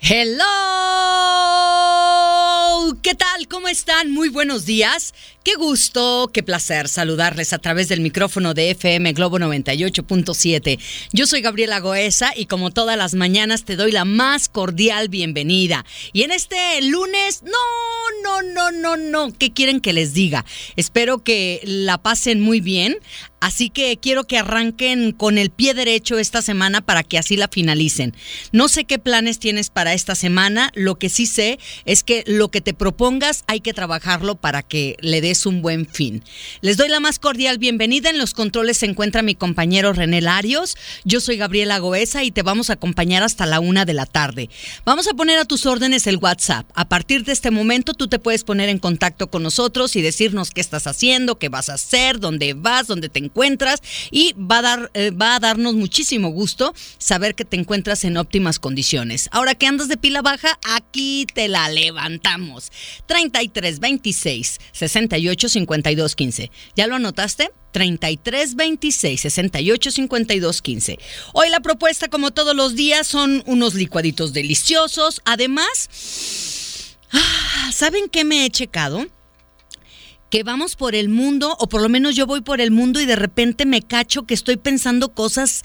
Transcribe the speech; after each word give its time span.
Hello, 0.00 0.46
¿qué 3.02 3.16
tal? 3.16 3.48
¿Cómo 3.48 3.66
están? 3.66 4.12
Muy 4.12 4.28
buenos 4.28 4.64
días. 4.64 5.12
Qué 5.42 5.56
gusto, 5.56 6.30
qué 6.32 6.44
placer 6.44 6.88
saludarles 6.88 7.52
a 7.52 7.58
través 7.58 7.88
del 7.88 8.00
micrófono 8.00 8.54
de 8.54 8.70
FM 8.70 9.12
Globo 9.14 9.38
98.7. 9.38 10.78
Yo 11.12 11.26
soy 11.26 11.40
Gabriela 11.40 11.80
Goesa 11.80 12.32
y 12.36 12.46
como 12.46 12.70
todas 12.70 12.96
las 12.96 13.14
mañanas 13.14 13.64
te 13.64 13.74
doy 13.74 13.90
la 13.90 14.04
más 14.04 14.48
cordial 14.48 15.08
bienvenida. 15.08 15.84
Y 16.12 16.22
en 16.22 16.30
este 16.30 16.80
lunes, 16.82 17.42
no, 17.42 17.50
no, 18.22 18.42
no, 18.42 18.70
no, 18.70 18.96
no, 18.96 19.32
¿qué 19.36 19.52
quieren 19.52 19.80
que 19.80 19.92
les 19.92 20.14
diga? 20.14 20.44
Espero 20.76 21.24
que 21.24 21.60
la 21.64 21.98
pasen 21.98 22.40
muy 22.40 22.60
bien. 22.60 22.98
Así 23.40 23.70
que 23.70 23.96
quiero 23.96 24.24
que 24.24 24.38
arranquen 24.38 25.12
con 25.12 25.38
el 25.38 25.50
pie 25.50 25.74
derecho 25.74 26.18
esta 26.18 26.42
semana 26.42 26.80
para 26.80 27.02
que 27.02 27.18
así 27.18 27.36
la 27.36 27.48
finalicen. 27.48 28.14
No 28.52 28.68
sé 28.68 28.84
qué 28.84 28.98
planes 28.98 29.38
tienes 29.38 29.70
para 29.70 29.94
esta 29.94 30.14
semana, 30.14 30.70
lo 30.74 30.98
que 30.98 31.08
sí 31.08 31.26
sé 31.26 31.58
es 31.84 32.02
que 32.02 32.24
lo 32.26 32.48
que 32.48 32.60
te 32.60 32.74
propongas 32.74 33.44
hay 33.46 33.60
que 33.60 33.72
trabajarlo 33.74 34.34
para 34.34 34.62
que 34.62 34.96
le 35.00 35.20
des 35.20 35.46
un 35.46 35.62
buen 35.62 35.86
fin. 35.86 36.24
Les 36.60 36.76
doy 36.76 36.88
la 36.88 37.00
más 37.00 37.18
cordial 37.18 37.58
bienvenida. 37.58 38.10
En 38.10 38.18
los 38.18 38.34
controles 38.34 38.78
se 38.78 38.86
encuentra 38.86 39.22
mi 39.22 39.34
compañero 39.34 39.92
René 39.92 40.20
Larios. 40.20 40.76
Yo 41.04 41.20
soy 41.20 41.36
Gabriela 41.36 41.78
Goesa 41.78 42.24
y 42.24 42.30
te 42.30 42.42
vamos 42.42 42.70
a 42.70 42.74
acompañar 42.74 43.22
hasta 43.22 43.46
la 43.46 43.60
una 43.60 43.84
de 43.84 43.94
la 43.94 44.06
tarde. 44.06 44.50
Vamos 44.84 45.08
a 45.08 45.14
poner 45.14 45.38
a 45.38 45.44
tus 45.44 45.66
órdenes 45.66 46.06
el 46.06 46.16
WhatsApp. 46.16 46.68
A 46.74 46.88
partir 46.88 47.24
de 47.24 47.32
este 47.32 47.50
momento 47.50 47.94
tú 47.94 48.08
te 48.08 48.18
puedes 48.18 48.44
poner 48.44 48.68
en 48.68 48.78
contacto 48.78 49.30
con 49.30 49.42
nosotros 49.42 49.94
y 49.96 50.02
decirnos 50.02 50.50
qué 50.50 50.60
estás 50.60 50.86
haciendo, 50.86 51.38
qué 51.38 51.48
vas 51.48 51.68
a 51.68 51.74
hacer, 51.74 52.18
dónde 52.18 52.54
vas, 52.54 52.86
dónde 52.86 53.08
te 53.08 53.18
encuentras 53.28 53.80
y 54.10 54.32
va 54.34 54.58
a, 54.58 54.62
dar, 54.62 54.90
eh, 54.94 55.10
va 55.10 55.36
a 55.36 55.40
darnos 55.40 55.74
muchísimo 55.74 56.30
gusto 56.30 56.74
saber 56.98 57.34
que 57.34 57.44
te 57.44 57.56
encuentras 57.56 58.04
en 58.04 58.16
óptimas 58.16 58.58
condiciones. 58.58 59.28
Ahora 59.32 59.54
que 59.54 59.66
andas 59.66 59.88
de 59.88 59.96
pila 59.96 60.22
baja, 60.22 60.58
aquí 60.64 61.26
te 61.34 61.48
la 61.48 61.68
levantamos. 61.68 62.72
33 63.06 63.80
26 63.80 64.58
68 64.72 65.48
52 65.48 66.16
15. 66.16 66.50
¿Ya 66.74 66.86
lo 66.86 66.96
anotaste? 66.96 67.50
33 67.72 68.56
26 68.56 69.20
68 69.20 69.90
52 69.90 70.62
15. 70.62 70.98
Hoy 71.34 71.50
la 71.50 71.60
propuesta, 71.60 72.08
como 72.08 72.30
todos 72.30 72.56
los 72.56 72.74
días, 72.74 73.06
son 73.06 73.42
unos 73.46 73.74
licuaditos 73.74 74.32
deliciosos. 74.32 75.20
Además, 75.24 76.96
ah, 77.12 77.70
¿saben 77.72 78.08
qué 78.10 78.24
me 78.24 78.44
he 78.44 78.50
checado? 78.50 79.06
Que 80.30 80.42
vamos 80.42 80.76
por 80.76 80.94
el 80.94 81.08
mundo, 81.08 81.56
o 81.58 81.68
por 81.68 81.82
lo 81.82 81.88
menos 81.88 82.16
yo 82.16 82.26
voy 82.26 82.40
por 82.40 82.60
el 82.60 82.70
mundo 82.70 83.00
y 83.00 83.06
de 83.06 83.16
repente 83.16 83.66
me 83.66 83.82
cacho 83.82 84.26
que 84.26 84.34
estoy 84.34 84.56
pensando 84.56 85.14
cosas 85.14 85.62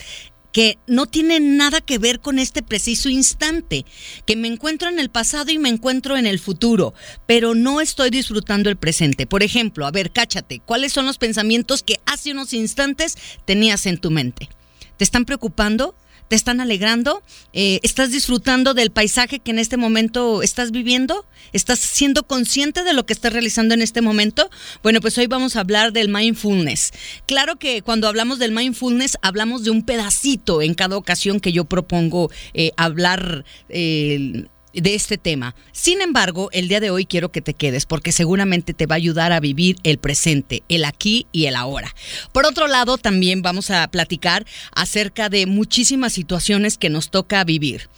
que 0.54 0.78
no 0.86 1.08
tienen 1.08 1.58
nada 1.58 1.82
que 1.82 1.98
ver 1.98 2.20
con 2.20 2.38
este 2.38 2.62
preciso 2.62 3.10
instante, 3.10 3.86
que 4.26 4.36
me 4.36 4.48
encuentro 4.48 4.88
en 4.88 5.00
el 5.00 5.10
pasado 5.10 5.52
y 5.52 5.58
me 5.58 5.68
encuentro 5.68 6.16
en 6.16 6.28
el 6.28 6.40
futuro, 6.40 6.94
pero 7.26 7.56
no 7.56 7.82
estoy 7.82 8.12
disfrutando 8.12 8.70
el 8.70 8.78
presente. 8.78 9.26
Por 9.26 9.42
ejemplo, 9.42 9.88
a 9.88 9.92
ver, 9.92 10.12
cáchate, 10.12 10.62
¿cuáles 10.64 10.94
son 10.94 11.08
los 11.08 11.18
pensamientos 11.18 11.82
que 11.82 12.00
hace 12.06 12.32
unos 12.32 12.54
instantes 12.54 13.18
tenías 13.46 13.88
en 13.88 13.98
tu 13.98 14.12
mente? 14.12 14.48
¿Te 14.96 15.04
están 15.04 15.26
preocupando? 15.26 15.96
¿Te 16.28 16.36
están 16.36 16.62
alegrando? 16.62 17.22
Eh, 17.54 17.80
¿Estás 17.84 18.12
disfrutando 18.12 18.74
del 18.74 18.92
paisaje 18.92 19.40
que 19.40 19.52
en 19.52 19.60
este 19.60 19.78
momento 19.78 20.42
estás 20.42 20.72
viviendo? 20.72 21.26
¿Estás 21.52 21.80
siendo 21.80 22.24
consciente 22.24 22.84
de 22.84 22.94
lo 22.94 23.06
que 23.06 23.14
estás 23.14 23.34
realizando 23.34 23.74
en 23.74 23.82
este 23.82 24.02
momento? 24.02 24.50
Bueno, 24.82 25.02
pues 25.02 25.18
hoy 25.18 25.28
vamos 25.28 25.56
a 25.56 25.60
hablar 25.60 25.94
del 25.94 26.10
mindfulness. 26.10 26.92
Claro 27.28 27.58
que 27.58 27.82
cuando 27.82 28.08
hablamos 28.08 28.40
del 28.40 28.52
mindfulness 28.52 29.18
hablamos 29.22 29.64
de 29.64 29.72
un 29.72 29.84
pedacito 29.84 30.62
en 30.62 30.74
cada 30.74 30.98
ocasión 30.98 31.40
que 31.40 31.52
yo 31.52 31.66
propongo 31.66 32.32
eh, 32.54 32.72
hablar 32.78 33.46
eh, 33.70 34.46
de 34.74 34.96
este 34.96 35.18
tema. 35.18 35.56
Sin 35.72 36.02
embargo, 36.02 36.50
el 36.52 36.68
día 36.68 36.80
de 36.80 36.90
hoy 36.90 37.06
quiero 37.06 37.32
que 37.32 37.42
te 37.42 37.54
quedes 37.54 37.86
porque 37.86 38.12
seguramente 38.12 38.74
te 38.74 38.86
va 38.86 38.96
a 38.96 38.98
ayudar 38.98 39.32
a 39.32 39.40
vivir 39.40 39.78
el 39.84 39.98
presente, 39.98 40.64
el 40.70 40.86
aquí 40.86 41.28
y 41.32 41.46
el 41.46 41.56
ahora. 41.56 41.94
Por 42.32 42.46
otro 42.46 42.68
lado, 42.68 42.98
también 42.98 43.42
vamos 43.42 43.70
a 43.70 43.88
platicar 43.88 44.46
acerca 44.74 45.30
de 45.30 45.46
muchísimas 45.46 46.14
situaciones 46.14 46.78
que 46.78 46.90
nos 46.90 47.12
toca 47.12 47.44
vivir. 47.44 47.90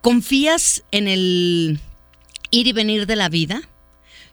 ¿Confías 0.00 0.84
en 0.90 1.08
el 1.08 1.80
ir 2.50 2.66
y 2.66 2.72
venir 2.72 3.06
de 3.06 3.16
la 3.16 3.28
vida? 3.28 3.62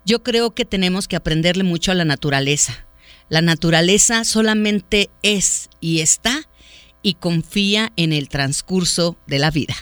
Yo 0.05 0.23
creo 0.23 0.53
que 0.53 0.65
tenemos 0.65 1.07
que 1.07 1.15
aprenderle 1.15 1.63
mucho 1.63 1.91
a 1.91 1.95
la 1.95 2.05
naturaleza. 2.05 2.85
La 3.29 3.41
naturaleza 3.41 4.25
solamente 4.25 5.09
es 5.21 5.69
y 5.79 6.01
está 6.01 6.49
y 7.01 7.15
confía 7.15 7.91
en 7.95 8.13
el 8.13 8.27
transcurso 8.29 9.17
de 9.27 9.39
la 9.39 9.51
vida. 9.51 9.75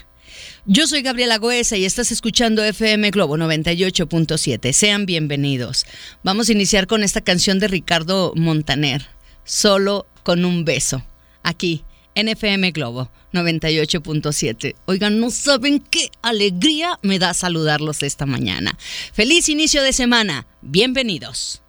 Yo 0.65 0.87
soy 0.87 1.01
Gabriela 1.01 1.37
Goesa 1.37 1.77
y 1.77 1.85
estás 1.85 2.11
escuchando 2.11 2.63
FM 2.63 3.11
Globo 3.11 3.37
98.7. 3.37 4.73
Sean 4.73 5.05
bienvenidos. 5.05 5.85
Vamos 6.23 6.49
a 6.49 6.51
iniciar 6.51 6.87
con 6.87 7.03
esta 7.03 7.21
canción 7.21 7.59
de 7.59 7.67
Ricardo 7.67 8.33
Montaner, 8.35 9.07
Solo 9.43 10.05
con 10.23 10.45
un 10.45 10.63
beso, 10.65 11.03
aquí 11.43 11.83
en 12.15 12.27
FM 12.27 12.71
Globo 12.71 13.09
98.7. 13.33 14.75
Oigan, 14.85 15.19
no 15.19 15.31
saben 15.31 15.79
qué 15.79 16.11
alegría 16.21 16.99
me 17.01 17.19
da 17.19 17.33
saludarlos 17.33 18.03
esta 18.03 18.25
mañana. 18.25 18.77
Feliz 19.13 19.49
inicio 19.49 19.81
de 19.81 19.93
semana. 19.93 20.45
Bienvenidos. 20.61 21.61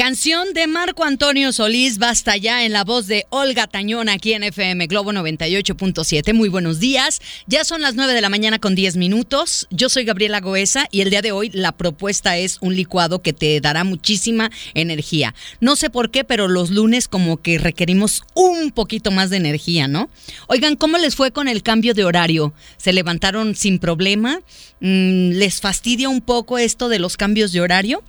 Canción 0.00 0.54
de 0.54 0.66
Marco 0.66 1.04
Antonio 1.04 1.52
Solís, 1.52 1.98
basta 1.98 2.34
ya 2.38 2.64
en 2.64 2.72
la 2.72 2.84
voz 2.84 3.06
de 3.06 3.26
Olga 3.28 3.66
Tañón 3.66 4.08
aquí 4.08 4.32
en 4.32 4.44
FM 4.44 4.86
Globo 4.86 5.12
98.7. 5.12 6.32
Muy 6.32 6.48
buenos 6.48 6.80
días. 6.80 7.20
Ya 7.46 7.64
son 7.64 7.82
las 7.82 7.96
9 7.96 8.14
de 8.14 8.22
la 8.22 8.30
mañana 8.30 8.58
con 8.58 8.74
10 8.74 8.96
minutos. 8.96 9.68
Yo 9.70 9.90
soy 9.90 10.04
Gabriela 10.06 10.40
Goesa 10.40 10.88
y 10.90 11.02
el 11.02 11.10
día 11.10 11.20
de 11.20 11.32
hoy 11.32 11.50
la 11.52 11.72
propuesta 11.72 12.38
es 12.38 12.56
un 12.62 12.76
licuado 12.76 13.20
que 13.20 13.34
te 13.34 13.60
dará 13.60 13.84
muchísima 13.84 14.50
energía. 14.72 15.34
No 15.60 15.76
sé 15.76 15.90
por 15.90 16.10
qué, 16.10 16.24
pero 16.24 16.48
los 16.48 16.70
lunes 16.70 17.06
como 17.06 17.36
que 17.42 17.58
requerimos 17.58 18.22
un 18.32 18.70
poquito 18.70 19.10
más 19.10 19.28
de 19.28 19.36
energía, 19.36 19.86
¿no? 19.86 20.08
Oigan, 20.46 20.76
¿cómo 20.76 20.96
les 20.96 21.14
fue 21.14 21.30
con 21.30 21.46
el 21.46 21.62
cambio 21.62 21.92
de 21.92 22.04
horario? 22.04 22.54
¿Se 22.78 22.94
levantaron 22.94 23.54
sin 23.54 23.78
problema? 23.78 24.40
Mm, 24.80 25.32
¿Les 25.32 25.60
fastidia 25.60 26.08
un 26.08 26.22
poco 26.22 26.56
esto 26.56 26.88
de 26.88 26.98
los 26.98 27.18
cambios 27.18 27.52
de 27.52 27.60
horario? 27.60 28.02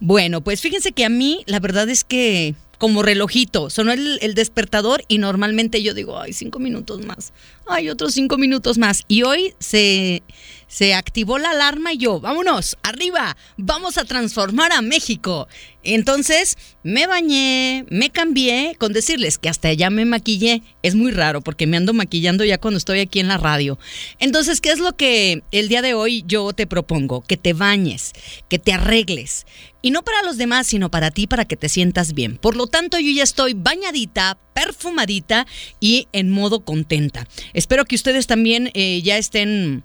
Bueno, 0.00 0.40
pues 0.40 0.62
fíjense 0.62 0.92
que 0.92 1.04
a 1.04 1.10
mí 1.10 1.33
la 1.46 1.60
verdad 1.60 1.88
es 1.88 2.04
que 2.04 2.54
como 2.78 3.02
relojito, 3.02 3.70
sonó 3.70 3.92
el, 3.92 4.18
el, 4.20 4.34
despertador 4.34 5.04
y 5.08 5.18
normalmente 5.18 5.82
yo 5.82 5.94
digo, 5.94 6.18
ay, 6.18 6.32
cinco 6.32 6.58
minutos 6.58 7.04
más, 7.06 7.32
ay, 7.66 7.88
otros 7.88 8.12
cinco 8.14 8.36
minutos 8.36 8.78
más. 8.78 9.04
Y 9.08 9.22
hoy 9.22 9.54
se, 9.58 10.22
se 10.74 10.92
activó 10.92 11.38
la 11.38 11.50
alarma 11.50 11.92
y 11.92 11.98
yo, 11.98 12.18
vámonos, 12.18 12.76
arriba, 12.82 13.36
vamos 13.56 13.96
a 13.96 14.04
transformar 14.04 14.72
a 14.72 14.82
México. 14.82 15.46
Entonces 15.84 16.58
me 16.82 17.06
bañé, 17.06 17.86
me 17.90 18.10
cambié, 18.10 18.74
con 18.76 18.92
decirles 18.92 19.38
que 19.38 19.48
hasta 19.48 19.68
allá 19.68 19.88
me 19.90 20.04
maquillé. 20.04 20.64
Es 20.82 20.96
muy 20.96 21.12
raro 21.12 21.42
porque 21.42 21.68
me 21.68 21.76
ando 21.76 21.92
maquillando 21.92 22.44
ya 22.44 22.58
cuando 22.58 22.78
estoy 22.78 22.98
aquí 22.98 23.20
en 23.20 23.28
la 23.28 23.38
radio. 23.38 23.78
Entonces, 24.18 24.60
¿qué 24.60 24.70
es 24.70 24.80
lo 24.80 24.96
que 24.96 25.44
el 25.52 25.68
día 25.68 25.80
de 25.80 25.94
hoy 25.94 26.24
yo 26.26 26.52
te 26.52 26.66
propongo? 26.66 27.22
Que 27.22 27.36
te 27.36 27.52
bañes, 27.52 28.10
que 28.48 28.58
te 28.58 28.72
arregles. 28.72 29.46
Y 29.80 29.92
no 29.92 30.02
para 30.02 30.24
los 30.24 30.38
demás, 30.38 30.66
sino 30.66 30.90
para 30.90 31.12
ti, 31.12 31.28
para 31.28 31.44
que 31.44 31.56
te 31.56 31.68
sientas 31.68 32.14
bien. 32.14 32.36
Por 32.36 32.56
lo 32.56 32.66
tanto, 32.66 32.98
yo 32.98 33.12
ya 33.12 33.22
estoy 33.22 33.54
bañadita, 33.54 34.38
perfumadita 34.54 35.46
y 35.78 36.08
en 36.10 36.32
modo 36.32 36.64
contenta. 36.64 37.28
Espero 37.52 37.84
que 37.84 37.94
ustedes 37.94 38.26
también 38.26 38.72
eh, 38.74 39.02
ya 39.02 39.18
estén 39.18 39.84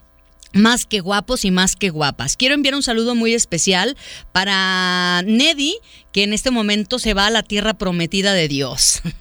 más 0.54 0.86
que 0.86 1.00
guapos 1.00 1.46
y 1.46 1.52
más 1.52 1.76
que 1.76 1.90
guapas. 1.90 2.36
Quiero 2.38 2.56
enviar 2.56 2.76
un 2.76 2.84
saludo 2.84 3.16
muy 3.16 3.34
especial 3.34 3.98
para 4.32 5.22
Neddy, 5.26 5.76
que 6.12 6.24
en 6.24 6.34
este 6.34 6.52
momento 6.52 7.00
se 7.00 7.14
va 7.14 7.28
a 7.28 7.30
la 7.30 7.44
tierra 7.44 7.74
prometida 7.74 8.34
de 8.34 8.48
Dios. 8.48 9.02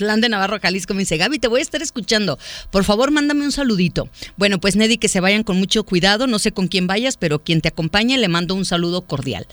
De 0.00 0.28
Navarro, 0.28 0.58
Jalisco 0.60 0.92
me 0.92 1.00
dice, 1.00 1.16
Gaby, 1.16 1.38
te 1.38 1.48
voy 1.48 1.60
a 1.60 1.62
estar 1.62 1.82
escuchando. 1.82 2.38
Por 2.70 2.84
favor, 2.84 3.10
mándame 3.10 3.44
un 3.44 3.52
saludito. 3.52 4.08
Bueno, 4.36 4.58
pues 4.58 4.76
Neddy, 4.76 4.98
que 4.98 5.08
se 5.08 5.20
vayan 5.20 5.44
con 5.44 5.56
mucho 5.56 5.84
cuidado. 5.84 6.26
No 6.26 6.38
sé 6.38 6.52
con 6.52 6.68
quién 6.68 6.86
vayas, 6.86 7.16
pero 7.16 7.38
quien 7.38 7.60
te 7.60 7.68
acompañe 7.68 8.18
le 8.18 8.28
mando 8.28 8.54
un 8.54 8.64
saludo 8.64 9.02
cordial. 9.02 9.46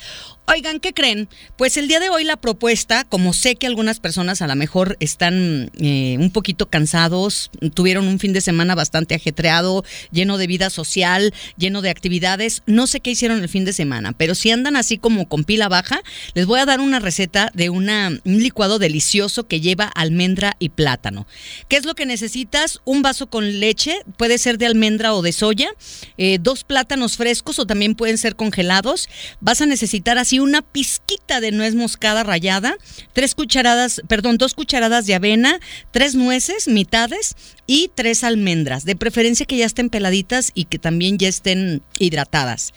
Oigan, 0.50 0.80
¿qué 0.80 0.94
creen? 0.94 1.27
Pues 1.57 1.75
el 1.75 1.89
día 1.89 2.00
de 2.00 2.09
hoy 2.09 2.24
la 2.24 2.38
propuesta, 2.38 3.03
como 3.03 3.33
sé 3.33 3.57
que 3.57 3.68
algunas 3.68 4.00
personas 4.00 4.41
a 4.41 4.47
lo 4.47 4.56
mejor 4.56 4.95
están 5.01 5.69
eh, 5.77 6.15
un 6.18 6.31
poquito 6.31 6.69
cansados, 6.69 7.51
tuvieron 7.74 8.07
un 8.07 8.18
fin 8.18 8.31
de 8.31 8.39
semana 8.39 8.74
bastante 8.74 9.13
ajetreado, 9.13 9.83
lleno 10.09 10.38
de 10.38 10.47
vida 10.47 10.69
social, 10.69 11.33
lleno 11.57 11.81
de 11.81 11.89
actividades, 11.89 12.63
no 12.65 12.88
sé 12.88 13.01
qué 13.01 13.12
hicieron 13.12 13.41
el 13.41 13.50
fin 13.50 13.65
de 13.65 13.74
semana, 13.74 14.13
pero 14.13 14.36
si 14.36 14.50
andan 14.50 14.77
así 14.77 14.97
como 14.97 15.27
con 15.27 15.44
pila 15.44 15.68
baja, 15.68 16.01
les 16.33 16.45
voy 16.45 16.56
voy 16.57 16.63
a 16.63 16.65
dar 16.65 16.80
una 16.80 17.00
receta 17.00 17.51
de 17.54 17.69
un 17.69 17.88
licuado 18.24 18.80
delicioso 18.80 19.48
que 19.48 19.62
lleva 19.62 19.86
almendra 19.86 20.56
y 20.57 20.69
plátano. 20.69 21.27
¿Qué 21.68 21.77
es 21.77 21.86
lo 21.86 21.94
que 21.94 22.07
necesitas? 22.07 22.81
Un 22.83 23.04
vaso 23.04 23.30
con 23.30 23.59
leche, 23.59 24.00
puede 24.18 24.39
ser 24.39 24.57
de 24.57 24.65
almendra 24.65 25.13
o 25.13 25.21
de 25.21 25.33
soya, 25.33 25.69
eh, 26.18 26.39
dos 26.42 26.63
plátanos 26.63 27.15
frescos 27.15 27.59
o 27.59 27.68
también 27.68 27.94
pueden 27.94 28.18
ser 28.18 28.36
congelados. 28.36 29.07
Vas 29.39 29.62
a 29.62 29.68
necesitar 29.68 30.18
así 30.18 30.39
una 30.39 30.63
pizquita 30.63 31.42
de 31.42 31.51
nuez 31.51 31.75
moscada 31.75 32.24
rallada, 32.24 32.75
tres 33.13 33.36
cucharadas, 33.36 34.01
perdón, 34.07 34.39
dos 34.39 34.56
cucharadas 34.56 35.06
de 35.06 35.13
avena, 35.13 35.60
tres 35.92 36.15
nueces, 36.15 36.68
mitades 36.68 37.36
y 37.68 37.92
tres 37.94 38.24
almendras, 38.24 38.86
de 38.86 38.95
preferencia 38.95 39.45
que 39.45 39.57
ya 39.57 39.65
estén 39.65 39.89
peladitas 39.89 40.51
y 40.56 40.65
que 40.65 40.80
también 40.80 41.19
ya 41.19 41.27
estén 41.27 41.83
hidratadas. 42.00 42.74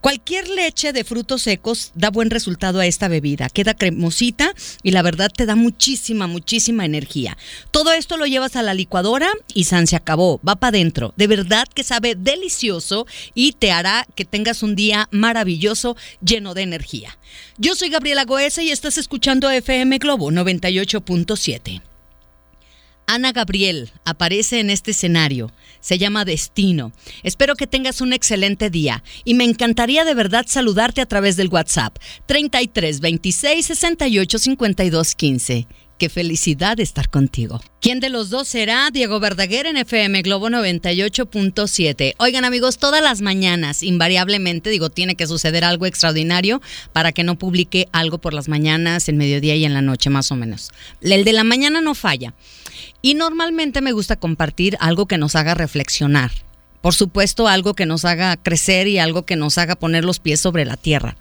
Cualquier 0.00 0.48
leche 0.48 0.92
de 0.92 1.02
frutos 1.02 1.42
secos 1.42 1.92
da 1.94 2.10
buen 2.10 2.30
resultado 2.30 2.78
a 2.78 2.86
esta 2.86 3.08
bebida, 3.08 3.23
queda 3.52 3.74
cremosita 3.74 4.54
y 4.82 4.90
la 4.90 5.02
verdad 5.02 5.30
te 5.34 5.46
da 5.46 5.56
muchísima, 5.56 6.26
muchísima 6.26 6.84
energía. 6.84 7.36
Todo 7.70 7.92
esto 7.92 8.16
lo 8.16 8.26
llevas 8.26 8.56
a 8.56 8.62
la 8.62 8.74
licuadora 8.74 9.30
y 9.54 9.64
San 9.64 9.86
se 9.86 9.96
acabó, 9.96 10.40
va 10.46 10.56
para 10.56 10.76
adentro. 10.76 11.14
De 11.16 11.26
verdad 11.26 11.66
que 11.72 11.82
sabe 11.82 12.14
delicioso 12.14 13.06
y 13.34 13.52
te 13.52 13.72
hará 13.72 14.06
que 14.14 14.24
tengas 14.24 14.62
un 14.62 14.76
día 14.76 15.08
maravilloso 15.10 15.96
lleno 16.24 16.54
de 16.54 16.62
energía. 16.62 17.16
Yo 17.56 17.74
soy 17.74 17.88
Gabriela 17.88 18.24
Goesa 18.24 18.62
y 18.62 18.70
estás 18.70 18.98
escuchando 18.98 19.50
FM 19.50 19.98
Globo 19.98 20.30
98.7. 20.30 21.93
Ana 23.06 23.32
Gabriel 23.32 23.90
aparece 24.04 24.60
en 24.60 24.70
este 24.70 24.92
escenario. 24.92 25.52
Se 25.80 25.98
llama 25.98 26.24
Destino. 26.24 26.92
Espero 27.22 27.54
que 27.56 27.66
tengas 27.66 28.00
un 28.00 28.12
excelente 28.12 28.70
día 28.70 29.04
y 29.24 29.34
me 29.34 29.44
encantaría 29.44 30.04
de 30.04 30.14
verdad 30.14 30.46
saludarte 30.48 31.00
a 31.00 31.06
través 31.06 31.36
del 31.36 31.48
WhatsApp 31.48 31.96
33 32.26 33.00
26 33.00 33.66
68 33.66 34.38
52 34.38 35.14
15. 35.14 35.66
Qué 35.98 36.08
felicidad 36.08 36.80
estar 36.80 37.08
contigo. 37.08 37.60
¿Quién 37.80 38.00
de 38.00 38.08
los 38.08 38.28
dos 38.28 38.48
será? 38.48 38.90
Diego 38.90 39.20
Verdaguer 39.20 39.66
en 39.66 39.76
FM 39.76 40.22
Globo 40.22 40.48
98.7. 40.48 42.14
Oigan 42.18 42.44
amigos, 42.44 42.78
todas 42.78 43.00
las 43.00 43.20
mañanas, 43.20 43.82
invariablemente, 43.84 44.70
digo, 44.70 44.90
tiene 44.90 45.14
que 45.14 45.28
suceder 45.28 45.64
algo 45.64 45.86
extraordinario 45.86 46.60
para 46.92 47.12
que 47.12 47.22
no 47.22 47.38
publique 47.38 47.88
algo 47.92 48.18
por 48.18 48.34
las 48.34 48.48
mañanas, 48.48 49.08
en 49.08 49.18
mediodía 49.18 49.54
y 49.54 49.64
en 49.64 49.72
la 49.72 49.82
noche, 49.82 50.10
más 50.10 50.32
o 50.32 50.36
menos. 50.36 50.72
El 51.00 51.24
de 51.24 51.32
la 51.32 51.44
mañana 51.44 51.80
no 51.80 51.94
falla. 51.94 52.34
Y 53.00 53.14
normalmente 53.14 53.80
me 53.80 53.92
gusta 53.92 54.16
compartir 54.16 54.76
algo 54.80 55.06
que 55.06 55.18
nos 55.18 55.36
haga 55.36 55.54
reflexionar. 55.54 56.32
Por 56.80 56.94
supuesto, 56.94 57.46
algo 57.46 57.74
que 57.74 57.86
nos 57.86 58.04
haga 58.04 58.36
crecer 58.36 58.88
y 58.88 58.98
algo 58.98 59.24
que 59.24 59.36
nos 59.36 59.58
haga 59.58 59.76
poner 59.76 60.04
los 60.04 60.18
pies 60.18 60.40
sobre 60.40 60.64
la 60.64 60.76
tierra. 60.76 61.16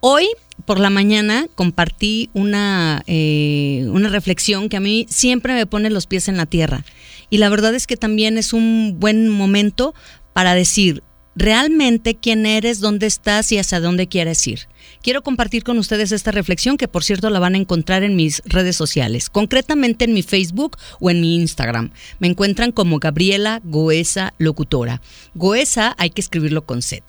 Hoy 0.00 0.28
por 0.64 0.80
la 0.80 0.88
mañana 0.88 1.46
compartí 1.54 2.30
una, 2.32 3.02
eh, 3.06 3.86
una 3.90 4.08
reflexión 4.08 4.70
que 4.70 4.78
a 4.78 4.80
mí 4.80 5.06
siempre 5.10 5.52
me 5.52 5.66
pone 5.66 5.90
los 5.90 6.06
pies 6.06 6.28
en 6.28 6.38
la 6.38 6.46
tierra. 6.46 6.84
Y 7.28 7.36
la 7.36 7.50
verdad 7.50 7.74
es 7.74 7.86
que 7.86 7.98
también 7.98 8.38
es 8.38 8.54
un 8.54 8.96
buen 8.98 9.28
momento 9.28 9.94
para 10.32 10.54
decir 10.54 11.02
realmente 11.36 12.16
quién 12.16 12.46
eres, 12.46 12.80
dónde 12.80 13.06
estás 13.06 13.52
y 13.52 13.58
hacia 13.58 13.80
dónde 13.80 14.08
quieres 14.08 14.46
ir. 14.46 14.60
Quiero 15.02 15.22
compartir 15.22 15.64
con 15.64 15.78
ustedes 15.78 16.12
esta 16.12 16.32
reflexión 16.32 16.78
que 16.78 16.88
por 16.88 17.04
cierto 17.04 17.28
la 17.28 17.38
van 17.38 17.54
a 17.54 17.58
encontrar 17.58 18.02
en 18.02 18.16
mis 18.16 18.42
redes 18.46 18.76
sociales, 18.76 19.28
concretamente 19.28 20.06
en 20.06 20.14
mi 20.14 20.22
Facebook 20.22 20.78
o 20.98 21.10
en 21.10 21.20
mi 21.20 21.36
Instagram. 21.36 21.90
Me 22.18 22.28
encuentran 22.28 22.72
como 22.72 22.98
Gabriela 22.98 23.60
Goesa 23.64 24.32
Locutora. 24.38 25.02
Goesa 25.34 25.94
hay 25.98 26.10
que 26.10 26.22
escribirlo 26.22 26.64
con 26.64 26.80
Z. 26.80 27.04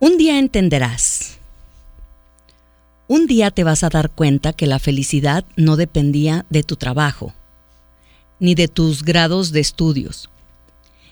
Un 0.00 0.18
día 0.18 0.38
entenderás 0.38 1.41
un 3.08 3.26
día 3.26 3.50
te 3.50 3.64
vas 3.64 3.82
a 3.82 3.88
dar 3.88 4.10
cuenta 4.10 4.52
que 4.52 4.66
la 4.66 4.78
felicidad 4.78 5.44
no 5.56 5.76
dependía 5.76 6.46
de 6.50 6.62
tu 6.62 6.76
trabajo, 6.76 7.34
ni 8.38 8.54
de 8.54 8.68
tus 8.68 9.02
grados 9.02 9.52
de 9.52 9.60
estudios, 9.60 10.30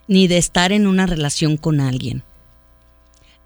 ni 0.09 0.29
de 0.29 0.39
estar 0.39 0.73
en 0.73 0.87
una 0.87 1.07
relación 1.07 1.57
con 1.57 1.81
alguien. 1.81 2.23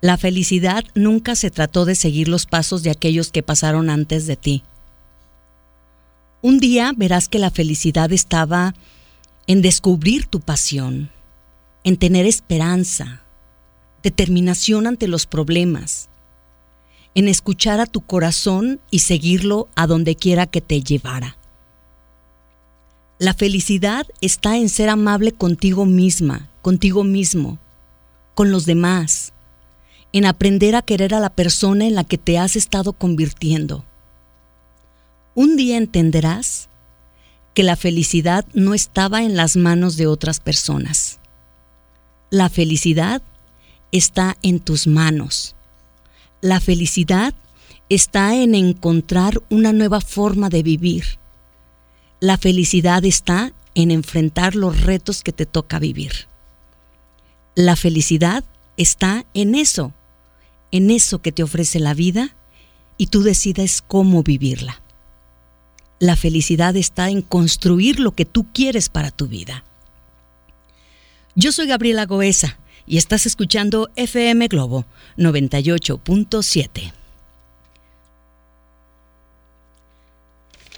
La 0.00 0.16
felicidad 0.18 0.84
nunca 0.94 1.34
se 1.34 1.50
trató 1.50 1.84
de 1.84 1.94
seguir 1.94 2.28
los 2.28 2.46
pasos 2.46 2.82
de 2.82 2.90
aquellos 2.90 3.30
que 3.30 3.42
pasaron 3.42 3.88
antes 3.88 4.26
de 4.26 4.36
ti. 4.36 4.62
Un 6.42 6.60
día 6.60 6.92
verás 6.94 7.28
que 7.28 7.38
la 7.38 7.50
felicidad 7.50 8.12
estaba 8.12 8.74
en 9.46 9.62
descubrir 9.62 10.26
tu 10.26 10.40
pasión, 10.40 11.10
en 11.84 11.96
tener 11.96 12.26
esperanza, 12.26 13.22
determinación 14.02 14.86
ante 14.86 15.08
los 15.08 15.26
problemas, 15.26 16.10
en 17.14 17.28
escuchar 17.28 17.80
a 17.80 17.86
tu 17.86 18.00
corazón 18.00 18.80
y 18.90 19.00
seguirlo 19.00 19.68
a 19.76 19.86
donde 19.86 20.16
quiera 20.16 20.46
que 20.46 20.60
te 20.60 20.82
llevara. 20.82 21.36
La 23.18 23.34
felicidad 23.34 24.06
está 24.20 24.56
en 24.56 24.68
ser 24.68 24.88
amable 24.88 25.32
contigo 25.32 25.86
misma, 25.86 26.48
contigo 26.62 27.04
mismo, 27.04 27.58
con 28.34 28.50
los 28.50 28.66
demás, 28.66 29.32
en 30.12 30.26
aprender 30.26 30.74
a 30.74 30.82
querer 30.82 31.14
a 31.14 31.20
la 31.20 31.30
persona 31.30 31.86
en 31.86 31.94
la 31.94 32.04
que 32.04 32.18
te 32.18 32.38
has 32.38 32.56
estado 32.56 32.92
convirtiendo. 32.92 33.84
Un 35.36 35.56
día 35.56 35.76
entenderás 35.76 36.68
que 37.54 37.62
la 37.62 37.76
felicidad 37.76 38.44
no 38.52 38.74
estaba 38.74 39.22
en 39.22 39.36
las 39.36 39.56
manos 39.56 39.96
de 39.96 40.08
otras 40.08 40.40
personas. 40.40 41.20
La 42.30 42.48
felicidad 42.48 43.22
está 43.92 44.36
en 44.42 44.58
tus 44.58 44.88
manos 44.88 45.54
la 46.44 46.60
felicidad 46.60 47.32
está 47.88 48.34
en 48.34 48.54
encontrar 48.54 49.42
una 49.48 49.72
nueva 49.72 50.02
forma 50.02 50.50
de 50.50 50.62
vivir. 50.62 51.18
La 52.20 52.36
felicidad 52.36 53.02
está 53.06 53.54
en 53.74 53.90
enfrentar 53.90 54.54
los 54.54 54.82
retos 54.82 55.22
que 55.22 55.32
te 55.32 55.46
toca 55.46 55.78
vivir. 55.78 56.28
La 57.54 57.76
felicidad 57.76 58.44
está 58.76 59.24
en 59.32 59.54
eso, 59.54 59.94
en 60.70 60.90
eso 60.90 61.22
que 61.22 61.32
te 61.32 61.42
ofrece 61.42 61.80
la 61.80 61.94
vida 61.94 62.36
y 62.98 63.06
tú 63.06 63.22
decides 63.22 63.80
cómo 63.80 64.22
vivirla. 64.22 64.82
La 65.98 66.14
felicidad 66.14 66.76
está 66.76 67.08
en 67.08 67.22
construir 67.22 68.00
lo 68.00 68.14
que 68.14 68.26
tú 68.26 68.52
quieres 68.52 68.90
para 68.90 69.10
tu 69.10 69.28
vida. 69.28 69.64
Yo 71.36 71.52
soy 71.52 71.68
Gabriela 71.68 72.04
Goesa 72.04 72.58
y 72.86 72.96
estás 72.96 73.26
escuchando 73.26 73.90
FM 73.96 74.48
Globo 74.48 74.84
98.7. 75.16 77.03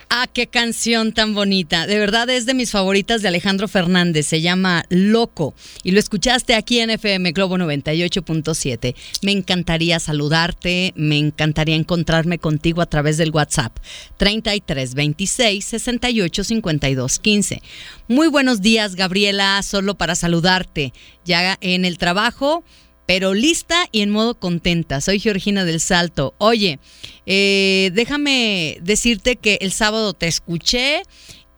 Ah, 0.09 0.29
qué 0.33 0.47
canción 0.47 1.13
tan 1.13 1.35
bonita. 1.35 1.89
De 1.89 1.99
verdad 1.99 2.31
es 2.31 2.47
de 2.47 2.55
mis 2.55 2.71
favoritas 2.71 3.23
de 3.23 3.29
Alejandro 3.29 3.67
Fernández. 3.67 4.27
Se 4.27 4.41
llama 4.41 4.85
Loco. 4.89 5.53
Y 5.83 5.91
lo 5.91 5.99
escuchaste 5.99 6.55
aquí 6.55 6.79
en 6.79 6.91
FM 6.91 7.33
Globo 7.33 7.59
98.7. 7.59 8.95
Me 9.23 9.33
encantaría 9.33 9.99
saludarte. 9.99 10.93
Me 10.95 11.19
encantaría 11.19 11.75
encontrarme 11.75 12.39
contigo 12.39 12.83
a 12.83 12.87
través 12.87 13.17
del 13.17 13.33
WhatsApp 13.33 13.77
33 14.17 14.95
26 14.95 15.65
68 15.65 16.45
52 16.45 17.19
15. 17.19 17.63
Muy 18.07 18.29
buenos 18.29 18.63
días, 18.63 18.95
Gabriela. 18.95 19.61
Solo 19.65 19.97
para 19.97 20.15
saludarte. 20.15 20.93
Ya 21.25 21.59
en 21.61 21.85
el 21.85 21.99
trabajo 21.99 22.63
pero 23.07 23.35
lista 23.35 23.87
y 23.93 24.03
en 24.03 24.11
modo 24.11 24.35
contenta. 24.35 25.01
Soy 25.01 25.21
Georgina 25.21 25.65
del 25.65 25.81
Salto. 25.81 26.35
Oye, 26.39 26.81
eh, 27.25 27.91
déjame 27.95 28.79
decirte 28.83 29.37
que 29.37 29.59
el 29.61 29.73
sábado 29.73 30.13
te 30.13 30.27
escuché 30.27 31.03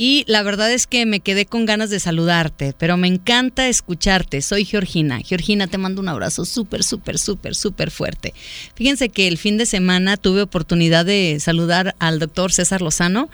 y 0.01 0.25
la 0.29 0.45
verdad 0.45 0.73
es 0.73 0.87
que 0.87 1.07
me 1.07 1.19
quedé 1.19 1.45
con 1.45 1.67
ganas 1.67 1.91
de 1.91 1.99
saludarte, 1.99 2.73
pero 2.79 2.97
me 2.97 3.09
encanta 3.09 3.69
escucharte. 3.69 4.43
Soy 4.43 4.65
Georgina. 4.65 5.21
Georgina, 5.25 5.67
te 5.67 5.77
mando 5.77 6.01
un 6.01 6.09
abrazo 6.09 6.45
súper, 6.45 6.85
súper, 6.85 7.19
súper, 7.19 7.57
súper 7.57 7.91
fuerte. 7.91 8.33
Fíjense 8.77 9.09
que 9.09 9.27
el 9.27 9.39
fin 9.39 9.57
de 9.57 9.67
semana 9.67 10.17
tuve 10.17 10.43
oportunidad 10.43 11.05
de 11.05 11.39
saludar 11.41 11.97
al 11.99 12.21
doctor 12.21 12.53
César 12.53 12.81
Lozano 12.81 13.29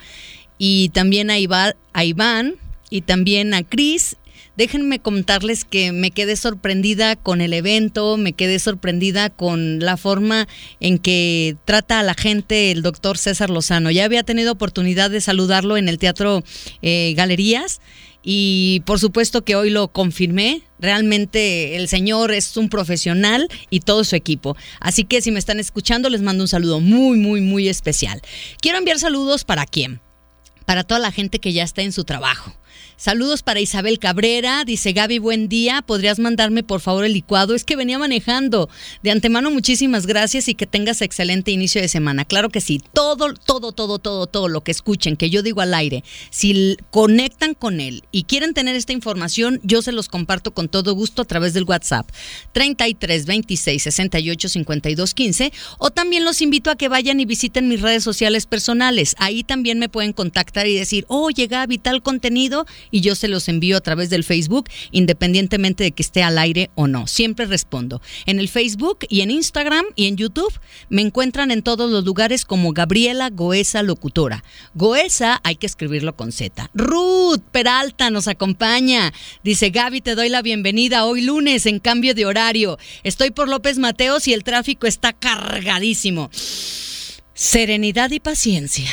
y 0.57 0.89
también 0.91 1.31
a 1.31 1.39
Iván 1.39 2.55
y 2.89 3.03
también 3.03 3.53
a 3.53 3.63
Cris 3.63 4.17
Déjenme 4.57 5.01
contarles 5.01 5.65
que 5.65 5.91
me 5.91 6.13
quedé 6.13 6.37
sorprendida 6.37 7.17
con 7.17 7.41
el 7.41 7.53
evento, 7.53 8.17
me 8.17 8.35
quedé 8.35 8.61
sorprendida 8.61 9.29
con 9.29 9.81
la 9.81 9.97
forma 9.97 10.47
en 10.79 10.99
que 10.99 11.57
trata 11.65 11.99
a 11.99 12.05
la 12.05 12.15
gente 12.15 12.71
el 12.71 12.83
doctor 12.83 13.19
César 13.19 13.51
Lozano. 13.51 13.91
Ya 13.91 14.05
había 14.05 14.23
tenido 14.23 14.53
oportunidad 14.53 15.11
de 15.11 15.21
saludarlo 15.21 15.77
en 15.77 15.89
el 15.89 15.99
Teatro 15.99 16.45
eh, 16.83 17.15
Galerías 17.17 17.81
y 18.23 18.83
por 18.87 19.01
supuesto 19.01 19.45
que 19.45 19.57
hoy 19.57 19.71
lo 19.71 19.89
confirmé. 19.89 20.63
Realmente 20.79 21.75
el 21.75 21.89
señor 21.89 22.31
es 22.31 22.57
un 22.57 22.69
profesional 22.69 23.49
y 23.71 23.81
todo 23.81 24.05
su 24.05 24.15
equipo. 24.15 24.57
Así 24.79 25.03
que 25.03 25.21
si 25.21 25.33
me 25.33 25.41
están 25.41 25.59
escuchando 25.59 26.09
les 26.11 26.23
mando 26.23 26.45
un 26.45 26.49
saludo 26.49 26.79
muy, 26.79 27.19
muy, 27.19 27.41
muy 27.41 27.69
especial. 27.69 28.23
Quiero 28.61 28.79
enviar 28.79 29.01
saludos 29.01 29.43
para 29.43 29.67
quién? 29.67 30.01
Para 30.65 30.85
toda 30.85 31.01
la 31.01 31.11
gente 31.11 31.41
que 31.41 31.53
ya 31.53 31.65
está 31.65 31.83
en 31.83 31.91
su 31.91 32.05
trabajo 32.05 32.55
Saludos 32.97 33.43
para 33.43 33.61
Isabel 33.61 33.99
Cabrera. 33.99 34.65
Dice 34.65 34.93
Gaby, 34.93 35.19
buen 35.19 35.49
día. 35.49 35.83
¿Podrías 35.83 36.21
mandarme 36.21 36.63
por 36.63 36.81
favor 36.81 37.05
el 37.05 37.13
licuado? 37.13 37.57
Es 37.57 37.65
que 37.65 37.75
venía 37.75 37.99
manejando. 37.99 38.69
De 39.03 39.11
antemano, 39.11 39.51
muchísimas 39.51 40.07
gracias 40.07 40.47
y 40.47 40.55
que 40.55 40.67
tengas 40.67 41.03
excelente 41.03 41.51
inicio 41.51 41.81
de 41.81 41.89
semana. 41.89 42.25
Claro 42.25 42.51
que 42.51 42.61
sí. 42.61 42.81
Todo, 42.93 43.35
todo, 43.35 43.73
todo, 43.73 43.99
todo, 43.99 44.27
todo 44.29 44.49
lo 44.49 44.63
que 44.63 44.71
escuchen, 44.71 45.17
que 45.17 45.29
yo 45.29 45.43
digo 45.43 45.61
al 45.61 45.75
aire, 45.75 46.05
si 46.31 46.77
conectan 46.91 47.55
con 47.55 47.81
él 47.81 48.05
y 48.13 48.25
quieren 48.25 48.55
tener 48.55 48.77
esta 48.77 48.93
información, 48.93 49.61
yo 49.65 49.83
se 49.83 49.91
los 49.91 50.09
comparto 50.09 50.55
con 50.55 50.69
todo 50.69 50.95
gusto 50.95 51.23
a 51.23 51.25
través 51.25 51.53
del 51.53 51.65
WhatsApp 51.65 52.09
33 52.53 53.27
26 53.27 53.83
68 53.83 54.49
52 54.49 55.15
15 55.15 55.53
o 55.79 55.91
también 55.91 56.25
los 56.25 56.41
invito 56.41 56.71
a 56.71 56.77
que 56.77 56.89
vayan 56.89 57.19
y 57.19 57.25
visiten 57.25 57.69
mis 57.69 57.81
redes 57.81 58.05
sociales 58.05 58.47
personales. 58.47 59.17
Ahí 59.19 59.43
también 59.43 59.81
me 59.81 59.89
pueden 59.89 60.13
contactar 60.13 60.69
y 60.69 60.77
decir, 60.77 61.05
oye 61.09 61.49
Gaby, 61.49 61.79
tal 61.79 62.01
contenido 62.01 62.67
y 62.95 63.01
yo 63.01 63.17
se 63.17 63.27
los 63.27 63.49
envío 63.49 63.77
a 63.77 63.81
través 63.81 64.09
del 64.09 64.23
Facebook, 64.23 64.69
independientemente 64.93 65.83
de 65.83 65.91
que 65.91 66.03
esté 66.05 66.23
al 66.23 66.39
aire 66.39 66.71
o 66.77 66.87
no. 66.87 67.09
Siempre 67.09 67.45
respondo. 67.45 68.01
En 68.25 68.39
el 68.39 68.49
Facebook 68.49 69.01
y 69.09 69.23
en 69.23 69.33
Instagram 69.33 69.85
y 69.97 70.07
en 70.07 70.17
YouTube 70.17 70.53
me 70.91 71.03
encuentran 71.03 71.51
en 71.51 71.63
todos 71.63 71.91
los 71.91 72.05
lugares 72.05 72.45
como 72.45 72.73
Gabriela 72.73 73.31
Goesa 73.31 73.83
Locutora. 73.83 74.45
Goesa 74.75 75.41
hay 75.43 75.57
que 75.57 75.67
escribirlo 75.67 76.15
con 76.15 76.31
Z. 76.31 76.71
Ruth 76.73 77.43
Peralta 77.51 78.11
nos 78.11 78.29
acompaña. 78.29 79.13
Dice 79.43 79.71
Gaby, 79.71 80.01
te 80.01 80.15
doy 80.15 80.29
la 80.29 80.43
bienvenida 80.43 81.05
hoy 81.05 81.23
lunes 81.23 81.67
en 81.67 81.81
cambio 81.81 82.15
de 82.15 82.27
horario. 82.27 82.79
Estoy 83.03 83.33
por 83.33 83.49
López 83.49 83.79
Mateos 83.79 84.29
y 84.29 84.35
el 84.35 84.45
tráfico 84.45 84.87
está 84.87 85.13
cargadísimo. 85.13 86.31
Serenidad 87.35 88.13
y 88.13 88.21
paciencia. 88.21 88.89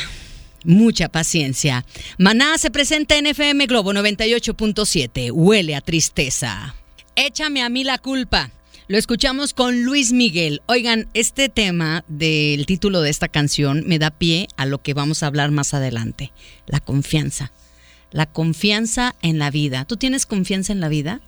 Mucha 0.63 1.09
paciencia. 1.09 1.85
Maná 2.17 2.57
se 2.57 2.69
presenta 2.69 3.17
en 3.17 3.25
FM 3.25 3.65
Globo 3.65 3.93
98.7. 3.93 5.31
Huele 5.31 5.75
a 5.75 5.81
tristeza. 5.81 6.75
Échame 7.15 7.63
a 7.63 7.69
mí 7.69 7.83
la 7.83 7.97
culpa. 7.97 8.51
Lo 8.87 8.97
escuchamos 8.97 9.53
con 9.53 9.83
Luis 9.83 10.11
Miguel. 10.11 10.61
Oigan, 10.67 11.07
este 11.13 11.49
tema 11.49 12.03
del 12.07 12.65
título 12.65 13.01
de 13.01 13.09
esta 13.09 13.27
canción 13.27 13.83
me 13.87 13.99
da 13.99 14.11
pie 14.11 14.47
a 14.57 14.65
lo 14.65 14.81
que 14.81 14.93
vamos 14.93 15.23
a 15.23 15.27
hablar 15.27 15.49
más 15.49 15.73
adelante. 15.73 16.31
La 16.67 16.79
confianza. 16.79 17.51
La 18.11 18.25
confianza 18.25 19.15
en 19.21 19.39
la 19.39 19.49
vida. 19.49 19.85
¿Tú 19.85 19.97
tienes 19.97 20.25
confianza 20.25 20.73
en 20.73 20.81
la 20.81 20.89
vida? 20.89 21.21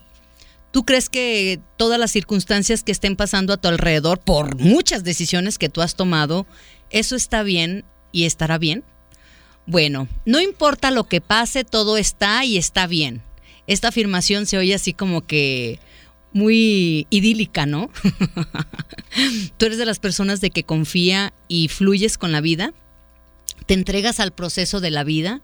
¿Tú 0.71 0.85
crees 0.85 1.07
que 1.09 1.59
todas 1.77 1.99
las 1.99 2.11
circunstancias 2.11 2.83
que 2.83 2.91
estén 2.91 3.15
pasando 3.15 3.53
a 3.53 3.57
tu 3.57 3.67
alrededor, 3.67 4.19
por 4.19 4.59
muchas 4.59 5.03
decisiones 5.03 5.57
que 5.57 5.69
tú 5.69 5.81
has 5.81 5.95
tomado, 5.95 6.45
eso 6.89 7.15
está 7.15 7.43
bien 7.43 7.85
y 8.11 8.25
estará 8.25 8.57
bien? 8.57 8.83
Bueno, 9.65 10.08
no 10.25 10.41
importa 10.41 10.91
lo 10.91 11.05
que 11.05 11.22
pase, 11.22 11.63
todo 11.63 11.98
está 11.98 12.43
y 12.46 12.58
está 12.58 12.86
bien. 12.88 13.22
Esta 13.65 13.89
afirmación 13.89 14.46
se 14.46 14.58
oye 14.58 14.74
así 14.74 14.93
como 14.93 15.25
que 15.25 15.79
muy 16.34 17.08
idílica, 17.10 17.65
¿no? 17.65 17.89
Tú 19.58 19.65
eres 19.65 19.77
de 19.77 19.86
las 19.86 20.00
personas 20.00 20.41
de 20.41 20.50
que 20.50 20.63
confía 20.63 21.34
y 21.48 21.70
fluyes 21.70 22.17
con 22.17 22.32
la 22.32 22.41
vida, 22.41 22.74
te 23.65 23.74
entregas 23.74 24.20
al 24.20 24.34
proceso 24.34 24.82
de 24.82 24.91
la 24.91 25.05
vida, 25.05 25.41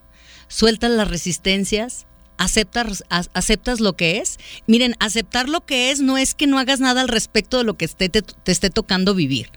sueltas 0.49 0.91
las 0.91 1.07
resistencias, 1.07 2.05
aceptas, 2.37 3.03
aceptas 3.09 3.79
lo 3.79 3.95
que 3.95 4.17
es. 4.17 4.37
Miren, 4.67 4.95
aceptar 4.99 5.47
lo 5.47 5.65
que 5.65 5.91
es 5.91 6.01
no 6.01 6.17
es 6.17 6.33
que 6.33 6.47
no 6.47 6.59
hagas 6.59 6.81
nada 6.81 6.99
al 7.01 7.07
respecto 7.07 7.59
de 7.59 7.63
lo 7.63 7.77
que 7.77 7.87
te, 7.87 8.09
te 8.09 8.51
esté 8.51 8.69
tocando 8.69 9.15
vivir 9.15 9.49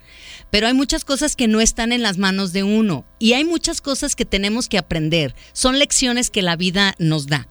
pero 0.53 0.67
hay 0.67 0.75
muchas 0.75 1.03
cosas 1.03 1.35
que 1.35 1.47
no 1.47 1.61
están 1.61 1.91
en 1.91 2.03
las 2.03 2.19
manos 2.19 2.53
de 2.53 2.61
uno 2.61 3.07
y 3.17 3.33
hay 3.33 3.43
muchas 3.43 3.81
cosas 3.81 4.15
que 4.15 4.23
tenemos 4.23 4.69
que 4.69 4.77
aprender. 4.77 5.33
Son 5.51 5.79
lecciones 5.79 6.29
que 6.29 6.43
la 6.43 6.55
vida 6.55 6.93
nos 6.99 7.25
da. 7.25 7.47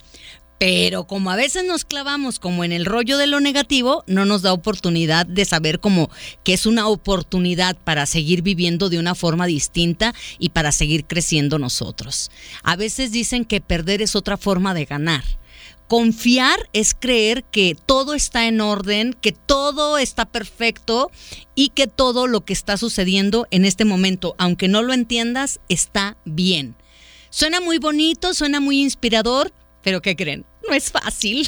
Pero 0.60 1.08
como 1.08 1.32
a 1.32 1.34
veces 1.34 1.64
nos 1.64 1.84
clavamos 1.84 2.38
como 2.38 2.62
en 2.62 2.70
el 2.70 2.84
rollo 2.86 3.18
de 3.18 3.26
lo 3.26 3.40
negativo, 3.40 4.04
no 4.06 4.24
nos 4.24 4.42
da 4.42 4.52
oportunidad 4.52 5.26
de 5.26 5.44
saber 5.44 5.80
como 5.80 6.10
que 6.44 6.52
es 6.52 6.64
una 6.64 6.86
oportunidad 6.86 7.76
para 7.76 8.06
seguir 8.06 8.42
viviendo 8.42 8.88
de 8.88 9.00
una 9.00 9.16
forma 9.16 9.46
distinta 9.46 10.14
y 10.38 10.50
para 10.50 10.70
seguir 10.70 11.04
creciendo 11.04 11.58
nosotros. 11.58 12.30
A 12.62 12.76
veces 12.76 13.10
dicen 13.10 13.44
que 13.44 13.60
perder 13.60 14.00
es 14.00 14.14
otra 14.14 14.36
forma 14.36 14.74
de 14.74 14.84
ganar. 14.84 15.24
Confiar 15.92 16.70
es 16.72 16.96
creer 16.98 17.44
que 17.44 17.76
todo 17.84 18.14
está 18.14 18.46
en 18.46 18.62
orden, 18.62 19.12
que 19.12 19.32
todo 19.32 19.98
está 19.98 20.24
perfecto 20.24 21.10
y 21.54 21.68
que 21.68 21.86
todo 21.86 22.26
lo 22.26 22.46
que 22.46 22.54
está 22.54 22.78
sucediendo 22.78 23.46
en 23.50 23.66
este 23.66 23.84
momento, 23.84 24.34
aunque 24.38 24.68
no 24.68 24.80
lo 24.80 24.94
entiendas, 24.94 25.60
está 25.68 26.16
bien. 26.24 26.76
Suena 27.28 27.60
muy 27.60 27.76
bonito, 27.76 28.32
suena 28.32 28.58
muy 28.58 28.80
inspirador, 28.80 29.52
pero 29.82 30.00
¿qué 30.00 30.16
creen? 30.16 30.46
No 30.66 30.74
es 30.74 30.90
fácil. 30.90 31.46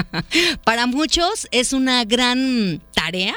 Para 0.64 0.86
muchos 0.86 1.46
es 1.50 1.74
una 1.74 2.06
gran 2.06 2.80
tarea, 2.94 3.34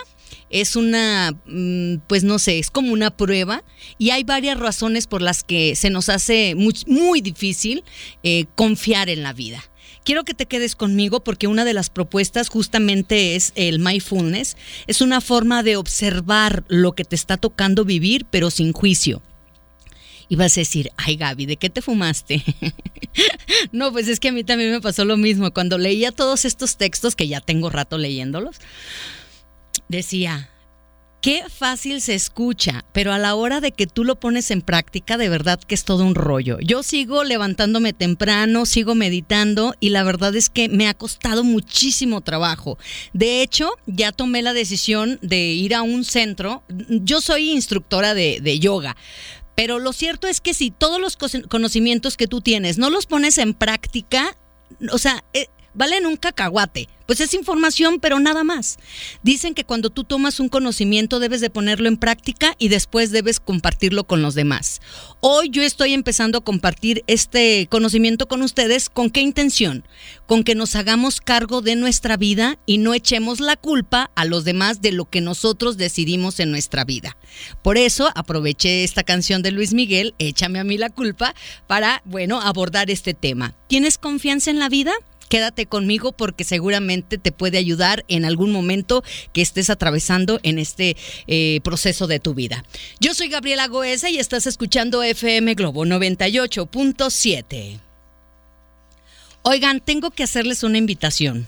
es 0.49 0.77
una, 0.77 1.37
mm, 1.45 1.97
pues 2.07 2.23
no 2.23 2.39
sé, 2.39 2.57
es 2.57 2.71
como 2.71 2.93
una 2.93 3.11
prueba 3.11 3.65
y 3.97 4.11
hay 4.11 4.23
varias 4.23 4.57
razones 4.57 5.07
por 5.07 5.21
las 5.21 5.43
que 5.43 5.75
se 5.75 5.89
nos 5.89 6.07
hace 6.07 6.55
muy, 6.55 7.19
difícil 7.19 7.83
eh, 8.23 8.45
confiar 8.55 9.09
en 9.09 9.23
la 9.23 9.33
vida 9.33 9.61
quiero 10.07 10.23
que 10.23 10.33
te 10.33 10.45
quedes 10.45 10.77
conmigo 10.77 11.21
porque 11.21 11.47
una 11.47 11.65
de 11.65 11.73
las 11.73 11.89
propuestas 11.89 12.47
justamente 12.47 13.35
es 13.35 13.51
el 13.55 13.79
mindfulness. 13.79 14.55
Es 14.87 15.01
una 15.01 15.19
forma 15.19 15.63
de 15.63 15.75
observar 15.75 16.63
lo 16.69 16.93
que 16.93 17.03
te 17.03 17.17
está 17.17 17.35
tocando 17.35 17.83
vivir, 17.83 18.25
pero 18.31 18.49
sin 18.49 18.71
juicio. 18.71 19.21
Y 20.29 20.37
vas 20.37 20.55
a 20.55 20.61
decir, 20.61 20.91
ay 20.95 21.17
Gaby, 21.17 21.45
¿de 21.45 21.57
qué 21.57 21.69
te 21.69 21.81
fumaste? 21.81 22.41
no, 23.73 23.91
pues 23.91 24.07
es 24.07 24.21
que 24.21 24.29
a 24.29 24.31
mí 24.31 24.45
también 24.45 24.71
me 24.71 24.79
pasó 24.79 25.03
lo 25.03 25.17
mismo. 25.17 25.51
Cuando 25.51 25.77
leía 25.77 26.13
todos 26.13 26.45
estos 26.45 26.77
textos, 26.77 27.17
que 27.17 27.27
ya 27.27 27.41
tengo 27.41 27.69
rato 27.69 27.97
leyéndolos, 27.97 28.61
decía, 29.89 30.49
Qué 31.19 31.43
fácil 31.49 31.99
se 31.99 32.13
escucha, 32.13 32.85
pero 32.93 33.11
a 33.11 33.17
la 33.17 33.33
hora 33.33 33.59
de 33.59 33.71
que 33.71 33.87
tú 33.87 34.03
lo 34.03 34.19
pones 34.19 34.51
en 34.51 34.61
práctica, 34.61 35.17
de 35.17 35.29
verdad 35.29 35.59
que 35.59 35.73
es 35.73 35.83
todo 35.83 36.05
un 36.05 36.13
rollo. 36.13 36.59
Yo 36.59 36.83
sigo 36.83 37.23
levantándome 37.23 37.91
temprano, 37.91 38.67
sigo 38.67 38.93
meditando 38.93 39.73
y 39.79 39.89
la 39.89 40.03
verdad 40.03 40.35
es 40.35 40.51
que 40.51 40.69
me 40.69 40.87
ha 40.87 40.93
costado 40.93 41.43
muchísimo 41.43 42.21
trabajo. 42.21 42.77
De 43.13 43.41
hecho, 43.41 43.71
ya 43.87 44.11
tomé 44.11 44.43
la 44.43 44.53
decisión 44.53 45.17
de 45.23 45.39
ir 45.39 45.73
a 45.73 45.81
un 45.81 46.05
centro. 46.05 46.63
Yo 46.69 47.19
soy 47.19 47.49
instructora 47.49 48.13
de, 48.13 48.59
yoga, 48.59 48.95
pero 49.55 49.79
lo 49.79 49.93
cierto 49.93 50.27
es 50.27 50.39
que 50.39 50.53
si 50.53 50.69
todos 50.69 51.01
los 51.01 51.17
conocimientos 51.17 52.15
que 52.15 52.27
tú 52.27 52.41
tienes 52.41 52.77
no 52.77 52.91
los 52.91 53.07
pones 53.07 53.39
en 53.39 53.55
práctica, 53.55 54.37
o 54.91 54.99
sea, 54.99 55.23
eh, 55.33 55.47
valen 55.73 56.05
un 56.05 56.15
cacahuate. 56.15 56.87
Pues 57.07 57.21
es 57.21 57.33
información, 57.33 57.99
pero 58.01 58.19
nada 58.19 58.43
más. 58.43 58.77
Dicen 59.23 59.53
que 59.53 59.63
cuando 59.63 59.89
tú 59.89 60.03
tomas 60.03 60.41
un 60.41 60.49
conocimiento 60.49 61.19
debes 61.19 61.39
de 61.39 61.49
ponerlo 61.49 61.87
en 61.87 61.95
práctica 61.95 62.53
y 62.59 62.67
después 62.67 63.11
debes 63.11 63.39
compartirlo 63.39 64.05
con 64.05 64.21
los 64.21 64.35
demás. 64.35 64.81
Hoy 65.21 65.49
yo 65.49 65.63
estoy 65.63 65.93
empezando 65.93 66.39
a 66.39 66.43
compartir 66.43 67.05
este 67.07 67.67
conocimiento 67.71 68.27
con 68.27 68.41
ustedes. 68.41 68.89
¿Con 68.89 69.09
qué 69.09 69.21
intención? 69.21 69.85
Con 70.25 70.43
que 70.43 70.53
nos 70.53 70.75
hagamos 70.75 71.21
cargo 71.21 71.61
de 71.61 71.77
nuestra 71.77 72.17
vida 72.17 72.59
y 72.65 72.77
no 72.77 72.93
echemos 72.93 73.39
la 73.39 73.55
culpa 73.55 74.11
a 74.15 74.25
los 74.25 74.43
demás 74.43 74.81
de 74.81 74.91
lo 74.91 75.09
que 75.09 75.21
nosotros 75.21 75.77
decidimos 75.77 76.41
en 76.41 76.51
nuestra 76.51 76.83
vida. 76.83 77.15
Por 77.63 77.77
eso 77.77 78.11
aproveché 78.15 78.83
esta 78.83 79.03
canción 79.03 79.41
de 79.41 79.51
Luis 79.51 79.73
Miguel, 79.73 80.13
Échame 80.19 80.59
a 80.59 80.65
mí 80.65 80.77
la 80.77 80.89
culpa, 80.89 81.33
para, 81.67 82.01
bueno, 82.03 82.41
abordar 82.41 82.91
este 82.91 83.13
tema. 83.13 83.55
¿Tienes 83.67 83.97
confianza 83.97 84.51
en 84.51 84.59
la 84.59 84.67
vida? 84.67 84.91
Quédate 85.29 85.65
conmigo 85.65 86.11
porque 86.11 86.43
seguramente 86.43 87.17
te 87.17 87.31
puede 87.31 87.57
ayudar 87.57 88.05
en 88.07 88.25
algún 88.25 88.51
momento 88.51 89.03
que 89.33 89.41
estés 89.41 89.69
atravesando 89.69 90.39
en 90.43 90.59
este 90.59 90.97
eh, 91.27 91.59
proceso 91.63 92.07
de 92.07 92.19
tu 92.19 92.33
vida. 92.33 92.63
Yo 92.99 93.13
soy 93.13 93.29
Gabriela 93.29 93.67
Goesa 93.67 94.09
y 94.09 94.19
estás 94.19 94.47
escuchando 94.47 95.03
FM 95.03 95.53
Globo 95.55 95.85
98.7. 95.85 97.79
Oigan, 99.43 99.79
tengo 99.79 100.11
que 100.11 100.23
hacerles 100.23 100.63
una 100.63 100.77
invitación. 100.77 101.47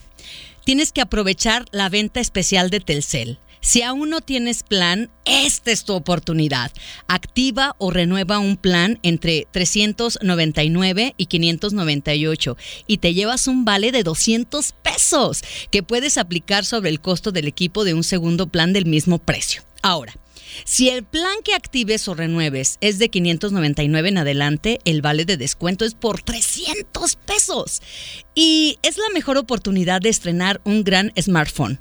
Tienes 0.64 0.92
que 0.92 1.02
aprovechar 1.02 1.66
la 1.72 1.90
venta 1.90 2.20
especial 2.20 2.70
de 2.70 2.80
Telcel. 2.80 3.40
Si 3.62 3.82
aún 3.82 4.10
no 4.10 4.22
tienes 4.22 4.63
plan, 4.63 5.10
esta 5.25 5.72
es 5.72 5.84
tu 5.84 5.94
oportunidad. 5.94 6.72
Activa 7.08 7.75
o 7.78 7.92
renueva 7.92 8.39
un 8.39 8.58
plan 8.58 9.00
entre 9.04 9.48
399 9.51 11.13
y 11.18 11.25
598 11.25 12.58
y 12.88 12.98
te 13.00 13.13
llevas 13.13 13.48
un 13.48 13.66
vale 13.66 13.92
de 13.92 14.04
200 14.04 14.74
pesos 14.82 15.42
que 15.72 15.84
puedes 15.84 16.18
aplicar 16.18 16.66
sobre 16.66 16.89
el 16.89 17.01
costo 17.01 17.32
del 17.32 17.48
equipo 17.48 17.84
de 17.84 17.94
un 17.94 18.04
segundo 18.04 18.48
plan 18.48 18.72
del 18.72 18.86
mismo 18.86 19.20
precio. 19.20 19.62
Ahora, 19.82 20.13
si 20.66 20.89
el 20.89 21.04
plan 21.04 21.38
que 21.44 21.54
actives 21.54 22.08
o 22.08 22.16
renueves 22.16 22.78
es 22.82 23.00
de 23.00 23.10
599 23.10 24.10
en 24.10 24.18
adelante, 24.18 24.80
el 24.86 25.01
vale 25.01 25.25
de 25.25 25.38
descuento 25.38 25.86
es 25.86 25.94
por 25.94 26.22
300 26.22 27.16
pesos. 27.18 27.82
Y 28.36 28.78
es 28.82 28.98
la 28.98 29.10
mejor 29.13 29.38
oportunidad 29.38 30.01
de 30.01 30.10
estrenar 30.10 30.62
un 30.63 30.84
gran 30.84 31.12
smartphone. 31.20 31.80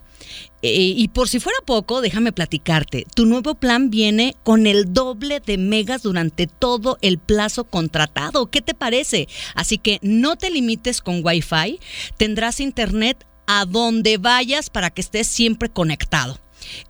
Eh, 0.62 0.94
y 0.96 1.08
por 1.08 1.28
si 1.28 1.38
fuera 1.38 1.58
poco, 1.64 2.00
déjame 2.00 2.32
platicarte, 2.32 3.06
tu 3.14 3.26
nuevo 3.26 3.54
plan 3.54 3.90
viene 3.90 4.34
con 4.42 4.66
el 4.66 4.92
doble 4.92 5.40
de 5.40 5.56
megas 5.56 6.02
durante 6.02 6.46
todo 6.46 6.98
el 7.00 7.18
plazo 7.18 7.64
contratado. 7.64 8.50
¿Qué 8.50 8.60
te 8.60 8.74
parece? 8.74 9.28
Así 9.54 9.78
que 9.78 9.98
no 10.02 10.36
te 10.36 10.50
limites 10.50 11.00
con 11.00 11.24
Wi-Fi, 11.24 11.78
tendrás 12.16 12.60
internet 12.60 13.24
a 13.46 13.64
donde 13.64 14.18
vayas 14.18 14.68
para 14.68 14.90
que 14.90 15.00
estés 15.00 15.26
siempre 15.26 15.68
conectado. 15.68 16.38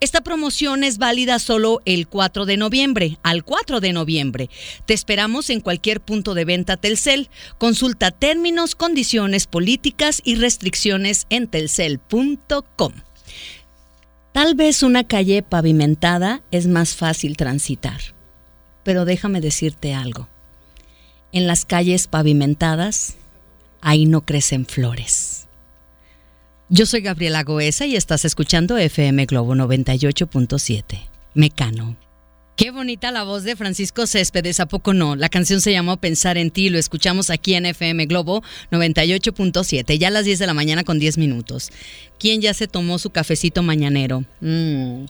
Esta 0.00 0.22
promoción 0.22 0.82
es 0.82 0.98
válida 0.98 1.38
solo 1.38 1.80
el 1.84 2.08
4 2.08 2.46
de 2.46 2.56
noviembre, 2.56 3.18
al 3.22 3.44
4 3.44 3.80
de 3.80 3.92
noviembre. 3.92 4.50
Te 4.86 4.94
esperamos 4.94 5.50
en 5.50 5.60
cualquier 5.60 6.00
punto 6.00 6.34
de 6.34 6.44
venta 6.44 6.76
Telcel. 6.76 7.28
Consulta 7.58 8.10
términos, 8.10 8.74
condiciones 8.74 9.46
políticas 9.46 10.20
y 10.24 10.36
restricciones 10.36 11.26
en 11.30 11.48
telcel.com. 11.48 12.92
Tal 14.38 14.54
vez 14.54 14.84
una 14.84 15.02
calle 15.02 15.42
pavimentada 15.42 16.42
es 16.52 16.68
más 16.68 16.94
fácil 16.94 17.36
transitar, 17.36 18.00
pero 18.84 19.04
déjame 19.04 19.40
decirte 19.40 19.94
algo. 19.94 20.28
En 21.32 21.48
las 21.48 21.64
calles 21.64 22.06
pavimentadas, 22.06 23.16
ahí 23.80 24.06
no 24.06 24.20
crecen 24.20 24.64
flores. 24.64 25.48
Yo 26.68 26.86
soy 26.86 27.00
Gabriela 27.00 27.42
Goesa 27.42 27.84
y 27.86 27.96
estás 27.96 28.24
escuchando 28.24 28.78
FM 28.78 29.26
Globo 29.26 29.56
98.7. 29.56 31.00
Mecano. 31.34 31.96
Qué 32.58 32.72
bonita 32.72 33.12
la 33.12 33.22
voz 33.22 33.44
de 33.44 33.54
Francisco 33.54 34.04
Céspedes, 34.08 34.58
¿a 34.58 34.66
poco 34.66 34.92
no? 34.92 35.14
La 35.14 35.28
canción 35.28 35.60
se 35.60 35.70
llamó 35.70 35.98
Pensar 35.98 36.36
en 36.36 36.50
ti, 36.50 36.70
lo 36.70 36.78
escuchamos 36.80 37.30
aquí 37.30 37.54
en 37.54 37.66
FM 37.66 38.06
Globo 38.06 38.42
98.7, 38.72 39.96
ya 39.96 40.08
a 40.08 40.10
las 40.10 40.24
10 40.24 40.40
de 40.40 40.46
la 40.48 40.54
mañana 40.54 40.82
con 40.82 40.98
10 40.98 41.18
minutos. 41.18 41.70
¿Quién 42.18 42.40
ya 42.40 42.52
se 42.54 42.66
tomó 42.66 42.98
su 42.98 43.10
cafecito 43.10 43.62
mañanero? 43.62 44.24
Mm. 44.40 45.04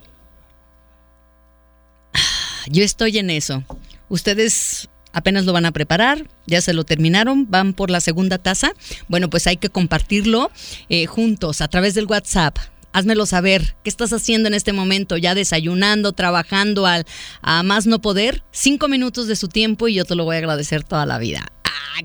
Ah, 2.13 2.67
yo 2.67 2.85
estoy 2.85 3.17
en 3.17 3.31
eso. 3.31 3.65
Ustedes 4.11 4.91
apenas 5.15 5.47
lo 5.47 5.55
van 5.55 5.65
a 5.65 5.73
preparar, 5.73 6.27
ya 6.47 6.61
se 6.61 6.75
lo 6.75 6.85
terminaron, 6.85 7.51
van 7.51 7.73
por 7.73 7.91
la 7.91 8.03
segunda 8.03 8.37
taza. 8.37 8.73
Bueno, 9.09 9.31
pues 9.31 9.47
hay 9.47 9.57
que 9.57 9.71
compartirlo 9.71 10.51
eh, 10.91 11.07
juntos 11.07 11.63
a 11.63 11.69
través 11.69 11.95
del 11.95 12.05
WhatsApp. 12.05 12.59
Házmelo 12.93 13.27
saber, 13.27 13.77
¿qué 13.85 13.91
estás 13.91 14.13
haciendo 14.13 14.49
en 14.49 14.55
este 14.55 14.73
momento? 14.73 15.17
¿Ya 15.17 15.35
desayunando, 15.35 16.13
trabajando 16.13 16.87
al, 16.87 17.05
a 17.43 17.63
más 17.63 17.87
no 17.87 18.01
poder? 18.01 18.43
Cinco 18.51 18.89
minutos 18.89 19.27
de 19.27 19.37
su 19.37 19.49
tiempo 19.49 19.89
y 19.89 19.95
yo 19.95 20.05
te 20.05 20.15
lo 20.15 20.25
voy 20.25 20.37
a 20.37 20.39
agradecer 20.39 20.85
toda 20.85 21.07
la 21.07 21.19
vida 21.19 21.53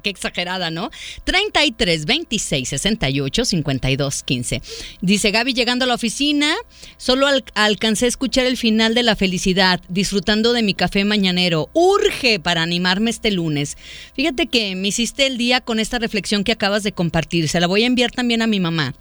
qué 0.01 0.09
exagerada, 0.09 0.71
¿no? 0.71 0.89
33 1.23 2.05
26 2.05 2.69
68 2.69 3.45
52 3.45 4.23
15. 4.23 4.61
Dice 5.01 5.31
Gaby 5.31 5.53
llegando 5.53 5.85
a 5.85 5.87
la 5.87 5.95
oficina, 5.95 6.55
solo 6.97 7.27
alcancé 7.53 8.05
a 8.05 8.09
escuchar 8.09 8.45
el 8.45 8.57
final 8.57 8.95
de 8.95 9.03
la 9.03 9.15
felicidad, 9.15 9.81
disfrutando 9.89 10.53
de 10.53 10.63
mi 10.63 10.73
café 10.73 11.05
mañanero. 11.05 11.69
Urge 11.73 12.39
para 12.39 12.63
animarme 12.63 13.09
este 13.09 13.31
lunes. 13.31 13.77
Fíjate 14.15 14.47
que 14.47 14.75
me 14.75 14.87
hiciste 14.87 15.25
el 15.25 15.37
día 15.37 15.61
con 15.61 15.79
esta 15.79 15.99
reflexión 15.99 16.43
que 16.43 16.51
acabas 16.51 16.83
de 16.83 16.93
compartir. 16.93 17.49
Se 17.49 17.59
la 17.59 17.67
voy 17.67 17.83
a 17.83 17.87
enviar 17.87 18.11
también 18.11 18.41
a 18.41 18.47
mi 18.47 18.59
mamá. 18.59 18.95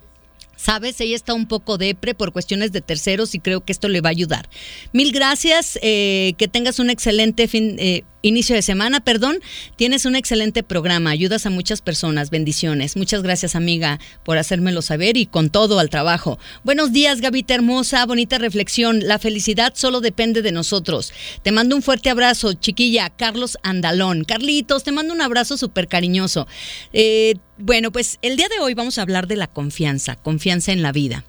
Sabes, 0.57 1.01
ella 1.01 1.17
está 1.17 1.35
un 1.35 1.47
poco 1.47 1.79
depre 1.79 2.15
por 2.15 2.33
cuestiones 2.33 2.73
de 2.73 2.81
terceros 2.81 3.35
y 3.35 3.41
creo 3.41 3.65
que 3.65 3.73
esto 3.73 3.89
le 3.89 4.01
va 4.01 4.11
a 4.11 4.13
ayudar. 4.13 4.49
Mil 4.93 5.13
gracias, 5.13 5.79
eh, 5.83 6.35
que 6.39 6.49
tengas 6.49 6.79
un 6.79 6.91
excelente 6.91 7.49
fin, 7.49 7.77
eh, 7.79 8.05
inicio 8.23 8.57
de 8.57 8.63
semana, 8.63 9.01
perdón. 9.01 9.41
Tienes 9.77 10.05
un 10.05 10.17
excelente 10.17 10.63
programa, 10.63 11.11
ayudas 11.11 11.45
a 11.47 11.51
muchas 11.51 11.83
personas, 11.83 12.31
bendiciones. 12.31 12.97
Muchas 12.97 13.23
gracias, 13.23 13.55
amiga, 13.55 14.01
por 14.25 14.39
hacérmelo 14.39 14.81
saber 14.83 15.17
y 15.17 15.27
con 15.27 15.51
todo 15.51 15.79
al 15.79 15.91
trabajo. 15.91 16.39
Buenos 16.65 16.93
días, 16.93 17.21
Gavita 17.21 17.55
hermosa, 17.55 18.07
bonita 18.07 18.39
reflexión. 18.39 19.01
La 19.07 19.19
felicidad 19.19 19.75
solo 19.77 20.01
depende 20.01 20.43
de 20.43 20.53
nosotros. 20.53 21.13
Te 21.43 21.53
mando 21.53 21.77
un 21.77 21.83
fuerte 21.83 22.11
abrazo, 22.11 22.55
chiquilla, 22.55 23.11
Carlos 23.11 23.59
Andalón. 23.63 24.25
Carlitos, 24.25 24.85
te 24.85 24.93
mando 24.93 25.13
un 25.13 25.21
abrazo 25.21 25.57
súper 25.57 25.89
cariñoso. 25.89 26.47
Eh, 26.93 27.35
bueno, 27.59 27.93
pues 27.93 28.19
el 28.23 28.37
día 28.37 28.49
de 28.49 28.61
hoy 28.61 28.75
vamos 28.75 28.99
a 28.99 29.03
hablar 29.03 29.27
de 29.27 29.37
la 29.37 29.47
confianza, 29.47 30.17
confianza 30.17 30.73
en 30.73 30.83
la 30.83 30.93
vida. 30.93 31.25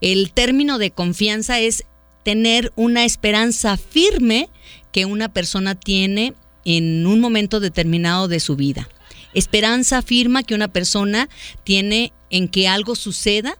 El 0.00 0.32
término 0.32 0.78
de 0.78 0.90
confianza 0.90 1.60
es 1.60 1.84
tener 2.26 2.72
una 2.74 3.04
esperanza 3.04 3.76
firme 3.76 4.48
que 4.96 5.04
una 5.04 5.28
persona 5.28 5.74
tiene 5.74 6.32
en 6.64 7.06
un 7.06 7.20
momento 7.20 7.60
determinado 7.60 8.28
de 8.28 8.40
su 8.40 8.56
vida. 8.56 8.88
Esperanza 9.34 9.98
afirma 9.98 10.42
que 10.42 10.54
una 10.54 10.68
persona 10.68 11.28
tiene 11.64 12.14
en 12.30 12.48
que 12.48 12.66
algo 12.66 12.94
suceda, 12.94 13.58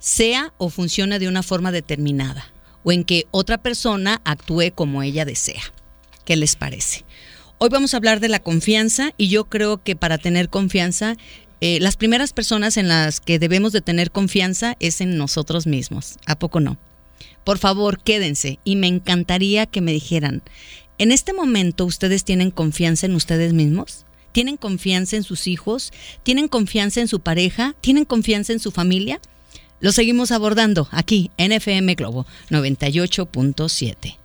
sea 0.00 0.52
o 0.58 0.68
funcione 0.68 1.18
de 1.18 1.28
una 1.28 1.42
forma 1.42 1.72
determinada, 1.72 2.52
o 2.82 2.92
en 2.92 3.04
que 3.04 3.24
otra 3.30 3.56
persona 3.56 4.20
actúe 4.26 4.70
como 4.74 5.02
ella 5.02 5.24
desea. 5.24 5.62
¿Qué 6.26 6.36
les 6.36 6.56
parece? 6.56 7.06
Hoy 7.56 7.70
vamos 7.70 7.94
a 7.94 7.96
hablar 7.96 8.20
de 8.20 8.28
la 8.28 8.40
confianza 8.40 9.14
y 9.16 9.28
yo 9.28 9.46
creo 9.46 9.82
que 9.82 9.96
para 9.96 10.18
tener 10.18 10.50
confianza, 10.50 11.16
eh, 11.62 11.80
las 11.80 11.96
primeras 11.96 12.34
personas 12.34 12.76
en 12.76 12.88
las 12.88 13.20
que 13.20 13.38
debemos 13.38 13.72
de 13.72 13.80
tener 13.80 14.10
confianza 14.10 14.76
es 14.78 15.00
en 15.00 15.16
nosotros 15.16 15.66
mismos. 15.66 16.18
¿A 16.26 16.38
poco 16.38 16.60
no? 16.60 16.76
Por 17.46 17.58
favor, 17.58 18.02
quédense 18.02 18.58
y 18.64 18.74
me 18.74 18.88
encantaría 18.88 19.66
que 19.66 19.80
me 19.80 19.92
dijeran, 19.92 20.42
¿en 20.98 21.12
este 21.12 21.32
momento 21.32 21.84
ustedes 21.84 22.24
tienen 22.24 22.50
confianza 22.50 23.06
en 23.06 23.14
ustedes 23.14 23.52
mismos? 23.52 24.04
¿Tienen 24.32 24.56
confianza 24.56 25.14
en 25.14 25.22
sus 25.22 25.46
hijos? 25.46 25.92
¿Tienen 26.24 26.48
confianza 26.48 27.00
en 27.00 27.06
su 27.06 27.20
pareja? 27.20 27.76
¿Tienen 27.80 28.04
confianza 28.04 28.52
en 28.52 28.58
su 28.58 28.72
familia? 28.72 29.20
Lo 29.78 29.92
seguimos 29.92 30.32
abordando 30.32 30.88
aquí 30.90 31.30
en 31.36 31.52
FM 31.52 31.94
Globo 31.94 32.26
98.7. 32.50 34.16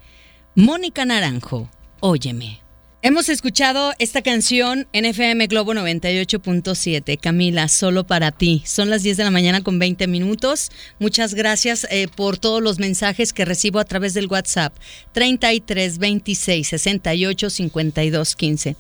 Mónica 0.56 1.06
Naranjo, 1.06 1.70
óyeme. 2.00 2.61
Hemos 3.04 3.30
escuchado 3.30 3.94
esta 3.98 4.22
canción 4.22 4.88
en 4.94 5.06
FM 5.06 5.48
Globo 5.48 5.74
98.7. 5.74 7.20
Camila, 7.20 7.68
solo 7.68 8.06
para 8.06 8.32
ti. 8.32 8.62
Son 8.64 8.92
las 8.92 9.02
10 9.02 9.18
de 9.18 9.24
la 9.24 9.32
mañana 9.32 9.64
con 9.64 9.80
20 9.80 10.06
minutos. 10.06 10.70
Muchas 11.00 11.34
gracias 11.34 11.88
eh, 11.90 12.08
por 12.16 12.38
todos 12.38 12.62
los 12.62 12.78
mensajes 12.78 13.34
que 13.34 13.44
recibo 13.44 13.80
a 13.80 13.86
través 13.86 14.14
del 14.14 14.28
WhatsApp. 14.28 14.76
33 15.14 15.98
26 15.98 16.68
68 16.68 17.50
52 17.50 18.36
15. 18.36 18.76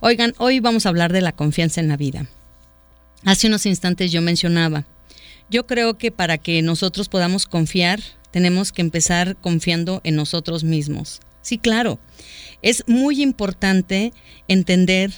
Oigan, 0.00 0.32
hoy 0.38 0.60
vamos 0.60 0.86
a 0.86 0.88
hablar 0.88 1.12
de 1.12 1.20
la 1.20 1.32
confianza 1.32 1.82
en 1.82 1.88
la 1.88 1.98
vida. 1.98 2.28
Hace 3.26 3.48
unos 3.48 3.66
instantes 3.66 4.10
yo 4.10 4.22
mencionaba, 4.22 4.86
yo 5.50 5.66
creo 5.66 5.98
que 5.98 6.10
para 6.10 6.38
que 6.38 6.62
nosotros 6.62 7.10
podamos 7.10 7.44
confiar, 7.44 8.00
tenemos 8.30 8.72
que 8.72 8.80
empezar 8.80 9.36
confiando 9.36 10.00
en 10.02 10.16
nosotros 10.16 10.64
mismos. 10.64 11.20
Sí, 11.42 11.58
claro. 11.58 11.98
Es 12.62 12.84
muy 12.86 13.22
importante 13.22 14.12
entender, 14.48 15.12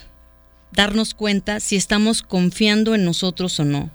darnos 0.72 1.14
cuenta 1.14 1.60
si 1.60 1.76
estamos 1.76 2.22
confiando 2.22 2.94
en 2.94 3.04
nosotros 3.04 3.58
o 3.60 3.64
no. 3.64 3.90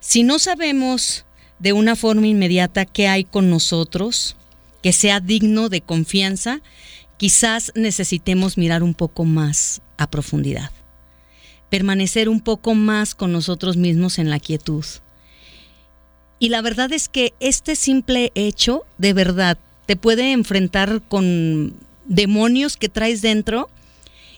Si 0.00 0.22
no 0.22 0.38
sabemos 0.38 1.24
de 1.58 1.72
una 1.72 1.96
forma 1.96 2.26
inmediata 2.26 2.84
qué 2.84 3.08
hay 3.08 3.24
con 3.24 3.48
nosotros, 3.48 4.36
que 4.82 4.92
sea 4.92 5.20
digno 5.20 5.70
de 5.70 5.80
confianza, 5.80 6.60
quizás 7.16 7.72
necesitemos 7.74 8.58
mirar 8.58 8.82
un 8.82 8.92
poco 8.92 9.24
más 9.24 9.80
a 9.96 10.10
profundidad, 10.10 10.70
permanecer 11.70 12.28
un 12.28 12.40
poco 12.40 12.74
más 12.74 13.14
con 13.14 13.32
nosotros 13.32 13.78
mismos 13.78 14.18
en 14.18 14.28
la 14.28 14.40
quietud. 14.40 14.84
Y 16.38 16.50
la 16.50 16.60
verdad 16.60 16.92
es 16.92 17.08
que 17.08 17.32
este 17.40 17.76
simple 17.76 18.30
hecho 18.34 18.84
de 18.98 19.14
verdad 19.14 19.56
te 19.86 19.96
puede 19.96 20.32
enfrentar 20.32 21.02
con 21.08 21.74
demonios 22.06 22.76
que 22.76 22.88
traes 22.88 23.22
dentro 23.22 23.70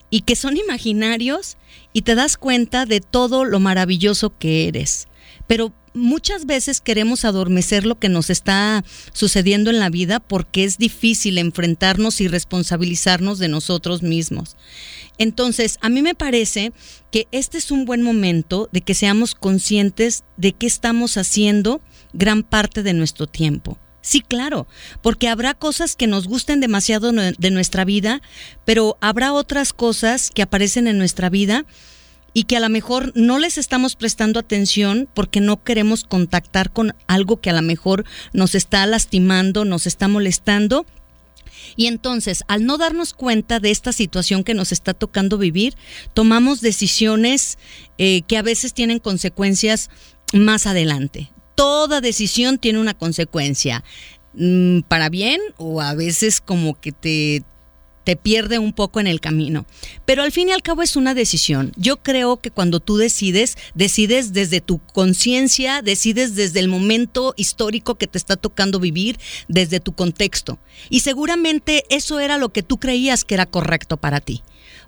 y 0.09 0.21
que 0.21 0.35
son 0.35 0.57
imaginarios 0.57 1.57
y 1.93 2.03
te 2.03 2.15
das 2.15 2.37
cuenta 2.37 2.85
de 2.85 3.01
todo 3.01 3.45
lo 3.45 3.59
maravilloso 3.59 4.37
que 4.37 4.67
eres. 4.67 5.07
Pero 5.47 5.73
muchas 5.93 6.45
veces 6.45 6.79
queremos 6.79 7.25
adormecer 7.25 7.85
lo 7.85 7.99
que 7.99 8.09
nos 8.09 8.29
está 8.29 8.83
sucediendo 9.13 9.69
en 9.69 9.79
la 9.79 9.89
vida 9.89 10.19
porque 10.19 10.63
es 10.63 10.77
difícil 10.77 11.37
enfrentarnos 11.37 12.21
y 12.21 12.27
responsabilizarnos 12.27 13.39
de 13.39 13.47
nosotros 13.47 14.03
mismos. 14.03 14.55
Entonces, 15.17 15.77
a 15.81 15.89
mí 15.89 16.01
me 16.01 16.15
parece 16.15 16.71
que 17.11 17.27
este 17.31 17.57
es 17.57 17.71
un 17.71 17.85
buen 17.85 18.03
momento 18.03 18.69
de 18.71 18.81
que 18.81 18.93
seamos 18.93 19.33
conscientes 19.33 20.23
de 20.37 20.53
qué 20.53 20.67
estamos 20.67 21.17
haciendo 21.17 21.81
gran 22.13 22.43
parte 22.43 22.83
de 22.83 22.93
nuestro 22.93 23.27
tiempo. 23.27 23.77
Sí, 24.01 24.21
claro, 24.21 24.67
porque 25.01 25.27
habrá 25.27 25.53
cosas 25.53 25.95
que 25.95 26.07
nos 26.07 26.27
gusten 26.27 26.61
demasiado 26.61 27.11
de 27.11 27.51
nuestra 27.51 27.83
vida, 27.83 28.21
pero 28.63 28.97
habrá 29.01 29.33
otras 29.33 29.73
cosas 29.73 30.31
que 30.31 30.41
aparecen 30.41 30.87
en 30.87 30.97
nuestra 30.97 31.29
vida 31.29 31.65
y 32.33 32.43
que 32.43 32.55
a 32.55 32.59
lo 32.59 32.69
mejor 32.69 33.11
no 33.15 33.39
les 33.39 33.57
estamos 33.57 33.95
prestando 33.95 34.39
atención 34.39 35.09
porque 35.13 35.41
no 35.41 35.63
queremos 35.63 36.03
contactar 36.03 36.71
con 36.71 36.95
algo 37.07 37.41
que 37.41 37.49
a 37.49 37.53
lo 37.53 37.61
mejor 37.61 38.05
nos 38.31 38.55
está 38.55 38.85
lastimando, 38.85 39.65
nos 39.65 39.87
está 39.87 40.07
molestando. 40.07 40.85
Y 41.75 41.87
entonces, 41.87 42.43
al 42.47 42.65
no 42.65 42.77
darnos 42.77 43.13
cuenta 43.13 43.59
de 43.59 43.71
esta 43.71 43.91
situación 43.91 44.43
que 44.43 44.53
nos 44.53 44.71
está 44.71 44.93
tocando 44.93 45.37
vivir, 45.37 45.73
tomamos 46.13 46.61
decisiones 46.61 47.57
eh, 47.97 48.21
que 48.21 48.37
a 48.37 48.43
veces 48.43 48.73
tienen 48.73 48.99
consecuencias 48.99 49.89
más 50.31 50.67
adelante 50.67 51.31
Toda 51.57 52.01
decisión 52.01 52.59
tiene 52.59 52.79
una 52.79 52.93
consecuencia, 52.93 53.83
mm, 54.35 54.81
para 54.81 55.09
bien 55.09 55.41
o 55.57 55.81
a 55.81 55.95
veces 55.95 56.39
como 56.39 56.79
que 56.79 56.91
te 56.91 57.43
te 58.07 58.15
pierde 58.15 58.57
un 58.57 58.71
poco 58.71 59.01
en 59.01 59.07
el 59.07 59.19
camino. 59.19 59.65
Pero 60.05 60.23
al 60.23 60.31
fin 60.31 60.47
y 60.47 60.53
al 60.53 60.61
cabo 60.61 60.81
es 60.81 60.95
una 60.95 61.13
decisión. 61.13 61.73
Yo 61.75 61.97
creo 61.97 62.37
que 62.37 62.51
cuando 62.51 62.79
tú 62.79 62.95
decides, 62.95 63.57
decides 63.75 64.31
desde 64.31 64.61
tu 64.61 64.79
conciencia, 64.79 65.81
decides 65.81 66.33
desde 66.33 66.61
el 66.61 66.69
momento 66.69 67.33
histórico 67.35 67.95
que 67.95 68.07
te 68.07 68.17
está 68.17 68.37
tocando 68.37 68.79
vivir, 68.79 69.19
desde 69.49 69.81
tu 69.81 69.91
contexto. 69.91 70.57
Y 70.89 71.01
seguramente 71.01 71.83
eso 71.89 72.21
era 72.21 72.37
lo 72.37 72.47
que 72.47 72.63
tú 72.63 72.77
creías 72.77 73.25
que 73.25 73.33
era 73.33 73.45
correcto 73.45 73.97
para 73.97 74.21
ti. 74.21 74.41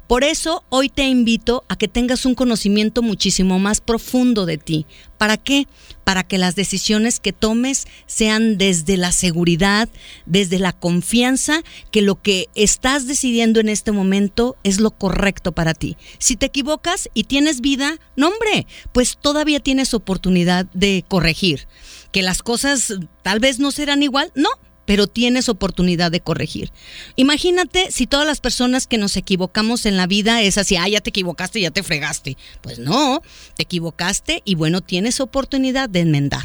Por 0.10 0.24
eso 0.24 0.64
hoy 0.70 0.90
te 0.90 1.04
invito 1.04 1.64
a 1.70 1.76
que 1.76 1.88
tengas 1.88 2.26
un 2.26 2.34
conocimiento 2.34 3.04
muchísimo 3.04 3.60
más 3.60 3.80
profundo 3.80 4.48
de 4.48 4.58
ti. 4.58 4.88
¿Para 5.20 5.38
qué? 5.38 5.68
Para 6.04 6.24
que 6.24 6.40
las 6.40 6.56
decisiones 6.56 7.20
que 7.20 7.32
tomes 7.32 7.86
sean 8.08 8.58
desde 8.58 8.98
la 8.98 9.12
seguridad, 9.12 9.88
desde 10.26 10.58
la 10.58 10.74
confianza, 10.74 11.62
que 11.92 12.02
lo 12.02 12.20
que 12.20 12.48
estás 12.56 13.06
decidiendo 13.06 13.60
en 13.60 13.70
este 13.70 13.92
momento 13.92 14.58
es 14.64 14.80
lo 14.80 14.90
correcto 14.90 15.52
para 15.52 15.76
ti. 15.76 15.96
Si 16.18 16.36
te 16.36 16.48
equivocas 16.48 17.08
y 17.14 17.26
tienes 17.26 17.62
vida, 17.62 18.00
no 18.16 18.30
hombre, 18.30 18.66
pues 18.92 19.16
todavía 19.16 19.60
tienes 19.60 19.94
oportunidad 19.94 20.66
de 20.74 21.06
corregir. 21.08 21.68
Que 22.12 22.24
las 22.24 22.42
cosas 22.42 22.96
tal 23.22 23.40
vez 23.40 23.60
no 23.60 23.70
serán 23.70 24.02
igual, 24.02 24.32
no, 24.34 24.50
pero 24.90 25.06
tienes 25.06 25.50
oportunidad 25.50 26.10
de 26.10 26.20
corregir. 26.20 26.72
Imagínate 27.16 27.92
si 27.92 28.08
todas 28.08 28.26
las 28.26 28.42
personas 28.42 28.88
que 28.88 28.98
nos 28.98 29.18
equivocamos 29.18 29.86
en 29.86 29.98
la 29.98 30.08
vida 30.08 30.42
es 30.42 30.58
así, 30.58 30.78
ah, 30.78 30.88
ya 30.88 31.00
te 31.00 31.12
equivocaste, 31.12 31.62
ya 31.62 31.70
te 31.70 31.84
fregaste. 31.84 32.38
Pues 32.62 32.80
no, 32.80 33.22
te 33.56 33.62
equivocaste 33.62 34.42
y 34.46 34.56
bueno, 34.56 34.82
tienes 34.82 35.20
oportunidad 35.20 35.90
de 35.90 36.00
enmendar. 36.00 36.44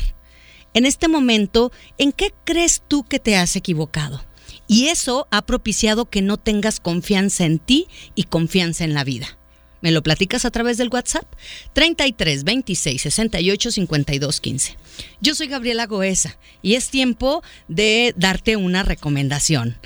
En 0.74 0.85
este 0.85 1.09
momento, 1.09 1.72
¿en 1.96 2.12
qué 2.12 2.35
crees 2.44 2.83
tú 2.87 3.04
que 3.04 3.18
te 3.18 3.35
has 3.35 3.57
equivocado? 3.57 4.22
Y 4.66 4.88
eso 4.88 5.26
ha 5.30 5.46
propiciado 5.46 6.11
que 6.11 6.20
no 6.20 6.37
tengas 6.37 6.80
confianza 6.80 7.46
en 7.46 7.59
ti 7.59 7.88
y 8.14 8.24
confianza 8.24 8.85
en 8.85 8.92
la 8.92 9.04
vida. 9.04 9.38
¿Me 9.85 9.90
lo 9.90 10.03
platicas 10.03 10.47
a 10.47 10.51
través 10.51 10.79
del 10.79 10.88
WhatsApp? 10.88 11.27
33 11.75 12.44
26 12.44 13.03
68 13.03 13.70
52 13.70 14.40
15. 14.40 14.79
Yo 15.20 15.35
soy 15.35 15.47
Gabriela 15.47 15.85
Goesa 15.85 16.38
y 16.62 16.77
es 16.77 16.88
tiempo 16.88 17.42
de 17.68 18.14
darte 18.16 18.57
una 18.57 18.83
recomendación. 18.83 19.77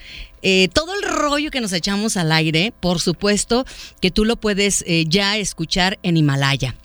Eh, 0.43 0.69
todo 0.73 0.95
el 0.95 1.03
rollo 1.03 1.51
que 1.51 1.61
nos 1.61 1.73
echamos 1.73 2.17
al 2.17 2.31
aire, 2.31 2.73
por 2.79 3.01
supuesto 3.01 3.65
que 4.01 4.13
tú 4.13 4.25
lo 4.25 4.37
puedes 4.37 4.85
eh, 4.87 5.07
ya 5.09 5.37
escuchar 5.37 5.99
en 6.05 6.17
Himalaya. 6.17 6.77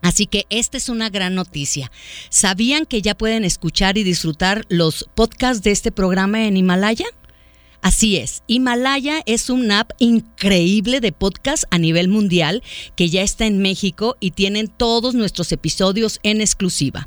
Así 0.00 0.24
que 0.24 0.46
esta 0.48 0.78
es 0.78 0.88
una 0.88 1.10
gran 1.10 1.34
noticia. 1.34 1.92
¿Sabían 2.30 2.86
que 2.86 3.02
ya 3.02 3.14
pueden 3.14 3.44
escuchar 3.44 3.98
y 3.98 4.04
disfrutar 4.04 4.64
los 4.70 5.06
podcasts 5.14 5.62
de 5.62 5.70
este 5.70 5.92
programa 5.92 6.46
en 6.46 6.56
Himalaya? 6.56 7.04
Así 7.84 8.16
es, 8.16 8.42
Himalaya 8.46 9.20
es 9.26 9.50
un 9.50 9.70
app 9.70 9.90
increíble 9.98 11.00
de 11.00 11.12
podcast 11.12 11.64
a 11.70 11.76
nivel 11.76 12.08
mundial 12.08 12.62
que 12.96 13.10
ya 13.10 13.20
está 13.20 13.44
en 13.44 13.58
México 13.58 14.16
y 14.20 14.30
tienen 14.30 14.68
todos 14.68 15.14
nuestros 15.14 15.52
episodios 15.52 16.18
en 16.22 16.40
exclusiva. 16.40 17.06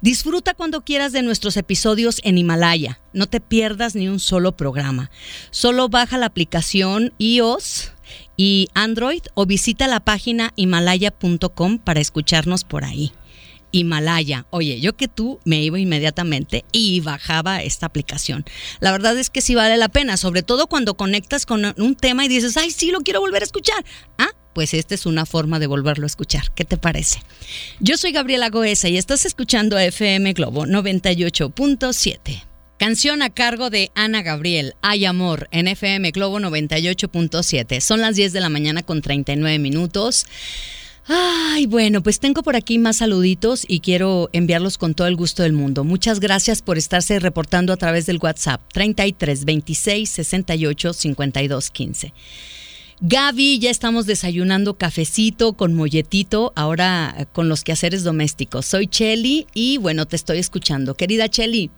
Disfruta 0.00 0.54
cuando 0.54 0.80
quieras 0.80 1.12
de 1.12 1.20
nuestros 1.20 1.58
episodios 1.58 2.22
en 2.24 2.38
Himalaya. 2.38 3.00
No 3.12 3.26
te 3.26 3.38
pierdas 3.38 3.96
ni 3.96 4.08
un 4.08 4.18
solo 4.18 4.56
programa. 4.56 5.10
Solo 5.50 5.90
baja 5.90 6.16
la 6.16 6.24
aplicación 6.24 7.12
iOS 7.18 7.92
y 8.38 8.68
Android 8.72 9.20
o 9.34 9.44
visita 9.44 9.88
la 9.88 10.00
página 10.00 10.54
himalaya.com 10.56 11.76
para 11.76 12.00
escucharnos 12.00 12.64
por 12.64 12.84
ahí. 12.84 13.12
Himalaya. 13.74 14.46
Oye, 14.50 14.80
yo 14.80 14.96
que 14.96 15.08
tú 15.08 15.40
me 15.44 15.60
iba 15.60 15.80
inmediatamente 15.80 16.64
y 16.70 17.00
bajaba 17.00 17.60
esta 17.62 17.86
aplicación. 17.86 18.44
La 18.78 18.92
verdad 18.92 19.18
es 19.18 19.30
que 19.30 19.40
sí 19.40 19.56
vale 19.56 19.76
la 19.76 19.88
pena, 19.88 20.16
sobre 20.16 20.44
todo 20.44 20.68
cuando 20.68 20.94
conectas 20.94 21.44
con 21.44 21.74
un 21.76 21.96
tema 21.96 22.24
y 22.24 22.28
dices, 22.28 22.56
ay, 22.56 22.70
sí, 22.70 22.92
lo 22.92 23.00
quiero 23.00 23.20
volver 23.20 23.42
a 23.42 23.46
escuchar. 23.46 23.84
Ah, 24.16 24.30
pues 24.54 24.74
esta 24.74 24.94
es 24.94 25.06
una 25.06 25.26
forma 25.26 25.58
de 25.58 25.66
volverlo 25.66 26.04
a 26.04 26.06
escuchar. 26.06 26.52
¿Qué 26.54 26.64
te 26.64 26.76
parece? 26.76 27.20
Yo 27.80 27.96
soy 27.96 28.12
Gabriela 28.12 28.48
Goesa 28.48 28.88
y 28.88 28.96
estás 28.96 29.26
escuchando 29.26 29.76
FM 29.76 30.32
Globo 30.34 30.66
98.7. 30.66 32.44
Canción 32.78 33.22
a 33.22 33.30
cargo 33.30 33.70
de 33.70 33.90
Ana 33.96 34.22
Gabriel, 34.22 34.74
Hay 34.82 35.04
Amor, 35.04 35.48
en 35.50 35.66
FM 35.66 36.12
Globo 36.12 36.38
98.7. 36.38 37.80
Son 37.80 38.00
las 38.00 38.14
10 38.14 38.32
de 38.32 38.40
la 38.40 38.48
mañana 38.48 38.84
con 38.84 39.02
39 39.02 39.58
minutos. 39.58 40.26
Ay, 41.06 41.66
bueno, 41.66 42.02
pues 42.02 42.18
tengo 42.18 42.42
por 42.42 42.56
aquí 42.56 42.78
más 42.78 42.96
saluditos 42.96 43.64
y 43.68 43.80
quiero 43.80 44.30
enviarlos 44.32 44.78
con 44.78 44.94
todo 44.94 45.06
el 45.06 45.16
gusto 45.16 45.42
del 45.42 45.52
mundo. 45.52 45.84
Muchas 45.84 46.18
gracias 46.18 46.62
por 46.62 46.78
estarse 46.78 47.18
reportando 47.18 47.72
a 47.72 47.76
través 47.76 48.06
del 48.06 48.18
WhatsApp 48.18 48.62
33 48.72 49.44
26 49.44 50.08
68 50.08 50.92
52 50.94 51.70
15. 51.70 52.14
Gaby, 53.00 53.58
ya 53.58 53.70
estamos 53.70 54.06
desayunando 54.06 54.78
cafecito 54.78 55.54
con 55.54 55.74
molletito, 55.74 56.52
ahora 56.56 57.28
con 57.32 57.50
los 57.50 57.64
quehaceres 57.64 58.02
domésticos. 58.02 58.64
Soy 58.64 58.86
Chelly 58.86 59.46
y 59.52 59.76
bueno, 59.78 60.06
te 60.06 60.16
estoy 60.16 60.38
escuchando. 60.38 60.94
Querida 60.94 61.28
Chelly, 61.28 61.70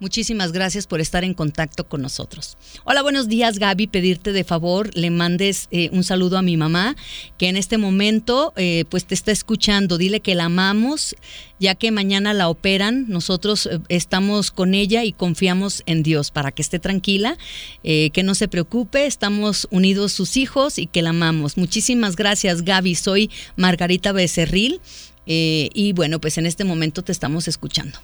Muchísimas 0.00 0.52
gracias 0.52 0.86
por 0.86 1.00
estar 1.00 1.24
en 1.24 1.34
contacto 1.34 1.86
con 1.86 2.00
nosotros. 2.00 2.56
Hola, 2.84 3.02
buenos 3.02 3.28
días 3.28 3.58
Gaby. 3.58 3.86
Pedirte 3.86 4.32
de 4.32 4.44
favor 4.44 4.90
le 4.96 5.10
mandes 5.10 5.68
eh, 5.70 5.90
un 5.92 6.04
saludo 6.04 6.38
a 6.38 6.42
mi 6.42 6.56
mamá 6.56 6.96
que 7.36 7.48
en 7.48 7.58
este 7.58 7.76
momento 7.76 8.54
eh, 8.56 8.86
pues 8.88 9.04
te 9.04 9.14
está 9.14 9.30
escuchando. 9.30 9.98
Dile 9.98 10.20
que 10.20 10.34
la 10.34 10.46
amamos 10.46 11.14
ya 11.58 11.74
que 11.74 11.90
mañana 11.90 12.32
la 12.32 12.48
operan. 12.48 13.04
Nosotros 13.08 13.66
eh, 13.66 13.78
estamos 13.90 14.50
con 14.50 14.72
ella 14.72 15.04
y 15.04 15.12
confiamos 15.12 15.82
en 15.84 16.02
Dios 16.02 16.30
para 16.30 16.50
que 16.50 16.62
esté 16.62 16.78
tranquila, 16.78 17.36
que 17.82 18.22
no 18.24 18.34
se 18.34 18.48
preocupe. 18.48 19.04
Estamos 19.04 19.68
unidos 19.70 20.12
sus 20.12 20.38
hijos 20.38 20.78
y 20.78 20.86
que 20.86 21.02
la 21.02 21.10
amamos. 21.10 21.58
Muchísimas 21.58 22.16
gracias 22.16 22.62
Gaby. 22.62 22.94
Soy 22.94 23.30
Margarita 23.56 24.12
Becerril 24.12 24.80
y 25.26 25.92
bueno 25.92 26.20
pues 26.20 26.38
en 26.38 26.46
este 26.46 26.64
momento 26.64 27.02
te 27.02 27.12
estamos 27.12 27.46
escuchando. 27.46 27.98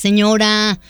Señora, 0.00 0.80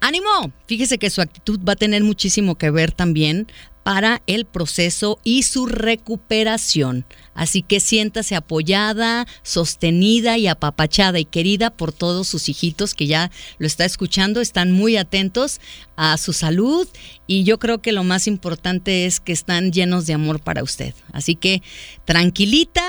ánimo. 0.00 0.28
Fíjese 0.66 0.98
que 0.98 1.08
su 1.08 1.20
actitud 1.20 1.60
va 1.60 1.74
a 1.74 1.76
tener 1.76 2.02
muchísimo 2.02 2.56
que 2.56 2.72
ver 2.72 2.90
también 2.90 3.46
para 3.84 4.22
el 4.26 4.44
proceso 4.44 5.20
y 5.22 5.44
su 5.44 5.66
recuperación. 5.66 7.06
Así 7.32 7.62
que 7.62 7.78
siéntase 7.78 8.34
apoyada, 8.34 9.24
sostenida 9.44 10.36
y 10.36 10.48
apapachada 10.48 11.20
y 11.20 11.24
querida 11.24 11.70
por 11.70 11.92
todos 11.92 12.26
sus 12.26 12.48
hijitos 12.48 12.94
que 12.94 13.06
ya 13.06 13.30
lo 13.58 13.68
está 13.68 13.84
escuchando, 13.84 14.40
están 14.40 14.72
muy 14.72 14.96
atentos 14.96 15.60
a 15.94 16.16
su 16.16 16.32
salud 16.32 16.88
y 17.28 17.44
yo 17.44 17.60
creo 17.60 17.80
que 17.80 17.92
lo 17.92 18.02
más 18.02 18.26
importante 18.26 19.06
es 19.06 19.20
que 19.20 19.30
están 19.30 19.70
llenos 19.70 20.06
de 20.06 20.14
amor 20.14 20.40
para 20.40 20.64
usted. 20.64 20.92
Así 21.12 21.36
que 21.36 21.62
tranquilita, 22.04 22.82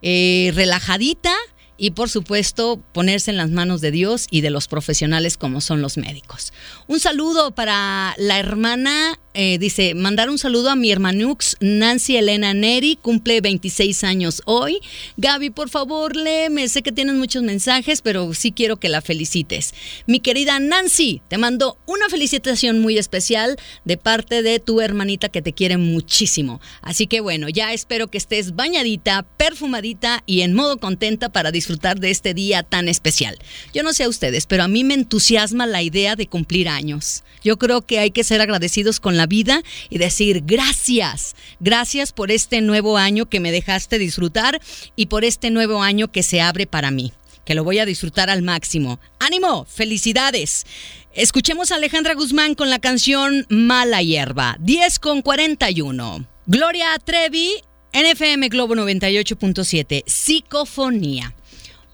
eh, 0.00 0.52
relajadita 0.54 1.34
y 1.78 1.92
por 1.92 2.08
supuesto 2.08 2.80
ponerse 2.92 3.30
en 3.30 3.36
las 3.36 3.50
manos 3.50 3.80
de 3.80 3.90
Dios 3.90 4.26
y 4.30 4.40
de 4.40 4.50
los 4.50 4.68
profesionales 4.68 5.36
como 5.36 5.60
son 5.60 5.82
los 5.82 5.96
médicos. 5.96 6.52
Un 6.86 7.00
saludo 7.00 7.54
para 7.54 8.14
la 8.18 8.38
hermana 8.38 9.18
eh, 9.38 9.58
dice, 9.58 9.94
mandar 9.94 10.30
un 10.30 10.38
saludo 10.38 10.70
a 10.70 10.76
mi 10.76 10.90
hermanux 10.90 11.58
Nancy 11.60 12.16
Elena 12.16 12.54
Neri, 12.54 12.96
cumple 12.96 13.42
26 13.42 14.02
años 14.02 14.40
hoy. 14.46 14.80
Gaby, 15.18 15.50
por 15.50 15.68
favor, 15.68 16.16
léeme, 16.16 16.66
sé 16.70 16.82
que 16.82 16.90
tienes 16.90 17.16
muchos 17.16 17.42
mensajes, 17.42 18.00
pero 18.00 18.32
sí 18.32 18.50
quiero 18.50 18.78
que 18.78 18.88
la 18.88 19.02
felicites. 19.02 19.74
Mi 20.06 20.20
querida 20.20 20.58
Nancy, 20.58 21.20
te 21.28 21.36
mando 21.36 21.76
una 21.84 22.08
felicitación 22.08 22.80
muy 22.80 22.96
especial 22.96 23.58
de 23.84 23.98
parte 23.98 24.42
de 24.42 24.58
tu 24.58 24.80
hermanita 24.80 25.28
que 25.28 25.42
te 25.42 25.52
quiere 25.52 25.76
muchísimo. 25.76 26.62
Así 26.80 27.06
que 27.06 27.20
bueno, 27.20 27.50
ya 27.50 27.74
espero 27.74 28.08
que 28.08 28.16
estés 28.16 28.56
bañadita, 28.56 29.26
perfumadita 29.36 30.22
y 30.24 30.40
en 30.40 30.54
modo 30.54 30.78
contenta 30.78 31.28
para 31.28 31.52
disfrutar 31.52 32.00
de 32.00 32.10
este 32.10 32.32
día 32.32 32.62
tan 32.62 32.88
especial. 32.88 33.36
Yo 33.74 33.82
no 33.82 33.92
sé 33.92 34.04
a 34.04 34.08
ustedes, 34.08 34.46
pero 34.46 34.62
a 34.62 34.68
mí 34.68 34.82
me 34.82 34.94
entusiasma 34.94 35.66
la 35.66 35.82
idea 35.82 36.16
de 36.16 36.26
cumplir 36.26 36.70
años. 36.70 37.22
Yo 37.44 37.58
creo 37.58 37.82
que 37.82 37.98
hay 37.98 38.12
que 38.12 38.24
ser 38.24 38.40
agradecidos 38.40 38.98
con 38.98 39.18
la 39.18 39.25
vida 39.26 39.62
y 39.90 39.98
decir 39.98 40.42
gracias, 40.44 41.34
gracias 41.60 42.12
por 42.12 42.30
este 42.30 42.60
nuevo 42.60 42.98
año 42.98 43.26
que 43.26 43.40
me 43.40 43.52
dejaste 43.52 43.98
disfrutar 43.98 44.60
y 44.96 45.06
por 45.06 45.24
este 45.24 45.50
nuevo 45.50 45.82
año 45.82 46.10
que 46.10 46.22
se 46.22 46.40
abre 46.40 46.66
para 46.66 46.90
mí 46.90 47.12
que 47.46 47.54
lo 47.54 47.62
voy 47.64 47.78
a 47.78 47.86
disfrutar 47.86 48.28
al 48.28 48.42
máximo. 48.42 48.98
¡Ánimo! 49.20 49.64
¡Felicidades! 49.64 50.66
Escuchemos 51.14 51.70
a 51.70 51.76
Alejandra 51.76 52.14
Guzmán 52.14 52.54
con 52.54 52.68
la 52.68 52.80
canción 52.80 53.46
Mala 53.48 54.02
Hierba, 54.02 54.56
10 54.60 54.98
con 54.98 55.22
41. 55.22 56.26
Gloria 56.46 56.88
Trevi, 57.02 57.52
NFM 57.94 58.48
Globo 58.48 58.74
98.7, 58.74 60.02
Psicofonía. 60.06 61.34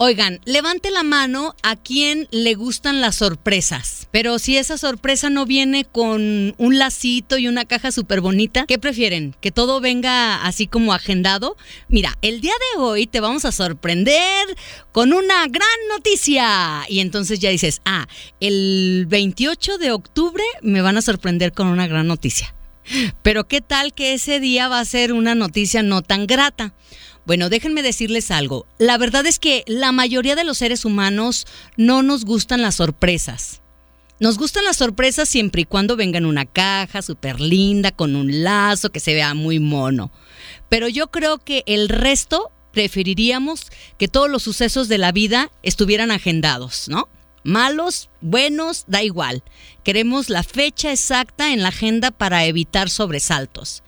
Oigan, 0.05 0.41
levante 0.45 0.91
la 0.91 1.05
mano 1.05 1.55
a 1.63 1.77
quien 1.77 2.27
le 2.33 2.57
gustan 2.57 3.01
las 3.01 3.15
sorpresas. 3.15 4.09
Pero 4.11 4.41
si 4.41 4.57
esa 4.57 4.77
sorpresa 4.77 5.31
no 5.31 5.47
viene 5.47 5.85
con 5.85 6.57
un 6.59 6.77
lacito 6.77 7.39
y 7.39 7.47
una 7.47 7.67
caja 7.67 7.93
súper 7.93 8.21
bonita, 8.21 8.65
¿qué 8.67 8.81
prefieren? 8.81 9.37
¿Que 9.41 9.53
todo 9.53 9.81
venga 9.81 10.45
así 10.45 10.67
como 10.67 10.93
agendado? 10.93 11.57
Mira, 11.87 12.19
el 12.21 12.41
día 12.41 12.53
de 12.75 12.81
hoy 12.83 13.07
te 13.07 13.21
vamos 13.21 13.45
a 13.45 13.53
sorprender 13.53 14.45
con 14.91 15.13
una 15.13 15.47
gran 15.47 15.69
noticia. 15.89 16.85
Y 16.89 16.99
entonces 16.99 17.39
ya 17.39 17.51
dices, 17.51 17.81
ah, 17.85 18.09
el 18.41 19.07
28 19.09 19.79
de 19.79 19.93
octubre 19.93 20.43
me 20.63 20.83
van 20.83 20.97
a 20.97 21.03
sorprender 21.03 21.53
con 21.53 21.69
una 21.69 21.87
gran 21.87 22.09
noticia. 22.09 22.53
Pero 23.23 23.47
¿qué 23.47 23.61
tal 23.61 23.95
que 23.95 24.15
ese 24.15 24.41
día 24.41 24.67
va 24.67 24.81
a 24.81 24.85
ser 24.85 25.13
una 25.13 25.37
noticia 25.37 25.85
no 25.85 26.03
tan 26.03 26.27
grata? 26.27 26.75
Bueno, 27.25 27.49
déjenme 27.49 27.83
decirles 27.83 28.31
algo. 28.31 28.67
La 28.79 28.99
verdad 28.99 29.27
es 29.27 29.39
que 29.39 29.65
la 29.67 29.93
mayoría 29.93 30.35
de 30.35 30.45
los 30.45 30.59
seres 30.59 30.85
humanos 30.85 31.47
no 31.77 32.03
nos 32.03 32.25
gustan 32.25 32.63
las 32.63 32.77
sorpresas. 32.77 33.61
Nos 34.19 34.39
gustan 34.39 34.65
las 34.65 34.77
sorpresas 34.77 35.29
siempre 35.29 35.63
y 35.63 35.65
cuando 35.65 35.97
vengan 35.97 36.27
una 36.27 36.47
caja 36.47 37.03
súper 37.03 37.41
linda, 37.41 37.91
con 37.91 38.15
un 38.15 38.45
lazo, 38.45 38.91
que 38.91 39.01
se 39.01 39.15
vea 39.15 39.35
muy 39.35 39.59
mono. 39.59 40.13
Pero 40.69 40.89
yo 40.89 41.11
creo 41.11 41.39
que 41.39 41.65
el 41.67 41.89
resto 41.89 42.51
preferiríamos 42.73 43.67
que 43.99 44.09
todos 44.09 44.31
los 44.31 44.43
sucesos 44.43 44.89
de 44.89 44.99
la 44.99 45.13
vida 45.13 45.51
estuvieran 45.63 46.11
agendados, 46.11 46.89
¿no? 46.89 47.09
Malos, 47.45 48.11
buenos, 48.21 48.85
da 48.87 49.03
igual. 49.03 49.43
Queremos 49.83 50.29
la 50.29 50.43
fecha 50.43 50.93
exacta 50.93 51.53
en 51.53 51.63
la 51.63 51.69
agenda 51.69 52.13
para 52.13 52.45
evitar 52.45 52.91
sobresaltos. 52.91 53.83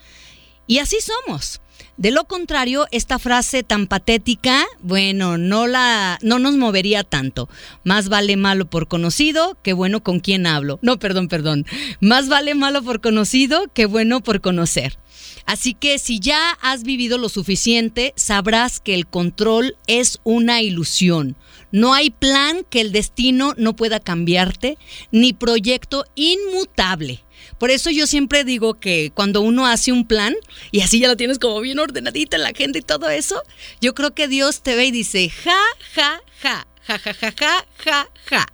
Y 0.67 0.79
así 0.79 0.99
somos. 1.01 1.61
De 1.97 2.11
lo 2.11 2.25
contrario, 2.25 2.87
esta 2.91 3.19
frase 3.19 3.63
tan 3.63 3.87
patética, 3.87 4.65
bueno, 4.81 5.39
no 5.39 5.69
la 5.69 6.19
no 6.23 6.41
nos 6.41 6.57
movería 6.57 7.05
tanto. 7.05 7.49
Más 7.85 8.09
vale 8.09 8.37
malo 8.37 8.67
por 8.67 8.89
conocido 8.89 9.57
que 9.63 9.73
bueno 9.73 10.03
con 10.03 10.19
quien 10.19 10.47
hablo. 10.47 10.81
No, 10.83 10.99
perdón, 10.99 11.29
perdón. 11.29 11.67
Más 12.01 12.29
vale 12.29 12.55
malo 12.55 12.83
por 12.83 13.01
conocido 13.01 13.69
que 13.73 13.87
bueno 13.87 14.21
por 14.21 14.41
conocer. 14.41 14.99
Así 15.47 15.75
que 15.75 15.99
si 15.99 16.21
ya 16.21 16.53
has 16.63 16.85
vivido 16.85 17.19
lo 17.19 17.29
suficiente, 17.29 18.15
sabrás 18.17 18.81
que 18.81 18.95
el 18.95 19.07
control 19.07 19.77
es 19.87 20.21
una 20.25 20.63
ilusión. 20.63 21.37
No 21.71 21.93
hay 21.93 22.11
plan 22.11 22.65
que 22.71 22.81
el 22.81 22.93
destino 22.93 23.55
no 23.57 23.77
pueda 23.77 24.01
cambiarte, 24.01 24.79
ni 25.11 25.33
proyecto 25.33 26.05
inmutable. 26.15 27.25
Por 27.59 27.71
eso 27.71 27.91
yo 27.91 28.07
siempre 28.07 28.45
digo 28.45 28.75
que 28.75 29.11
cuando 29.15 29.41
uno 29.41 29.67
hace 29.67 29.93
un 29.93 30.07
plan 30.07 30.35
y 30.71 30.81
así 30.81 31.01
ya 31.01 31.09
lo 31.09 31.17
tienes 31.17 31.39
como 31.39 31.61
bien 31.61 31.79
ordenadita 31.79 32.37
en 32.37 32.43
la 32.43 32.51
agenda 32.51 32.79
y 32.79 32.83
todo 32.83 33.11
eso, 33.11 33.43
yo 33.81 33.95
creo 33.95 34.15
que 34.15 34.29
Dios 34.29 34.63
te 34.63 34.77
ve 34.77 34.87
y 34.87 34.91
dice, 34.91 35.29
ja, 35.31 35.61
ja, 35.95 36.21
ja, 36.41 36.67
ja, 36.83 36.99
ja, 36.99 37.15
ja, 37.15 37.67
ja, 37.79 38.09
ja. 38.25 38.47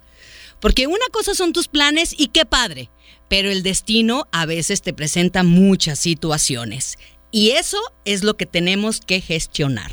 Porque 0.61 0.87
una 0.87 1.07
cosa 1.13 1.35
son 1.35 1.53
tus 1.53 1.69
planes 1.69 2.15
y 2.17 2.29
qué 2.29 2.45
padre, 2.45 2.91
pero 3.31 3.49
el 3.49 3.63
destino 3.63 4.27
a 4.33 4.45
veces 4.45 4.83
te 4.83 4.93
presenta 4.93 5.45
muchas 5.45 6.01
situaciones. 6.01 6.99
Y 7.31 7.51
eso 7.51 7.79
es 8.05 8.25
lo 8.25 8.37
que 8.37 8.45
tenemos 8.45 9.01
que 9.01 9.21
gestionar. 9.21 9.93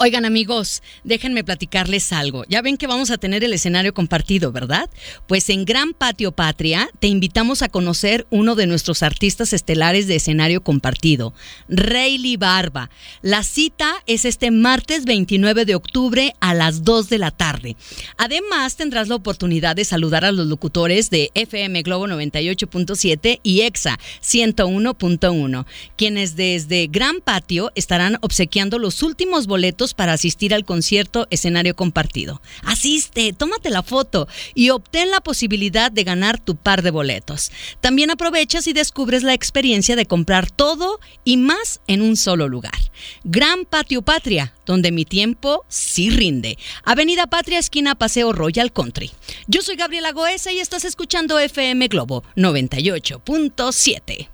Oigan 0.00 0.24
amigos, 0.24 0.84
déjenme 1.02 1.42
platicarles 1.42 2.12
algo. 2.12 2.44
Ya 2.48 2.62
ven 2.62 2.76
que 2.76 2.86
vamos 2.86 3.10
a 3.10 3.18
tener 3.18 3.42
el 3.42 3.52
escenario 3.52 3.92
compartido, 3.92 4.52
¿verdad? 4.52 4.88
Pues 5.26 5.50
en 5.50 5.64
Gran 5.64 5.92
Patio 5.92 6.30
Patria 6.30 6.88
te 7.00 7.08
invitamos 7.08 7.62
a 7.62 7.68
conocer 7.68 8.24
uno 8.30 8.54
de 8.54 8.68
nuestros 8.68 9.02
artistas 9.02 9.52
estelares 9.52 10.06
de 10.06 10.14
escenario 10.14 10.62
compartido, 10.62 11.34
Rayleigh 11.68 12.36
Barba. 12.36 12.90
La 13.22 13.42
cita 13.42 13.92
es 14.06 14.24
este 14.24 14.52
martes 14.52 15.04
29 15.04 15.64
de 15.64 15.74
octubre 15.74 16.32
a 16.38 16.54
las 16.54 16.84
2 16.84 17.08
de 17.08 17.18
la 17.18 17.32
tarde. 17.32 17.76
Además 18.18 18.76
tendrás 18.76 19.08
la 19.08 19.16
oportunidad 19.16 19.74
de 19.74 19.84
saludar 19.84 20.24
a 20.24 20.30
los 20.30 20.46
locutores 20.46 21.10
de 21.10 21.32
FM 21.34 21.82
Globo 21.82 22.06
98.7 22.06 23.40
y 23.42 23.62
EXA 23.62 23.98
101.1, 24.22 25.66
quienes 25.96 26.36
desde 26.36 26.86
Gran 26.86 27.20
Patio 27.20 27.72
estarán 27.74 28.18
obsequiando 28.20 28.78
los 28.78 29.02
últimos 29.02 29.48
boletos 29.48 29.87
para 29.94 30.12
asistir 30.12 30.54
al 30.54 30.64
concierto 30.64 31.26
escenario 31.30 31.76
compartido. 31.76 32.40
Asiste, 32.64 33.32
tómate 33.32 33.70
la 33.70 33.82
foto 33.82 34.28
y 34.54 34.70
obtén 34.70 35.10
la 35.10 35.20
posibilidad 35.20 35.90
de 35.90 36.04
ganar 36.04 36.38
tu 36.38 36.56
par 36.56 36.82
de 36.82 36.90
boletos. 36.90 37.50
También 37.80 38.10
aprovechas 38.10 38.66
y 38.66 38.72
descubres 38.72 39.22
la 39.22 39.34
experiencia 39.34 39.96
de 39.96 40.06
comprar 40.06 40.50
todo 40.50 41.00
y 41.24 41.36
más 41.36 41.80
en 41.86 42.02
un 42.02 42.16
solo 42.16 42.48
lugar. 42.48 42.78
Gran 43.24 43.64
Patio 43.64 44.02
Patria, 44.02 44.54
donde 44.66 44.92
mi 44.92 45.04
tiempo 45.04 45.64
sí 45.68 46.10
rinde. 46.10 46.58
Avenida 46.84 47.26
Patria, 47.26 47.58
esquina 47.58 47.94
Paseo 47.94 48.32
Royal 48.32 48.72
Country. 48.72 49.10
Yo 49.46 49.62
soy 49.62 49.76
Gabriela 49.76 50.12
Goesa 50.12 50.52
y 50.52 50.60
estás 50.60 50.84
escuchando 50.84 51.38
FM 51.38 51.88
Globo 51.88 52.24
98.7. 52.36 54.28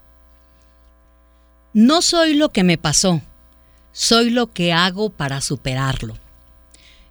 No 1.72 2.02
soy 2.02 2.34
lo 2.34 2.50
que 2.50 2.62
me 2.62 2.78
pasó 2.78 3.20
soy 3.94 4.30
lo 4.30 4.52
que 4.52 4.72
hago 4.72 5.08
para 5.08 5.40
superarlo. 5.40 6.18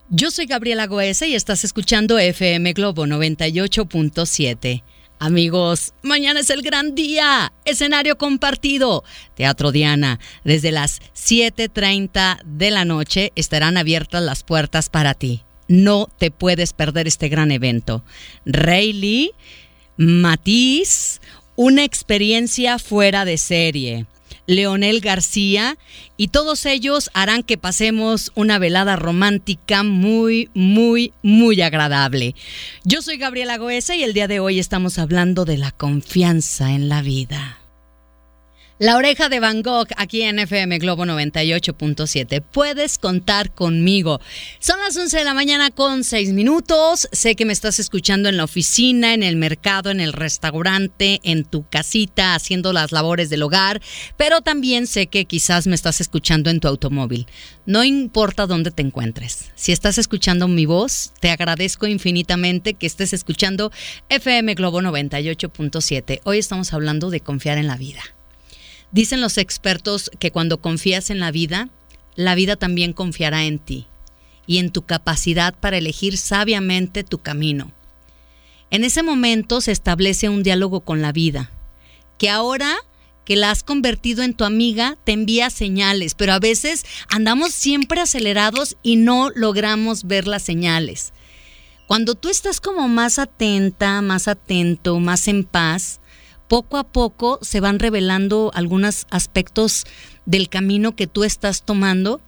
Yo 0.09 0.29
soy 0.29 0.45
Gabriela 0.45 0.85
Goese 0.85 1.29
y 1.29 1.33
estás 1.33 1.63
escuchando 1.63 2.19
FM 2.19 2.73
Globo 2.73 3.07
98.7. 3.07 4.83
Amigos, 5.17 5.93
mañana 6.01 6.41
es 6.41 6.49
el 6.49 6.61
gran 6.61 6.93
día. 6.93 7.53
Escenario 7.63 8.17
compartido. 8.17 9.05
Teatro 9.35 9.71
Diana. 9.71 10.19
Desde 10.43 10.71
las 10.71 10.99
7.30 11.15 12.41
de 12.43 12.69
la 12.69 12.83
noche 12.83 13.31
estarán 13.35 13.77
abiertas 13.77 14.21
las 14.21 14.43
puertas 14.43 14.89
para 14.89 15.13
ti. 15.13 15.41
No 15.69 16.09
te 16.19 16.31
puedes 16.31 16.73
perder 16.73 17.07
este 17.07 17.29
gran 17.29 17.51
evento. 17.51 18.03
Rayleigh, 18.45 19.31
Matiz, 19.95 21.21
una 21.55 21.85
experiencia 21.85 22.77
fuera 22.77 23.23
de 23.23 23.37
serie. 23.37 24.05
Leonel 24.45 24.99
García, 24.99 25.77
y 26.17 26.27
todos 26.29 26.65
ellos 26.65 27.09
harán 27.13 27.43
que 27.43 27.57
pasemos 27.57 28.31
una 28.35 28.59
velada 28.59 28.95
romántica 28.95 29.83
muy, 29.83 30.49
muy, 30.53 31.13
muy 31.21 31.61
agradable. 31.61 32.35
Yo 32.83 33.01
soy 33.01 33.17
Gabriela 33.17 33.57
Goesa 33.57 33.95
y 33.95 34.03
el 34.03 34.13
día 34.13 34.27
de 34.27 34.39
hoy 34.39 34.59
estamos 34.59 34.99
hablando 34.99 35.45
de 35.45 35.57
la 35.57 35.71
confianza 35.71 36.71
en 36.71 36.89
la 36.89 37.01
vida. 37.01 37.62
La 38.79 38.97
oreja 38.97 39.29
de 39.29 39.39
Van 39.39 39.61
Gogh 39.61 39.89
aquí 39.97 40.23
en 40.23 40.39
FM 40.39 40.79
Globo 40.79 41.05
98.7. 41.05 42.41
Puedes 42.41 42.97
contar 42.97 43.53
conmigo. 43.53 44.19
Son 44.57 44.79
las 44.79 44.97
11 44.97 45.15
de 45.19 45.23
la 45.23 45.35
mañana 45.35 45.69
con 45.69 46.03
6 46.03 46.33
minutos. 46.33 47.07
Sé 47.11 47.35
que 47.35 47.45
me 47.45 47.53
estás 47.53 47.79
escuchando 47.79 48.29
en 48.29 48.37
la 48.37 48.45
oficina, 48.45 49.13
en 49.13 49.21
el 49.21 49.35
mercado, 49.35 49.91
en 49.91 49.99
el 49.99 50.11
restaurante, 50.11 51.19
en 51.21 51.45
tu 51.45 51.69
casita, 51.69 52.33
haciendo 52.33 52.73
las 52.73 52.91
labores 52.91 53.29
del 53.29 53.43
hogar, 53.43 53.79
pero 54.17 54.41
también 54.41 54.87
sé 54.87 55.05
que 55.05 55.25
quizás 55.25 55.67
me 55.67 55.75
estás 55.75 56.01
escuchando 56.01 56.49
en 56.49 56.59
tu 56.59 56.67
automóvil. 56.67 57.27
No 57.67 57.83
importa 57.83 58.47
dónde 58.47 58.71
te 58.71 58.81
encuentres. 58.81 59.51
Si 59.53 59.71
estás 59.71 59.99
escuchando 59.99 60.47
mi 60.47 60.65
voz, 60.65 61.13
te 61.19 61.29
agradezco 61.29 61.85
infinitamente 61.85 62.73
que 62.73 62.87
estés 62.87 63.13
escuchando 63.13 63.71
FM 64.09 64.55
Globo 64.55 64.81
98.7. 64.81 66.21
Hoy 66.23 66.39
estamos 66.39 66.73
hablando 66.73 67.11
de 67.11 67.19
confiar 67.19 67.59
en 67.59 67.67
la 67.67 67.77
vida. 67.77 68.01
Dicen 68.93 69.21
los 69.21 69.39
expertos 69.39 70.11
que 70.19 70.29
cuando 70.29 70.61
confías 70.61 71.09
en 71.09 71.19
la 71.19 71.31
vida, 71.31 71.67
la 72.15 72.35
vida 72.35 72.55
también 72.55 72.93
confiará 72.93 73.43
en 73.43 73.57
ti 73.57 73.87
y 74.45 74.59
en 74.59 74.69
tu 74.69 74.83
capacidad 74.83 75.55
para 75.55 75.79
elegir 75.79 76.15
sabiamente 76.15 77.03
tu 77.03 77.17
camino. 77.17 77.71
En 78.69 78.83
ese 78.83 79.01
momento 79.01 79.61
se 79.61 79.71
establece 79.71 80.29
un 80.29 80.43
diálogo 80.43 80.81
con 80.81 81.01
la 81.01 81.11
vida, 81.11 81.49
que 82.19 82.29
ahora 82.29 82.77
que 83.25 83.35
la 83.35 83.49
has 83.49 83.63
convertido 83.63 84.21
en 84.21 84.35
tu 84.35 84.43
amiga, 84.43 84.95
te 85.05 85.13
envía 85.13 85.49
señales, 85.49 86.13
pero 86.13 86.33
a 86.33 86.39
veces 86.39 86.85
andamos 87.09 87.51
siempre 87.51 87.99
acelerados 87.99 88.77
y 88.83 88.97
no 88.97 89.31
logramos 89.31 90.03
ver 90.03 90.27
las 90.27 90.43
señales. 90.43 91.13
Cuando 91.87 92.13
tú 92.13 92.29
estás 92.29 92.61
como 92.61 92.87
más 92.87 93.17
atenta, 93.17 94.01
más 94.01 94.27
atento, 94.27 94.99
más 94.99 95.27
en 95.27 95.45
paz, 95.45 95.99
poco 96.47 96.77
a 96.77 96.83
poco 96.83 97.39
se 97.41 97.59
van 97.59 97.79
revelando 97.79 98.51
algunos 98.53 99.05
aspectos 99.09 99.85
del 100.25 100.49
camino 100.49 100.95
que 100.95 101.07
tú 101.07 101.23
estás 101.23 101.63
tomando 101.63 102.21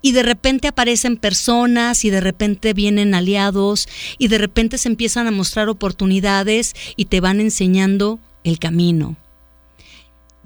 y 0.00 0.12
de 0.12 0.22
repente 0.22 0.68
aparecen 0.68 1.16
personas 1.16 2.04
y 2.04 2.10
de 2.10 2.20
repente 2.20 2.72
vienen 2.72 3.14
aliados 3.14 3.88
y 4.18 4.28
de 4.28 4.38
repente 4.38 4.78
se 4.78 4.88
empiezan 4.88 5.26
a 5.26 5.30
mostrar 5.30 5.68
oportunidades 5.68 6.74
y 6.96 7.06
te 7.06 7.20
van 7.20 7.40
enseñando 7.40 8.18
el 8.44 8.58
camino. 8.58 9.16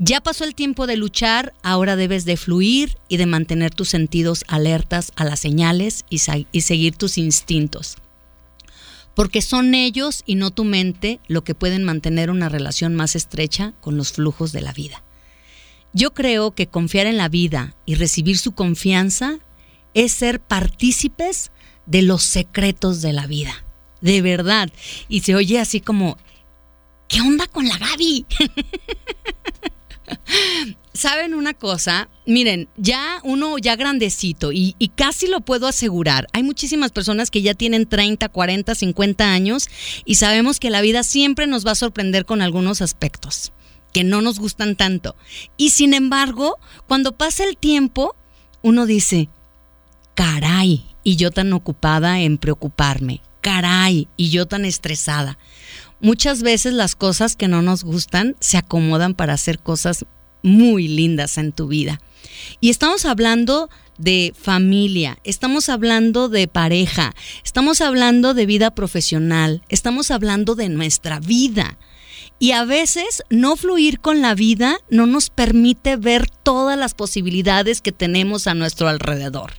Ya 0.01 0.21
pasó 0.21 0.45
el 0.45 0.55
tiempo 0.55 0.87
de 0.87 0.97
luchar, 0.97 1.55
ahora 1.63 1.97
debes 1.97 2.25
de 2.25 2.37
fluir 2.37 2.97
y 3.09 3.17
de 3.17 3.27
mantener 3.27 3.75
tus 3.75 3.89
sentidos 3.89 4.45
alertas 4.47 5.13
a 5.17 5.25
las 5.25 5.41
señales 5.41 6.05
y, 6.09 6.21
y 6.53 6.61
seguir 6.61 6.97
tus 6.97 7.19
instintos 7.19 7.97
porque 9.19 9.43
son 9.43 9.75
ellos 9.75 10.23
y 10.27 10.37
no 10.37 10.53
tu 10.53 10.63
mente 10.63 11.19
lo 11.27 11.43
que 11.43 11.57
pueden 11.57 11.83
mantener 11.83 12.31
una 12.31 12.49
relación 12.49 12.95
más 12.95 13.17
estrecha 13.17 13.75
con 13.81 13.97
los 13.97 14.13
flujos 14.13 14.53
de 14.53 14.61
la 14.61 14.73
vida. 14.73 15.03
Yo 15.93 16.15
creo 16.15 16.53
que 16.53 16.69
confiar 16.69 17.09
en 17.09 17.17
la 17.17 17.29
vida 17.29 17.75
y 17.85 17.97
recibir 17.97 18.39
su 18.39 18.53
confianza 18.53 19.41
es 19.93 20.13
ser 20.13 20.39
partícipes 20.39 21.51
de 21.85 22.03
los 22.03 22.23
secretos 22.23 23.03
de 23.03 23.13
la 23.13 23.27
vida. 23.27 23.65
De 24.01 24.23
verdad. 24.23 24.71
Y 25.09 25.23
se 25.23 25.35
oye 25.35 25.59
así 25.59 25.81
como, 25.81 26.17
¿qué 27.09 27.21
onda 27.21 27.49
con 27.49 27.67
la 27.67 27.77
Gaby? 27.77 28.25
¿Saben 30.99 31.35
una 31.35 31.55
cosa? 31.55 32.09
Miren, 32.27 32.69
ya 32.77 33.21
uno 33.23 33.57
ya 33.59 33.77
grandecito 33.77 34.51
y, 34.51 34.75
y, 34.81 34.89
casi 34.89 35.29
lo 35.29 35.43
puedo 35.43 35.69
asegurar. 35.69 36.27
Hay 36.33 36.43
muchísimas 36.43 36.91
personas 36.91 37.31
que 37.31 37.41
ya 37.41 37.55
tienen 37.55 37.89
30, 37.89 38.29
40, 38.29 38.75
50 38.75 39.33
años 39.33 39.69
y 40.05 40.17
sabemos 40.17 40.59
que 40.59 40.71
la 40.71 40.81
vida 40.81 41.05
siempre 41.05 41.47
nos 41.47 41.65
va 41.65 41.71
a 41.71 41.77
sorprender 41.77 42.25
con 42.25 42.43
algunos 42.43 42.83
aspectos 42.83 43.53
que 43.93 44.03
no 44.03 44.23
nos 44.23 44.41
gustan 44.41 44.75
tanto. 44.75 45.15
Y 45.57 45.71
sin 45.71 45.95
embargo, 45.95 46.59
cuando 46.89 47.17
pasa 47.17 47.45
el 47.45 47.57
tiempo, 47.57 48.17
uno 48.63 48.85
dice, 48.85 49.29
caray, 50.17 50.85
y 51.05 51.15
yo 51.15 51.31
tan 51.31 51.53
ocupada 51.53 52.19
en 52.19 52.39
preocuparme, 52.39 53.21
caray, 53.41 54.09
y 54.17 54.31
yo 54.31 54.47
tan 54.47 54.65
estresada. 54.65 55.39
Muchas 56.01 56.43
veces 56.43 56.73
las 56.73 56.97
cosas 56.97 57.37
que 57.37 57.47
no 57.47 57.63
nos 57.63 57.85
gustan 57.85 58.35
se 58.41 58.57
acomodan 58.57 59.15
para 59.15 59.35
hacer 59.35 59.61
cosas 59.61 60.05
muy 60.43 60.89
lindas 60.89 61.39
en 61.39 61.53
tu 61.53 61.69
vida. 61.69 62.01
Y 62.61 62.71
estamos 62.71 63.05
hablando 63.05 63.69
de 63.99 64.33
familia, 64.41 65.19
estamos 65.25 65.69
hablando 65.69 66.29
de 66.29 66.49
pareja, 66.49 67.15
estamos 67.45 67.81
hablando 67.81 68.33
de 68.33 68.47
vida 68.47 68.75
profesional, 68.75 69.63
estamos 69.69 70.11
hablando 70.11 70.55
de 70.55 70.69
nuestra 70.69 71.21
vida. 71.21 71.79
Y 72.39 72.53
a 72.53 72.65
veces 72.65 73.25
no 73.31 73.57
fluir 73.57 74.01
con 74.01 74.23
la 74.23 74.35
vida 74.35 74.79
no 74.89 75.07
nos 75.07 75.29
permite 75.29 75.97
ver 75.97 76.31
todas 76.31 76.79
las 76.79 76.95
posibilidades 76.95 77.81
que 77.81 77.91
tenemos 77.91 78.47
a 78.47 78.55
nuestro 78.55 78.89
alrededor. 78.89 79.55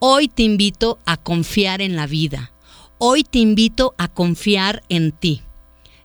Hoy 0.00 0.28
te 0.28 0.42
invito 0.42 0.98
a 1.06 1.16
confiar 1.16 1.80
en 1.80 1.94
la 1.94 2.06
vida. 2.06 2.52
Hoy 2.98 3.22
te 3.22 3.38
invito 3.38 3.94
a 3.96 4.08
confiar 4.08 4.82
en 4.88 5.12
ti. 5.12 5.42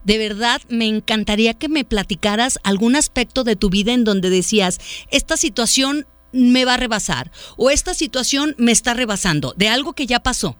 De 0.05 0.17
verdad, 0.17 0.61
me 0.69 0.87
encantaría 0.87 1.55
que 1.55 1.67
me 1.67 1.83
platicaras 1.83 2.59
algún 2.63 2.95
aspecto 2.95 3.43
de 3.43 3.55
tu 3.55 3.69
vida 3.69 3.91
en 3.91 4.03
donde 4.03 4.29
decías, 4.29 4.79
esta 5.11 5.35
situación 5.35 6.07
me 6.31 6.63
va 6.63 6.75
a 6.75 6.77
rebasar 6.77 7.31
o 7.57 7.69
esta 7.69 7.93
situación 7.93 8.55
me 8.57 8.71
está 8.71 8.93
rebasando 8.93 9.53
de 9.57 9.67
algo 9.67 9.93
que 9.93 10.05
ya 10.05 10.21
pasó 10.21 10.57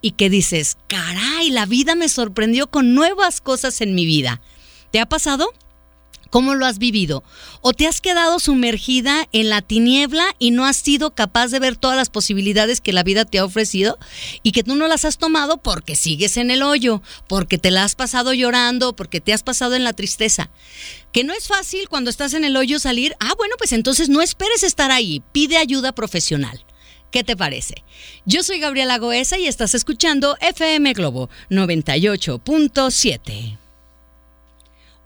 y 0.00 0.12
que 0.12 0.30
dices, 0.30 0.76
caray, 0.88 1.50
la 1.50 1.66
vida 1.66 1.94
me 1.94 2.08
sorprendió 2.08 2.70
con 2.70 2.94
nuevas 2.94 3.40
cosas 3.40 3.80
en 3.80 3.94
mi 3.94 4.04
vida. 4.04 4.40
¿Te 4.90 5.00
ha 5.00 5.06
pasado? 5.06 5.52
¿Cómo 6.30 6.54
lo 6.54 6.66
has 6.66 6.78
vivido? 6.78 7.24
¿O 7.62 7.72
te 7.72 7.86
has 7.86 8.02
quedado 8.02 8.38
sumergida 8.38 9.26
en 9.32 9.48
la 9.48 9.62
tiniebla 9.62 10.26
y 10.38 10.50
no 10.50 10.66
has 10.66 10.76
sido 10.76 11.14
capaz 11.14 11.48
de 11.48 11.58
ver 11.58 11.76
todas 11.76 11.96
las 11.96 12.10
posibilidades 12.10 12.82
que 12.82 12.92
la 12.92 13.02
vida 13.02 13.24
te 13.24 13.38
ha 13.38 13.44
ofrecido 13.44 13.98
y 14.42 14.52
que 14.52 14.62
tú 14.62 14.76
no 14.76 14.88
las 14.88 15.06
has 15.06 15.16
tomado 15.16 15.56
porque 15.56 15.96
sigues 15.96 16.36
en 16.36 16.50
el 16.50 16.62
hoyo, 16.62 17.02
porque 17.28 17.56
te 17.56 17.70
la 17.70 17.84
has 17.84 17.94
pasado 17.94 18.34
llorando, 18.34 18.94
porque 18.94 19.22
te 19.22 19.32
has 19.32 19.42
pasado 19.42 19.74
en 19.74 19.84
la 19.84 19.94
tristeza? 19.94 20.50
Que 21.12 21.24
no 21.24 21.32
es 21.32 21.48
fácil 21.48 21.88
cuando 21.88 22.10
estás 22.10 22.34
en 22.34 22.44
el 22.44 22.56
hoyo 22.56 22.78
salir. 22.78 23.16
Ah, 23.20 23.32
bueno, 23.38 23.54
pues 23.56 23.72
entonces 23.72 24.10
no 24.10 24.20
esperes 24.20 24.62
estar 24.62 24.90
ahí, 24.90 25.22
pide 25.32 25.56
ayuda 25.56 25.92
profesional. 25.92 26.62
¿Qué 27.10 27.24
te 27.24 27.36
parece? 27.36 27.84
Yo 28.26 28.42
soy 28.42 28.58
Gabriela 28.58 28.98
Goesa 28.98 29.38
y 29.38 29.46
estás 29.46 29.74
escuchando 29.74 30.36
FM 30.40 30.92
Globo 30.92 31.30
98.7. 31.48 33.56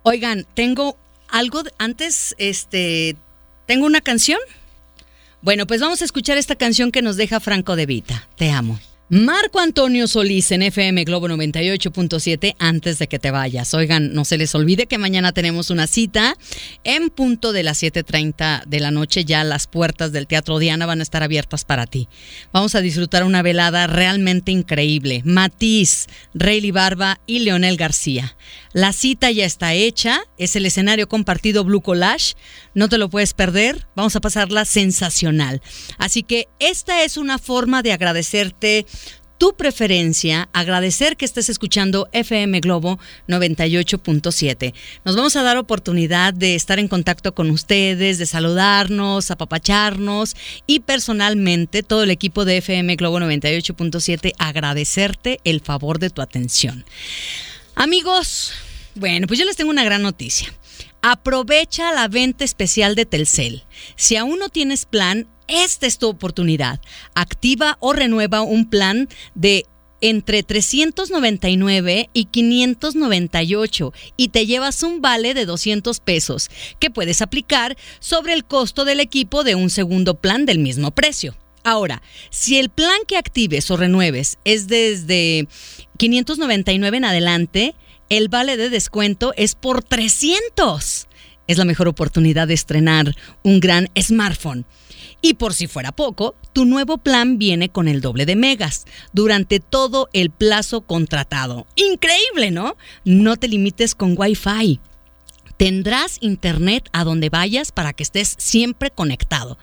Oigan, 0.03 0.45
tengo 0.53 0.97
algo 1.33 1.63
antes, 1.79 2.35
este, 2.37 3.17
tengo 3.65 3.87
una 3.87 4.01
canción. 4.01 4.39
Bueno, 5.41 5.67
pues 5.67 5.81
vamos 5.81 6.01
a 6.01 6.05
escuchar 6.05 6.37
esta 6.37 6.55
canción 6.55 6.91
que 6.91 7.01
nos 7.01 7.17
deja 7.17 7.39
Franco 7.39 7.75
de 7.75 7.87
Vita. 7.87 8.27
Te 8.37 8.51
amo. 8.51 8.79
Marco 9.09 9.59
Antonio 9.59 10.07
Solís 10.07 10.49
en 10.51 10.63
FM 10.63 11.03
Globo 11.03 11.27
98.7 11.27 12.55
antes 12.57 12.97
de 12.97 13.07
que 13.07 13.19
te 13.19 13.31
vayas. 13.31 13.73
Oigan, 13.73 14.13
no 14.13 14.25
se 14.25 14.37
les 14.37 14.55
olvide 14.55 14.87
que 14.87 14.97
mañana 14.97 15.33
tenemos 15.33 15.69
una 15.69 15.87
cita 15.87 16.35
en 16.83 17.09
punto 17.09 17.51
de 17.51 17.63
las 17.63 17.83
7.30 17.83 18.63
de 18.65 18.79
la 18.79 18.91
noche. 18.91 19.25
Ya 19.25 19.43
las 19.43 19.67
puertas 19.67 20.13
del 20.13 20.25
Teatro 20.25 20.57
Diana 20.57 20.85
van 20.85 20.99
a 20.99 21.03
estar 21.03 21.21
abiertas 21.21 21.65
para 21.65 21.85
ti. 21.85 22.07
Vamos 22.53 22.75
a 22.75 22.81
disfrutar 22.81 23.23
una 23.23 23.41
velada 23.41 23.85
realmente 23.87 24.51
increíble. 24.51 25.21
Matiz, 25.25 26.07
Rayleigh 26.33 26.71
Barba 26.71 27.19
y 27.27 27.39
Leonel 27.39 27.77
García. 27.77 28.35
La 28.73 28.91
cita 28.91 29.31
ya 29.31 29.45
está 29.45 29.73
hecha. 29.73 30.21
Es 30.37 30.55
el 30.55 30.65
escenario 30.65 31.07
compartido 31.07 31.63
Blue 31.63 31.81
Collage. 31.81 32.33
No 32.73 32.89
te 32.89 32.97
lo 32.97 33.09
puedes 33.09 33.33
perder. 33.33 33.87
Vamos 33.95 34.15
a 34.15 34.21
pasarla 34.21 34.65
sensacional. 34.65 35.61
Así 35.97 36.23
que 36.23 36.47
esta 36.59 37.03
es 37.03 37.17
una 37.17 37.37
forma 37.37 37.83
de 37.83 37.93
agradecerte 37.93 38.85
tu 39.37 39.55
preferencia, 39.57 40.47
agradecer 40.53 41.17
que 41.17 41.25
estés 41.25 41.49
escuchando 41.49 42.07
FM 42.13 42.61
Globo 42.61 42.97
98.7. 43.27 44.73
Nos 45.03 45.15
vamos 45.17 45.35
a 45.35 45.43
dar 45.43 45.57
oportunidad 45.57 46.33
de 46.33 46.55
estar 46.55 46.79
en 46.79 46.87
contacto 46.87 47.35
con 47.35 47.49
ustedes, 47.49 48.19
de 48.19 48.25
saludarnos, 48.25 49.31
apapacharnos 49.31 50.35
y 50.65 50.79
personalmente 50.79 51.83
todo 51.83 52.03
el 52.03 52.11
equipo 52.11 52.45
de 52.45 52.57
FM 52.57 52.95
Globo 52.95 53.19
98.7 53.19 54.31
agradecerte 54.37 55.39
el 55.43 55.59
favor 55.59 55.99
de 55.99 56.09
tu 56.09 56.21
atención. 56.21 56.85
Amigos, 57.75 58.53
bueno, 58.95 59.27
pues 59.27 59.39
yo 59.39 59.45
les 59.45 59.55
tengo 59.55 59.71
una 59.71 59.83
gran 59.83 60.01
noticia. 60.01 60.53
Aprovecha 61.01 61.91
la 61.93 62.07
venta 62.07 62.45
especial 62.45 62.95
de 62.95 63.05
Telcel. 63.05 63.63
Si 63.95 64.15
aún 64.15 64.39
no 64.39 64.49
tienes 64.49 64.85
plan, 64.85 65.27
esta 65.47 65.85
es 65.85 65.97
tu 65.97 66.07
oportunidad. 66.07 66.79
Activa 67.15 67.77
o 67.79 67.93
renueva 67.93 68.41
un 68.41 68.69
plan 68.69 69.09
de 69.35 69.65
entre 70.03 70.43
399 70.43 72.09
y 72.11 72.25
598 72.25 73.93
y 74.17 74.27
te 74.29 74.45
llevas 74.45 74.83
un 74.83 75.01
vale 75.01 75.33
de 75.33 75.45
200 75.45 76.01
pesos 76.01 76.49
que 76.79 76.89
puedes 76.89 77.21
aplicar 77.21 77.77
sobre 77.99 78.33
el 78.33 78.43
costo 78.43 78.83
del 78.83 78.99
equipo 78.99 79.45
de 79.45 79.55
un 79.55 79.69
segundo 79.69 80.15
plan 80.15 80.45
del 80.45 80.59
mismo 80.59 80.91
precio. 80.91 81.37
Ahora, 81.63 82.01
si 82.29 82.59
el 82.59 82.69
plan 82.69 82.97
que 83.07 83.15
actives 83.15 83.71
o 83.71 83.77
renueves 83.77 84.37
es 84.43 84.67
desde 84.67 85.47
599 85.97 86.97
en 86.97 87.05
adelante, 87.05 87.75
el 88.17 88.29
vale 88.29 88.57
de 88.57 88.69
descuento 88.69 89.33
es 89.37 89.55
por 89.55 89.83
300. 89.83 91.07
Es 91.47 91.57
la 91.57 91.65
mejor 91.65 91.87
oportunidad 91.87 92.47
de 92.47 92.53
estrenar 92.53 93.15
un 93.41 93.59
gran 93.59 93.89
smartphone. 93.99 94.65
Y 95.21 95.33
por 95.33 95.55
si 95.55 95.65
fuera 95.65 95.91
poco, 95.91 96.35
tu 96.53 96.65
nuevo 96.65 96.99
plan 96.99 97.39
viene 97.39 97.69
con 97.69 97.87
el 97.87 98.01
doble 98.01 98.27
de 98.27 98.35
megas 98.35 98.85
durante 99.13 99.59
todo 99.59 100.09
el 100.13 100.29
plazo 100.29 100.81
contratado. 100.81 101.65
Increíble, 101.75 102.51
¿no? 102.51 102.77
No 103.03 103.35
te 103.35 103.47
limites 103.47 103.95
con 103.95 104.13
Wi-Fi. 104.15 104.79
Tendrás 105.63 106.17
internet 106.19 106.89
a 106.91 107.05
donde 107.05 107.29
vayas 107.29 107.71
para 107.71 107.93
que 107.93 108.03
estés 108.03 108.35
siempre 108.37 108.91
conectado. 108.91 109.57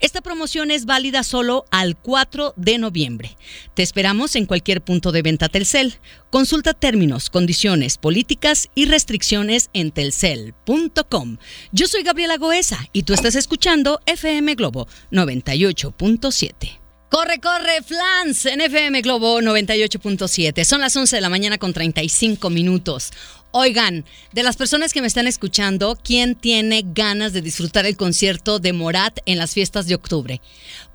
Esta 0.00 0.20
promoción 0.20 0.70
es 0.70 0.84
válida 0.84 1.22
solo 1.22 1.64
al 1.70 1.96
4 1.96 2.52
de 2.58 2.76
noviembre. 2.76 3.38
Te 3.72 3.82
esperamos 3.82 4.36
en 4.36 4.44
cualquier 4.44 4.82
punto 4.82 5.12
de 5.12 5.22
venta 5.22 5.48
Telcel. 5.48 5.94
Consulta 6.28 6.74
términos, 6.74 7.30
condiciones, 7.30 7.96
políticas 7.96 8.68
y 8.74 8.84
restricciones 8.84 9.70
en 9.72 9.92
telcel.com. 9.92 11.38
Yo 11.72 11.86
soy 11.86 12.02
Gabriela 12.02 12.36
Goesa 12.36 12.90
y 12.92 13.04
tú 13.04 13.14
estás 13.14 13.34
escuchando 13.34 14.00
FM 14.04 14.56
Globo 14.56 14.86
98.7. 15.10 16.80
Corre, 17.08 17.38
corre, 17.40 17.82
Flans 17.82 18.44
en 18.46 18.60
FM 18.60 19.00
Globo 19.00 19.40
98.7. 19.40 20.64
Son 20.64 20.82
las 20.82 20.94
11 20.94 21.16
de 21.16 21.22
la 21.22 21.30
mañana 21.30 21.56
con 21.56 21.72
35 21.72 22.50
minutos. 22.50 23.12
Oigan, 23.58 24.04
de 24.34 24.42
las 24.42 24.58
personas 24.58 24.92
que 24.92 25.00
me 25.00 25.06
están 25.06 25.26
escuchando, 25.26 25.96
¿quién 26.04 26.34
tiene 26.34 26.84
ganas 26.84 27.32
de 27.32 27.40
disfrutar 27.40 27.86
el 27.86 27.96
concierto 27.96 28.58
de 28.58 28.74
Morat 28.74 29.20
en 29.24 29.38
las 29.38 29.54
fiestas 29.54 29.86
de 29.86 29.94
octubre? 29.94 30.42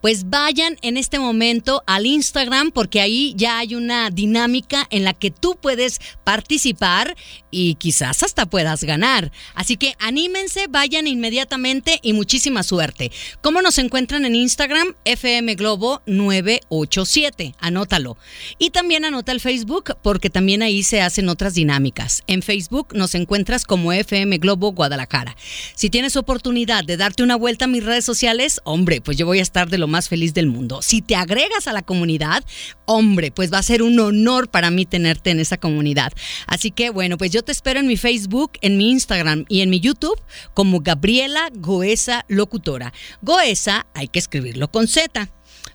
Pues 0.02 0.30
vayan 0.30 0.78
en 0.82 0.98
este 0.98 1.20
momento 1.20 1.84
al 1.86 2.06
Instagram 2.06 2.72
porque 2.72 3.02
ahí 3.02 3.34
ya 3.38 3.60
hay 3.60 3.76
una 3.76 4.10
dinámica 4.10 4.88
en 4.90 5.04
la 5.04 5.14
que 5.14 5.30
tú 5.30 5.58
puedes 5.62 6.00
participar 6.24 7.16
y 7.52 7.76
quizás 7.76 8.24
hasta 8.24 8.48
puedas 8.48 8.84
ganar. 8.84 9.32
Así 9.54 9.78
que 9.78 9.94
anímense, 10.00 10.66
vayan 10.68 11.06
inmediatamente 11.06 12.00
y 12.02 12.14
muchísima 12.14 12.64
suerte. 12.64 13.12
¿Cómo 13.42 13.62
nos 13.62 13.78
encuentran 13.78 14.26
en 14.26 14.36
Instagram? 14.36 14.96
FM 15.06 15.56
Globo 15.56 16.02
987. 16.08 17.56
Anótalo. 17.60 18.18
Y 18.58 18.72
también 18.72 19.06
anota 19.06 19.32
el 19.32 19.40
Facebook 19.40 19.96
porque 20.02 20.30
también 20.30 20.64
ahí 20.64 20.84
se 20.84 21.02
hacen 21.02 21.30
otras 21.30 21.54
dinámicas. 21.54 22.24
En 22.28 22.42
Facebook 22.42 22.90
nos 22.94 23.14
encuentras 23.16 23.66
como 23.66 23.94
FM 23.94 24.38
Globo 24.40 24.72
Guadalajara. 24.72 25.36
Si 25.76 25.90
tienes 25.90 26.16
oportunidad 26.16 26.84
de 26.84 26.98
darte 26.98 27.24
una 27.24 27.36
vuelta 27.36 27.66
a 27.66 27.68
mis 27.68 27.84
redes 27.84 28.06
sociales, 28.06 28.62
hombre, 28.64 29.02
pues 29.02 29.18
yo 29.18 29.26
voy 29.26 29.40
a 29.40 29.44
estar 29.44 29.70
de 29.70 29.78
lo 29.78 29.88
más 29.92 30.10
feliz 30.10 30.34
del 30.34 30.48
mundo. 30.48 30.82
Si 30.82 31.04
te 31.04 31.16
agregas 31.16 31.68
a 31.68 31.74
la 31.74 31.84
comunidad, 31.84 32.44
hombre, 32.86 33.32
pues 33.32 33.54
va 33.54 33.60
a 33.60 33.64
ser 33.64 33.84
un 33.84 34.00
honor 34.00 34.50
para 34.50 34.72
mí 34.72 34.86
tenerte 34.88 35.30
en 35.30 35.40
esa 35.40 35.58
comunidad. 35.58 36.12
Así 36.48 36.72
que 36.72 36.90
bueno, 36.90 37.18
pues 37.18 37.30
yo 37.32 37.44
te 37.44 37.52
espero 37.52 37.80
en 37.80 37.88
mi 37.88 37.98
Facebook, 37.98 38.54
en 38.62 38.78
mi 38.78 38.90
Instagram 38.90 39.46
y 39.48 39.62
en 39.62 39.70
mi 39.70 39.80
YouTube 39.80 40.20
como 40.56 40.80
Gabriela 40.80 41.50
Goesa 41.54 42.26
Locutora. 42.28 42.94
Goesa 43.22 43.86
hay 43.94 44.08
que 44.08 44.20
escribirlo 44.20 44.72
con 44.72 44.88
Z. 44.88 45.30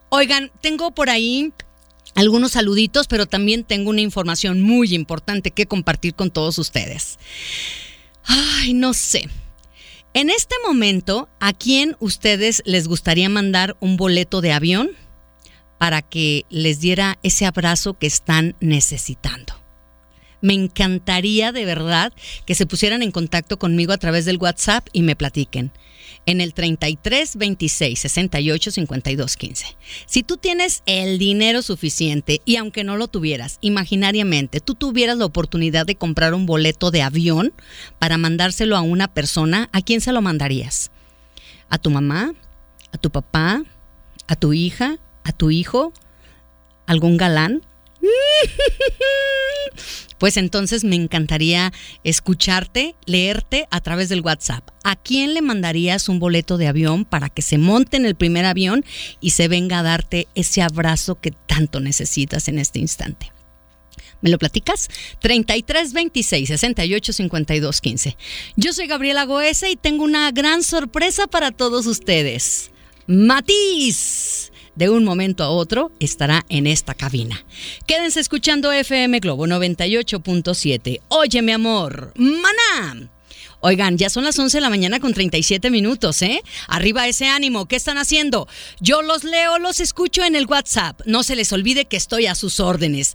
Oigan, 0.08 0.50
tengo 0.60 0.92
por 0.92 1.10
ahí 1.10 1.52
algunos 2.14 2.52
saluditos, 2.52 3.06
pero 3.08 3.26
también 3.26 3.64
tengo 3.64 3.90
una 3.90 4.00
información 4.00 4.62
muy 4.62 4.94
importante 4.94 5.50
que 5.50 5.66
compartir 5.66 6.14
con 6.14 6.30
todos 6.30 6.58
ustedes. 6.58 7.18
Ay, 8.24 8.74
no 8.74 8.94
sé. 8.94 9.28
En 10.16 10.30
este 10.30 10.54
momento, 10.66 11.28
¿a 11.40 11.52
quién 11.52 11.94
ustedes 12.00 12.62
les 12.64 12.88
gustaría 12.88 13.28
mandar 13.28 13.76
un 13.80 13.98
boleto 13.98 14.40
de 14.40 14.50
avión 14.50 14.92
para 15.76 16.00
que 16.00 16.46
les 16.48 16.80
diera 16.80 17.18
ese 17.22 17.44
abrazo 17.44 17.98
que 17.98 18.06
están 18.06 18.56
necesitando? 18.58 19.65
Me 20.40 20.54
encantaría 20.54 21.52
de 21.52 21.64
verdad 21.64 22.12
que 22.44 22.54
se 22.54 22.66
pusieran 22.66 23.02
en 23.02 23.10
contacto 23.10 23.58
conmigo 23.58 23.92
a 23.92 23.98
través 23.98 24.24
del 24.24 24.38
WhatsApp 24.38 24.86
y 24.92 25.02
me 25.02 25.16
platiquen 25.16 25.72
en 26.26 26.40
el 26.40 26.54
33 26.54 27.36
26 27.36 27.98
68 27.98 28.70
52 28.70 29.36
15. 29.36 29.76
Si 30.06 30.22
tú 30.22 30.36
tienes 30.36 30.82
el 30.86 31.18
dinero 31.18 31.62
suficiente 31.62 32.42
y 32.44 32.56
aunque 32.56 32.84
no 32.84 32.96
lo 32.96 33.08
tuvieras, 33.08 33.58
imaginariamente 33.60 34.60
tú 34.60 34.74
tuvieras 34.74 35.16
la 35.16 35.24
oportunidad 35.24 35.86
de 35.86 35.96
comprar 35.96 36.34
un 36.34 36.46
boleto 36.46 36.90
de 36.90 37.02
avión 37.02 37.52
para 37.98 38.18
mandárselo 38.18 38.76
a 38.76 38.82
una 38.82 39.08
persona, 39.08 39.68
¿a 39.72 39.80
quién 39.80 40.00
se 40.00 40.12
lo 40.12 40.20
mandarías? 40.20 40.90
¿A 41.70 41.78
tu 41.78 41.90
mamá? 41.90 42.34
¿A 42.92 42.98
tu 42.98 43.10
papá? 43.10 43.62
¿A 44.26 44.36
tu 44.36 44.52
hija? 44.52 44.98
¿A 45.24 45.32
tu 45.32 45.50
hijo? 45.50 45.92
¿Algún 46.86 47.16
galán? 47.16 47.62
Pues 50.18 50.38
entonces 50.38 50.82
me 50.82 50.96
encantaría 50.96 51.72
escucharte, 52.02 52.94
leerte 53.04 53.68
a 53.70 53.80
través 53.80 54.08
del 54.08 54.22
WhatsApp. 54.22 54.66
¿A 54.82 54.96
quién 54.96 55.34
le 55.34 55.42
mandarías 55.42 56.08
un 56.08 56.18
boleto 56.18 56.56
de 56.56 56.68
avión 56.68 57.04
para 57.04 57.28
que 57.28 57.42
se 57.42 57.58
monte 57.58 57.98
en 57.98 58.06
el 58.06 58.14
primer 58.14 58.46
avión 58.46 58.84
y 59.20 59.30
se 59.30 59.48
venga 59.48 59.80
a 59.80 59.82
darte 59.82 60.26
ese 60.34 60.62
abrazo 60.62 61.20
que 61.20 61.32
tanto 61.32 61.80
necesitas 61.80 62.48
en 62.48 62.58
este 62.58 62.78
instante? 62.78 63.30
¿Me 64.22 64.30
lo 64.30 64.38
platicas? 64.38 64.88
33 65.20 65.92
26 65.92 66.48
68 66.48 67.12
52 67.12 67.80
15. 67.82 68.16
Yo 68.56 68.72
soy 68.72 68.86
Gabriela 68.86 69.24
Goesa 69.24 69.68
y 69.68 69.76
tengo 69.76 70.04
una 70.04 70.30
gran 70.30 70.62
sorpresa 70.62 71.26
para 71.26 71.50
todos 71.50 71.86
ustedes. 71.86 72.70
Matiz 73.06 74.50
de 74.76 74.88
un 74.88 75.04
momento 75.04 75.42
a 75.42 75.50
otro 75.50 75.90
estará 75.98 76.46
en 76.48 76.66
esta 76.66 76.94
cabina. 76.94 77.44
Quédense 77.86 78.20
escuchando 78.20 78.70
FM 78.70 79.18
Globo 79.20 79.46
98.7. 79.46 81.00
Oye, 81.08 81.42
mi 81.42 81.52
amor, 81.52 82.12
maná. 82.16 83.10
Oigan, 83.60 83.96
ya 83.96 84.10
son 84.10 84.24
las 84.24 84.38
11 84.38 84.58
de 84.58 84.60
la 84.60 84.70
mañana 84.70 85.00
con 85.00 85.14
37 85.14 85.70
minutos, 85.70 86.20
¿eh? 86.22 86.42
Arriba 86.68 87.08
ese 87.08 87.26
ánimo, 87.26 87.66
¿qué 87.66 87.76
están 87.76 87.98
haciendo? 87.98 88.46
Yo 88.80 89.02
los 89.02 89.24
leo, 89.24 89.58
los 89.58 89.80
escucho 89.80 90.22
en 90.22 90.36
el 90.36 90.46
WhatsApp. 90.46 91.00
No 91.06 91.22
se 91.22 91.36
les 91.36 91.52
olvide 91.52 91.86
que 91.86 91.96
estoy 91.96 92.26
a 92.26 92.34
sus 92.34 92.60
órdenes 92.60 93.14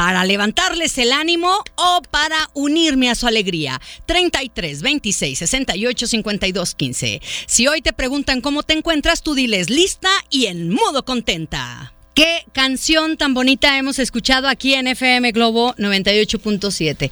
para 0.00 0.24
levantarles 0.24 0.96
el 0.96 1.12
ánimo 1.12 1.62
o 1.76 2.00
para 2.10 2.48
unirme 2.54 3.10
a 3.10 3.14
su 3.14 3.26
alegría. 3.26 3.78
33 4.06 4.80
26 4.80 5.38
68 5.38 6.06
52 6.06 6.74
15. 6.74 7.20
Si 7.46 7.68
hoy 7.68 7.82
te 7.82 7.92
preguntan 7.92 8.40
cómo 8.40 8.62
te 8.62 8.72
encuentras, 8.72 9.22
tú 9.22 9.34
diles 9.34 9.68
lista 9.68 10.08
y 10.30 10.46
en 10.46 10.70
modo 10.70 11.04
contenta. 11.04 11.92
Qué 12.14 12.46
canción 12.54 13.18
tan 13.18 13.34
bonita 13.34 13.76
hemos 13.76 13.98
escuchado 13.98 14.48
aquí 14.48 14.72
en 14.72 14.86
FM 14.86 15.32
Globo 15.32 15.74
98.7. 15.74 17.10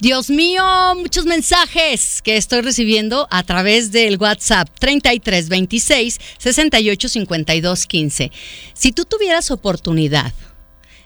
Dios 0.00 0.30
mío, 0.30 0.64
muchos 0.96 1.26
mensajes 1.26 2.22
que 2.22 2.38
estoy 2.38 2.62
recibiendo 2.62 3.28
a 3.30 3.42
través 3.42 3.92
del 3.92 4.16
WhatsApp 4.16 4.66
33 4.78 5.50
26 5.50 6.18
68 6.38 7.08
52 7.10 7.86
15. 7.86 8.32
Si 8.72 8.92
tú 8.92 9.04
tuvieras 9.04 9.50
oportunidad 9.50 10.32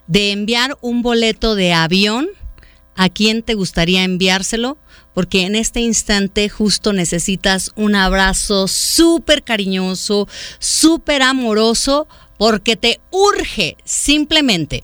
de 0.07 0.33
enviar 0.33 0.77
un 0.81 1.03
boleto 1.03 1.55
de 1.55 1.73
avión, 1.73 2.29
¿a 2.97 3.09
quién 3.09 3.43
te 3.43 3.55
gustaría 3.55 4.05
enviárselo? 4.05 4.79
Porque 5.15 5.43
en 5.43 5.55
este 5.55 5.81
instante 5.81 6.49
justo 6.49 6.93
necesitas 6.93 7.71
un 7.77 7.95
abrazo 7.95 8.67
súper 8.69 9.45
cariñoso, 9.45 10.29
súper 10.59 11.23
amoroso, 11.23 12.09
porque 12.37 12.77
te 12.77 13.01
urge 13.11 13.77
simplemente. 13.85 14.83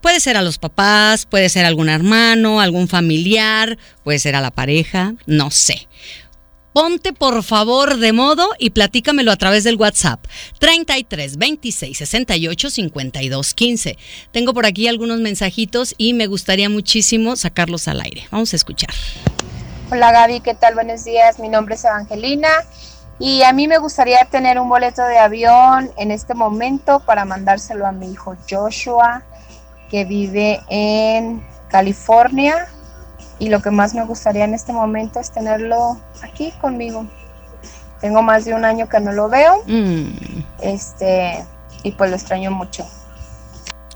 Puede 0.00 0.20
ser 0.20 0.36
a 0.36 0.42
los 0.42 0.58
papás, 0.58 1.26
puede 1.26 1.48
ser 1.48 1.64
algún 1.64 1.88
hermano, 1.88 2.60
algún 2.60 2.88
familiar, 2.88 3.76
puede 4.04 4.18
ser 4.18 4.36
a 4.36 4.40
la 4.40 4.50
pareja, 4.50 5.14
no 5.26 5.50
sé. 5.50 5.88
Ponte 6.72 7.12
por 7.12 7.42
favor 7.42 7.98
de 7.98 8.12
modo 8.12 8.48
y 8.58 8.70
platícamelo 8.70 9.30
a 9.30 9.36
través 9.36 9.62
del 9.62 9.76
WhatsApp 9.76 10.24
33 10.58 11.36
26 11.36 11.98
68 11.98 12.70
52 12.70 13.52
15. 13.52 13.98
Tengo 14.30 14.54
por 14.54 14.64
aquí 14.64 14.88
algunos 14.88 15.20
mensajitos 15.20 15.94
y 15.98 16.14
me 16.14 16.26
gustaría 16.26 16.70
muchísimo 16.70 17.36
sacarlos 17.36 17.88
al 17.88 18.00
aire. 18.00 18.26
Vamos 18.30 18.54
a 18.54 18.56
escuchar. 18.56 18.88
Hola 19.90 20.12
Gaby, 20.12 20.40
¿qué 20.40 20.54
tal? 20.54 20.74
Buenos 20.74 21.04
días. 21.04 21.38
Mi 21.38 21.50
nombre 21.50 21.74
es 21.74 21.84
Evangelina 21.84 22.48
y 23.18 23.42
a 23.42 23.52
mí 23.52 23.68
me 23.68 23.76
gustaría 23.76 24.20
tener 24.30 24.58
un 24.58 24.70
boleto 24.70 25.02
de 25.02 25.18
avión 25.18 25.90
en 25.98 26.10
este 26.10 26.32
momento 26.32 27.00
para 27.00 27.26
mandárselo 27.26 27.86
a 27.86 27.92
mi 27.92 28.12
hijo 28.12 28.34
Joshua 28.48 29.22
que 29.90 30.06
vive 30.06 30.62
en 30.70 31.46
California 31.68 32.66
y 33.42 33.48
lo 33.48 33.60
que 33.60 33.72
más 33.72 33.92
me 33.92 34.04
gustaría 34.04 34.44
en 34.44 34.54
este 34.54 34.72
momento 34.72 35.18
es 35.18 35.32
tenerlo 35.32 36.00
aquí 36.22 36.52
conmigo. 36.60 37.04
Tengo 38.00 38.22
más 38.22 38.44
de 38.44 38.54
un 38.54 38.64
año 38.64 38.88
que 38.88 39.00
no 39.00 39.10
lo 39.10 39.28
veo. 39.28 39.64
Mm. 39.66 40.44
Este, 40.62 41.44
y 41.82 41.90
pues 41.90 42.10
lo 42.10 42.16
extraño 42.16 42.52
mucho. 42.52 42.86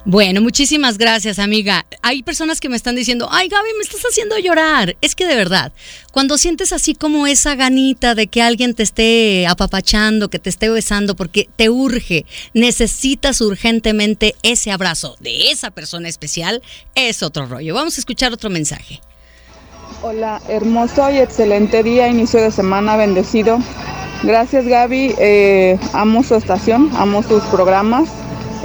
Bueno, 0.05 0.41
muchísimas 0.41 0.99
gracias, 0.99 1.39
amiga. 1.39 1.87
Hay 2.03 2.25
personas 2.25 2.59
que 2.59 2.69
me 2.69 2.75
están 2.75 2.97
diciendo, 2.97 3.29
ay, 3.31 3.47
Gaby, 3.47 3.69
me 3.77 3.85
estás 3.85 4.03
haciendo 4.11 4.37
llorar. 4.37 4.97
Es 5.01 5.15
que 5.15 5.27
de 5.27 5.37
verdad, 5.37 5.73
cuando 6.11 6.39
sientes 6.39 6.73
así 6.73 6.97
como 6.97 7.29
esa 7.29 7.55
ganita 7.55 8.17
de 8.17 8.27
que 8.27 8.43
alguien 8.43 8.75
te 8.75 8.83
esté 8.83 9.47
apapachando, 9.47 10.29
que 10.29 10.41
te 10.41 10.51
esté 10.51 10.69
besando, 10.71 11.15
porque 11.15 11.49
te 11.55 11.71
urge, 11.71 12.27
necesitas 12.53 13.41
urgentemente 13.41 14.35
ese 14.43 14.73
abrazo 14.73 15.17
de 15.21 15.53
esa 15.53 15.71
persona 15.71 16.09
especial, 16.09 16.63
es 16.97 17.23
otro 17.23 17.47
rollo. 17.47 17.75
Vamos 17.75 17.97
a 17.97 18.01
escuchar 18.01 18.33
otro 18.33 18.51
mensaje. 18.51 19.01
Hola, 20.03 20.41
hermoso 20.49 21.11
y 21.11 21.19
excelente 21.19 21.83
día, 21.83 22.09
inicio 22.09 22.41
de 22.41 22.51
semana 22.51 22.97
bendecido. 22.97 23.59
Gracias 24.23 24.67
Gaby, 24.67 25.15
eh, 25.19 25.79
amo 25.93 26.23
su 26.23 26.35
estación, 26.35 26.91
amo 26.97 27.23
sus 27.23 27.43
programas, 27.45 28.09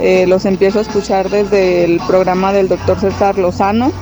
eh, 0.00 0.26
los 0.26 0.44
empiezo 0.44 0.80
a 0.80 0.82
escuchar 0.82 1.30
desde 1.30 1.84
el 1.84 2.00
programa 2.06 2.52
del 2.52 2.68
doctor 2.68 3.00
César 3.00 3.38
Lozano. 3.38 3.92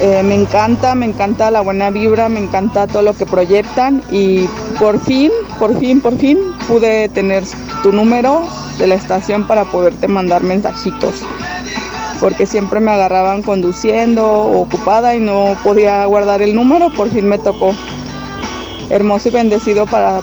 Eh, 0.00 0.22
me 0.22 0.34
encanta, 0.34 0.94
me 0.94 1.06
encanta 1.06 1.50
la 1.50 1.60
buena 1.60 1.90
vibra, 1.90 2.28
me 2.28 2.40
encanta 2.40 2.86
todo 2.86 3.02
lo 3.02 3.14
que 3.14 3.26
proyectan 3.26 4.02
y 4.10 4.46
por 4.78 4.98
fin, 5.00 5.30
por 5.58 5.78
fin, 5.78 6.00
por 6.00 6.16
fin 6.16 6.38
pude 6.68 7.08
tener 7.10 7.44
tu 7.82 7.92
número 7.92 8.42
de 8.78 8.86
la 8.86 8.94
estación 8.94 9.46
para 9.46 9.64
poderte 9.64 10.08
mandar 10.08 10.42
mensajitos 10.42 11.22
porque 12.22 12.46
siempre 12.46 12.78
me 12.78 12.92
agarraban 12.92 13.42
conduciendo 13.42 14.24
ocupada 14.24 15.16
y 15.16 15.18
no 15.18 15.58
podía 15.64 16.04
guardar 16.06 16.40
el 16.40 16.54
número, 16.54 16.88
por 16.94 17.10
fin 17.10 17.26
me 17.26 17.36
tocó. 17.36 17.74
Hermoso 18.90 19.28
y 19.28 19.32
bendecido 19.32 19.86
para 19.86 20.20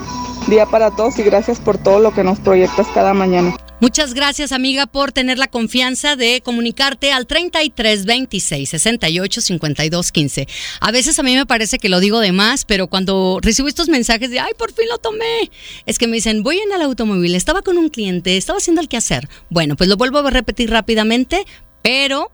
día 0.48 0.66
para 0.66 0.92
todos 0.92 1.20
y 1.20 1.24
gracias 1.24 1.60
por 1.60 1.78
todo 1.78 2.00
lo 2.00 2.14
que 2.14 2.24
nos 2.24 2.40
proyectas 2.40 2.88
cada 2.94 3.14
mañana. 3.14 3.54
Muchas 3.82 4.14
gracias, 4.14 4.54
amiga, 4.54 4.88
por 4.88 5.12
tener 5.12 5.38
la 5.38 5.48
confianza 5.48 6.16
de 6.16 6.42
comunicarte 6.42 7.12
al 7.12 7.28
33 7.28 8.06
26 8.06 8.70
68 8.70 9.42
52 9.42 10.12
15. 10.12 10.48
A 10.80 10.92
veces 10.92 11.20
a 11.20 11.24
mí 11.24 11.36
me 11.36 11.46
parece 11.46 11.80
que 11.80 11.90
lo 11.90 12.00
digo 12.00 12.22
de 12.22 12.32
más, 12.32 12.64
pero 12.64 12.88
cuando 12.88 13.40
recibo 13.42 13.68
estos 13.68 13.90
mensajes 13.90 14.32
de 14.32 14.40
ay, 14.40 14.52
por 14.58 14.72
fin 14.72 14.88
lo 14.90 15.00
tomé, 15.00 15.52
es 15.86 15.98
que 15.98 16.08
me 16.08 16.16
dicen, 16.16 16.44
voy 16.44 16.60
en 16.60 16.72
el 16.74 16.82
automóvil, 16.82 17.36
estaba 17.36 17.62
con 17.62 17.78
un 17.78 17.90
cliente, 17.90 18.38
estaba 18.38 18.58
haciendo 18.58 18.82
el 18.82 18.88
quehacer. 18.88 19.28
Bueno, 19.50 19.76
pues 19.76 19.90
lo 19.90 19.98
vuelvo 19.98 20.20
a 20.20 20.30
repetir 20.30 20.70
rápidamente 20.70 21.46
pero 21.82 22.32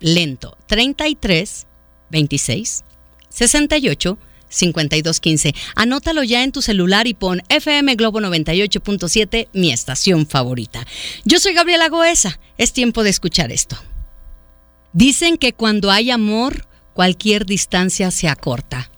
lento. 0.00 0.56
33 0.66 1.66
26 2.10 2.84
68 3.28 4.18
52 4.54 5.20
15. 5.20 5.54
Anótalo 5.74 6.22
ya 6.22 6.42
en 6.42 6.52
tu 6.52 6.62
celular 6.62 7.06
y 7.06 7.14
pon 7.14 7.42
FM 7.48 7.96
Globo 7.96 8.20
98.7, 8.20 9.48
mi 9.52 9.72
estación 9.72 10.26
favorita. 10.26 10.86
Yo 11.24 11.40
soy 11.40 11.54
Gabriela 11.54 11.88
Goesa. 11.88 12.38
Es 12.56 12.72
tiempo 12.72 13.02
de 13.02 13.10
escuchar 13.10 13.50
esto. 13.50 13.76
Dicen 14.92 15.38
que 15.38 15.52
cuando 15.52 15.90
hay 15.90 16.10
amor, 16.12 16.68
cualquier 16.92 17.46
distancia 17.46 18.10
se 18.12 18.28
acorta. 18.28 18.90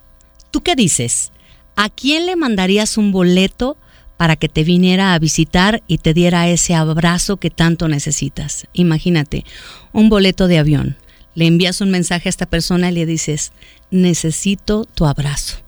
¿Tú 0.50 0.62
qué 0.62 0.76
dices? 0.76 1.32
¿A 1.74 1.88
quién 1.88 2.26
le 2.26 2.36
mandarías 2.36 2.98
un 2.98 3.12
boleto 3.12 3.78
para 4.16 4.36
que 4.36 4.48
te 4.48 4.64
viniera 4.64 5.14
a 5.14 5.18
visitar 5.18 5.82
y 5.86 5.98
te 5.98 6.14
diera 6.14 6.48
ese 6.48 6.74
abrazo 6.74 7.36
que 7.36 7.50
tanto 7.50 7.88
necesitas. 7.88 8.66
Imagínate, 8.72 9.44
un 9.92 10.08
boleto 10.08 10.48
de 10.48 10.58
avión. 10.58 10.96
Le 11.34 11.46
envías 11.46 11.80
un 11.80 11.90
mensaje 11.90 12.28
a 12.28 12.30
esta 12.30 12.46
persona 12.46 12.90
y 12.90 12.94
le 12.94 13.06
dices, 13.06 13.52
necesito 13.90 14.86
tu 14.86 15.06
abrazo. 15.06 15.65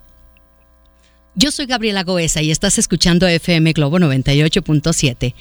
Yo 1.40 1.52
soy 1.52 1.66
Gabriela 1.66 2.02
Goesa 2.02 2.42
y 2.42 2.50
estás 2.50 2.78
escuchando 2.78 3.28
FM 3.28 3.72
Globo 3.72 4.00
98.7. 4.00 5.34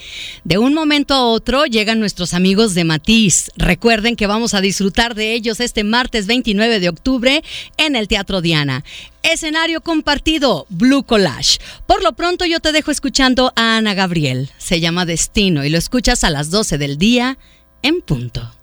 De 0.44 0.60
un 0.60 0.76
momento 0.76 1.16
a 1.16 1.26
otro 1.26 1.66
llegan 1.66 2.00
nuestros 2.00 2.36
amigos 2.36 2.76
de 2.76 2.84
Matiz. 2.84 3.50
Recuerden 3.56 4.16
que 4.16 4.28
vamos 4.28 4.54
a 4.54 4.62
disfrutar 4.62 5.16
de 5.16 5.34
ellos 5.34 5.60
este 5.60 5.84
martes 5.84 6.28
29 6.28 6.80
de 6.80 6.90
octubre 6.90 7.44
en 7.78 7.96
el 7.96 8.08
Teatro 8.08 8.42
Diana. 8.42 8.84
Escenario 9.24 9.82
compartido, 9.82 10.68
Blue 10.70 11.02
Collage. 11.02 11.58
Por 11.88 12.04
lo 12.04 12.14
pronto 12.14 12.46
yo 12.46 12.60
te 12.60 12.74
dejo 12.74 12.92
escuchando 12.92 13.52
a 13.56 13.78
Ana 13.78 13.96
Gabriel. 13.96 14.52
Se 14.60 14.80
llama 14.80 15.08
Destino 15.08 15.66
y 15.66 15.72
lo 15.72 15.80
escuchas 15.80 16.24
a 16.24 16.30
las 16.30 16.52
12 16.52 16.78
del 16.78 17.00
día 17.00 17.40
en 17.82 18.02
punto. 18.02 18.57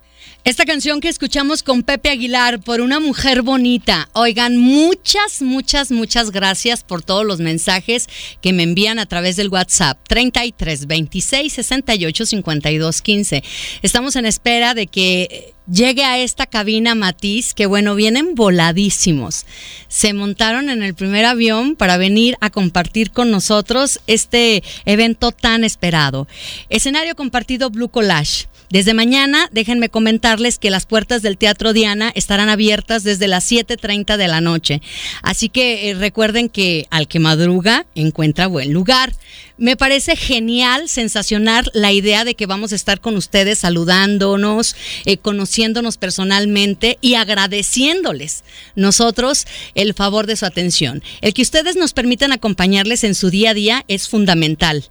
Esta 0.44 0.66
canción 0.66 1.00
que 1.00 1.08
escuchamos 1.08 1.62
con 1.62 1.82
Pepe 1.82 2.10
Aguilar 2.10 2.60
por 2.60 2.82
una 2.82 3.00
mujer 3.00 3.40
bonita. 3.40 4.10
Oigan, 4.12 4.58
muchas, 4.58 5.40
muchas, 5.40 5.90
muchas 5.90 6.32
gracias 6.32 6.84
por 6.84 7.00
todos 7.00 7.24
los 7.24 7.40
mensajes 7.40 8.10
que 8.42 8.52
me 8.52 8.62
envían 8.62 8.98
a 8.98 9.06
través 9.06 9.36
del 9.36 9.48
WhatsApp 9.48 9.98
33 10.06 10.86
26 10.86 11.50
68 11.50 12.26
52 12.26 13.00
15. 13.00 13.42
Estamos 13.80 14.16
en 14.16 14.26
espera 14.26 14.74
de 14.74 14.86
que 14.86 15.54
llegue 15.66 16.04
a 16.04 16.18
esta 16.18 16.44
cabina 16.44 16.94
Matiz, 16.94 17.54
que 17.54 17.64
bueno, 17.64 17.94
vienen 17.94 18.34
voladísimos. 18.34 19.46
Se 19.88 20.12
montaron 20.12 20.68
en 20.68 20.82
el 20.82 20.92
primer 20.92 21.24
avión 21.24 21.74
para 21.74 21.96
venir 21.96 22.36
a 22.42 22.50
compartir 22.50 23.12
con 23.12 23.30
nosotros 23.30 23.98
este 24.06 24.62
evento 24.84 25.32
tan 25.32 25.64
esperado. 25.64 26.28
Escenario 26.68 27.16
compartido 27.16 27.70
Blue 27.70 27.88
Collage. 27.88 28.46
Desde 28.70 28.94
mañana, 28.94 29.48
déjenme 29.52 29.88
comentarles 29.88 30.58
que 30.58 30.70
las 30.70 30.86
puertas 30.86 31.22
del 31.22 31.38
Teatro 31.38 31.72
Diana 31.72 32.10
estarán 32.14 32.48
abiertas 32.48 33.04
desde 33.04 33.28
las 33.28 33.50
7.30 33.50 34.16
de 34.16 34.28
la 34.28 34.40
noche. 34.40 34.80
Así 35.22 35.48
que 35.48 35.90
eh, 35.90 35.94
recuerden 35.94 36.48
que 36.48 36.86
al 36.90 37.06
que 37.06 37.20
madruga 37.20 37.86
encuentra 37.94 38.46
buen 38.46 38.72
lugar. 38.72 39.12
Me 39.56 39.76
parece 39.76 40.16
genial, 40.16 40.88
sensacional 40.88 41.70
la 41.74 41.92
idea 41.92 42.24
de 42.24 42.34
que 42.34 42.46
vamos 42.46 42.72
a 42.72 42.74
estar 42.74 43.00
con 43.00 43.16
ustedes 43.16 43.60
saludándonos, 43.60 44.74
eh, 45.04 45.16
conociéndonos 45.18 45.96
personalmente 45.96 46.98
y 47.00 47.14
agradeciéndoles 47.14 48.42
nosotros 48.74 49.46
el 49.76 49.94
favor 49.94 50.26
de 50.26 50.34
su 50.34 50.46
atención. 50.46 51.04
El 51.20 51.34
que 51.34 51.42
ustedes 51.42 51.76
nos 51.76 51.92
permitan 51.92 52.32
acompañarles 52.32 53.04
en 53.04 53.14
su 53.14 53.30
día 53.30 53.50
a 53.50 53.54
día 53.54 53.84
es 53.86 54.08
fundamental. 54.08 54.84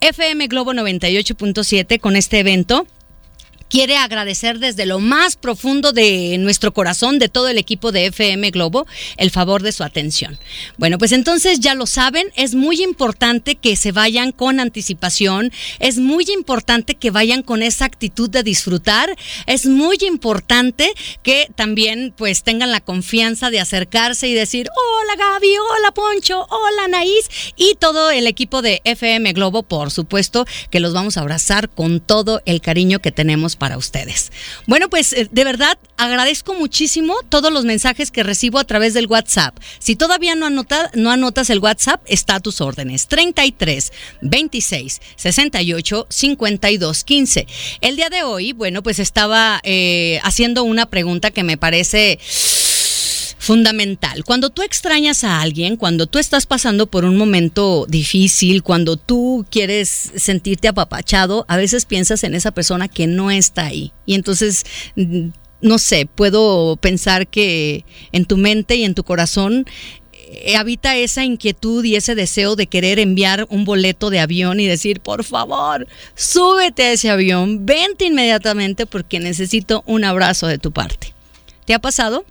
FM 0.00 0.46
Globo 0.46 0.72
98.7 0.72 1.98
con 1.98 2.14
este 2.14 2.38
evento 2.38 2.86
quiere 3.68 3.96
agradecer 3.96 4.58
desde 4.58 4.86
lo 4.86 5.00
más 5.00 5.36
profundo 5.36 5.92
de 5.92 6.36
nuestro 6.38 6.72
corazón, 6.72 7.18
de 7.18 7.28
todo 7.28 7.48
el 7.48 7.58
equipo 7.58 7.92
de 7.92 8.06
FM 8.06 8.50
Globo, 8.50 8.86
el 9.16 9.30
favor 9.30 9.62
de 9.62 9.72
su 9.72 9.84
atención. 9.84 10.38
Bueno, 10.76 10.98
pues 10.98 11.12
entonces 11.12 11.60
ya 11.60 11.74
lo 11.74 11.86
saben, 11.86 12.28
es 12.36 12.54
muy 12.54 12.82
importante 12.82 13.56
que 13.56 13.76
se 13.76 13.92
vayan 13.92 14.32
con 14.32 14.60
anticipación, 14.60 15.52
es 15.78 15.98
muy 15.98 16.24
importante 16.32 16.94
que 16.94 17.10
vayan 17.10 17.42
con 17.42 17.62
esa 17.62 17.84
actitud 17.84 18.30
de 18.30 18.42
disfrutar, 18.42 19.16
es 19.46 19.66
muy 19.66 19.98
importante 20.06 20.92
que 21.22 21.48
también 21.54 22.14
pues 22.16 22.42
tengan 22.42 22.70
la 22.70 22.80
confianza 22.80 23.50
de 23.50 23.60
acercarse 23.60 24.28
y 24.28 24.34
decir, 24.34 24.68
hola 24.76 25.16
Gaby, 25.16 25.56
hola 25.58 25.92
Poncho, 25.92 26.46
hola 26.50 26.88
Naís 26.88 27.28
y 27.56 27.74
todo 27.78 28.10
el 28.10 28.26
equipo 28.26 28.62
de 28.62 28.80
FM 28.84 29.32
Globo, 29.32 29.62
por 29.62 29.90
supuesto, 29.90 30.46
que 30.70 30.80
los 30.80 30.92
vamos 30.92 31.16
a 31.16 31.20
abrazar 31.20 31.68
con 31.70 32.00
todo 32.00 32.42
el 32.46 32.60
cariño 32.60 33.00
que 33.00 33.12
tenemos 33.12 33.56
ustedes. 33.72 34.30
Bueno, 34.66 34.88
pues 34.88 35.12
eh, 35.12 35.28
de 35.30 35.44
verdad 35.44 35.78
agradezco 35.96 36.54
muchísimo 36.54 37.14
todos 37.28 37.52
los 37.52 37.64
mensajes 37.64 38.10
que 38.10 38.22
recibo 38.22 38.58
a 38.58 38.64
través 38.64 38.94
del 38.94 39.06
WhatsApp. 39.06 39.56
Si 39.78 39.96
todavía 39.96 40.34
no, 40.34 40.50
no 40.50 41.10
anotas 41.10 41.50
el 41.50 41.58
WhatsApp, 41.58 42.02
está 42.06 42.36
a 42.36 42.40
tus 42.40 42.60
órdenes. 42.60 43.08
33 43.08 43.92
26 44.22 45.00
68 45.16 46.06
52 46.08 47.04
15. 47.04 47.46
El 47.80 47.96
día 47.96 48.10
de 48.10 48.22
hoy, 48.22 48.52
bueno, 48.52 48.82
pues 48.82 48.98
estaba 48.98 49.60
eh, 49.64 50.20
haciendo 50.22 50.64
una 50.64 50.86
pregunta 50.86 51.30
que 51.30 51.42
me 51.42 51.56
parece 51.56 52.18
fundamental. 53.44 54.24
Cuando 54.24 54.50
tú 54.50 54.62
extrañas 54.62 55.22
a 55.24 55.40
alguien, 55.40 55.76
cuando 55.76 56.06
tú 56.06 56.18
estás 56.18 56.46
pasando 56.46 56.86
por 56.86 57.04
un 57.04 57.16
momento 57.16 57.86
difícil, 57.88 58.62
cuando 58.62 58.96
tú 58.96 59.46
quieres 59.50 60.12
sentirte 60.16 60.68
apapachado, 60.68 61.44
a 61.48 61.56
veces 61.56 61.84
piensas 61.84 62.24
en 62.24 62.34
esa 62.34 62.50
persona 62.50 62.88
que 62.88 63.06
no 63.06 63.30
está 63.30 63.66
ahí. 63.66 63.92
Y 64.06 64.14
entonces 64.14 64.64
mm, 64.96 65.28
no 65.60 65.78
sé, 65.78 66.06
puedo 66.06 66.76
pensar 66.76 67.26
que 67.26 67.84
en 68.12 68.26
tu 68.26 68.36
mente 68.36 68.76
y 68.76 68.84
en 68.84 68.94
tu 68.94 69.02
corazón 69.02 69.66
eh, 70.12 70.56
habita 70.56 70.96
esa 70.96 71.24
inquietud 71.24 71.84
y 71.84 71.96
ese 71.96 72.14
deseo 72.14 72.54
de 72.54 72.66
querer 72.66 72.98
enviar 72.98 73.46
un 73.48 73.64
boleto 73.64 74.10
de 74.10 74.20
avión 74.20 74.60
y 74.60 74.66
decir, 74.66 75.00
por 75.00 75.24
favor, 75.24 75.86
súbete 76.14 76.82
a 76.82 76.92
ese 76.92 77.08
avión, 77.08 77.64
vente 77.64 78.04
inmediatamente 78.04 78.84
porque 78.84 79.20
necesito 79.20 79.82
un 79.86 80.04
abrazo 80.04 80.46
de 80.46 80.58
tu 80.58 80.70
parte. 80.70 81.14
¿Te 81.64 81.72
ha 81.72 81.78
pasado? 81.78 82.26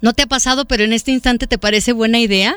¿No 0.00 0.12
te 0.12 0.22
ha 0.22 0.26
pasado, 0.26 0.66
pero 0.66 0.84
en 0.84 0.92
este 0.92 1.12
instante 1.12 1.46
te 1.46 1.58
parece 1.58 1.92
buena 1.92 2.18
idea? 2.18 2.56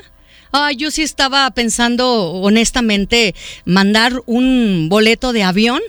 Ah, 0.51 0.71
yo 0.71 0.91
sí 0.91 1.03
estaba 1.03 1.49
pensando 1.51 2.31
honestamente 2.33 3.35
mandar 3.65 4.21
un 4.25 4.87
boleto 4.89 5.31
de 5.31 5.43
avión. 5.43 5.81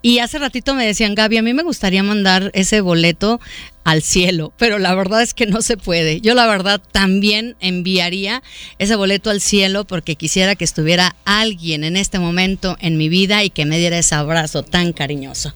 Y 0.00 0.18
hace 0.18 0.38
ratito 0.38 0.74
me 0.74 0.86
decían, 0.86 1.14
Gaby, 1.14 1.36
a 1.36 1.42
mí 1.42 1.54
me 1.54 1.62
gustaría 1.62 2.02
mandar 2.02 2.50
ese 2.54 2.80
boleto 2.80 3.40
al 3.84 4.02
cielo, 4.02 4.52
pero 4.58 4.78
la 4.78 4.94
verdad 4.94 5.22
es 5.22 5.34
que 5.34 5.46
no 5.46 5.62
se 5.62 5.76
puede. 5.76 6.20
Yo 6.20 6.34
la 6.34 6.46
verdad 6.46 6.80
también 6.92 7.56
enviaría 7.60 8.42
ese 8.78 8.96
boleto 8.96 9.30
al 9.30 9.40
cielo 9.40 9.84
porque 9.84 10.16
quisiera 10.16 10.54
que 10.54 10.64
estuviera 10.64 11.16
alguien 11.24 11.84
en 11.84 11.96
este 11.96 12.18
momento 12.18 12.76
en 12.80 12.96
mi 12.96 13.08
vida 13.08 13.42
y 13.42 13.50
que 13.50 13.64
me 13.64 13.78
diera 13.78 13.98
ese 13.98 14.14
abrazo 14.14 14.62
tan 14.62 14.92
cariñoso. 14.92 15.54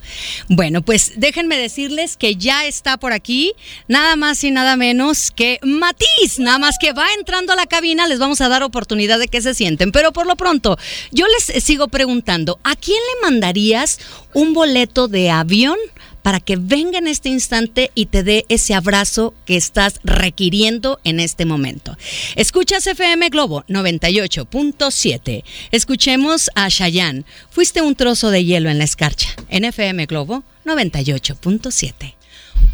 Bueno, 0.48 0.82
pues 0.82 1.12
déjenme 1.16 1.56
decirles 1.56 2.16
que 2.16 2.36
ya 2.36 2.66
está 2.66 2.96
por 2.96 3.12
aquí 3.12 3.52
nada 3.88 4.16
más 4.16 4.42
y 4.44 4.50
nada 4.50 4.76
menos 4.76 5.30
que 5.30 5.58
Matiz, 5.62 6.38
nada 6.38 6.58
más 6.58 6.76
que 6.80 6.92
va 6.92 7.06
entrando 7.18 7.52
a 7.52 7.56
la 7.56 7.66
cabina, 7.66 8.08
les 8.08 8.18
vamos 8.18 8.40
a 8.40 8.48
dar 8.48 8.62
oportunidad 8.62 9.18
de 9.18 9.28
que 9.28 9.40
se 9.40 9.54
sienten, 9.54 9.92
pero 9.92 10.12
por 10.12 10.26
lo 10.26 10.36
pronto 10.36 10.76
yo 11.12 11.26
les 11.26 11.62
sigo 11.62 11.88
preguntando, 11.88 12.58
¿a 12.64 12.76
quién 12.76 12.98
le 12.98 13.30
mandarías 13.30 13.98
un 14.32 14.52
boleto 14.52 15.08
de 15.08 15.30
avión 15.30 15.76
para 16.26 16.40
que 16.40 16.56
venga 16.56 16.98
en 16.98 17.06
este 17.06 17.28
instante 17.28 17.92
y 17.94 18.06
te 18.06 18.24
dé 18.24 18.46
ese 18.48 18.74
abrazo 18.74 19.32
que 19.44 19.56
estás 19.56 20.00
requiriendo 20.02 20.98
en 21.04 21.20
este 21.20 21.44
momento. 21.44 21.96
Escuchas 22.34 22.84
FM 22.84 23.28
Globo 23.28 23.62
98.7. 23.68 25.44
Escuchemos 25.70 26.50
a 26.56 26.68
Shayan. 26.68 27.24
Fuiste 27.48 27.80
un 27.80 27.94
trozo 27.94 28.30
de 28.30 28.44
hielo 28.44 28.70
en 28.70 28.78
la 28.78 28.84
escarcha. 28.84 29.28
En 29.50 29.64
FM 29.64 30.06
Globo 30.06 30.42
98.7. 30.64 32.15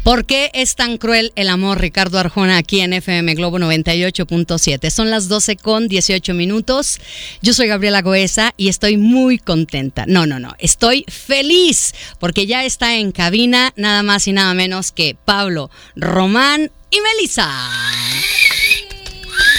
¿Por 0.03 0.25
qué 0.25 0.51
es 0.53 0.75
tan 0.75 0.97
cruel 0.97 1.31
el 1.35 1.47
amor, 1.47 1.79
Ricardo 1.79 2.19
Arjona, 2.19 2.57
aquí 2.57 2.81
en 2.81 2.91
FM 2.91 3.35
Globo 3.35 3.57
98.7? 3.57 4.89
Son 4.89 5.09
las 5.09 5.29
12 5.29 5.55
con 5.55 5.87
18 5.87 6.33
minutos. 6.33 6.99
Yo 7.41 7.53
soy 7.53 7.67
Gabriela 7.67 8.01
Goesa 8.01 8.53
y 8.57 8.67
estoy 8.67 8.97
muy 8.97 9.37
contenta. 9.37 10.05
No, 10.05 10.25
no, 10.25 10.39
no, 10.39 10.55
estoy 10.59 11.05
feliz 11.07 11.93
porque 12.19 12.45
ya 12.47 12.65
está 12.65 12.97
en 12.97 13.13
cabina 13.13 13.71
nada 13.77 14.03
más 14.03 14.27
y 14.27 14.33
nada 14.33 14.53
menos 14.53 14.91
que 14.91 15.15
Pablo 15.23 15.71
Román 15.95 16.69
y 16.91 16.97
Melissa. 16.99 17.49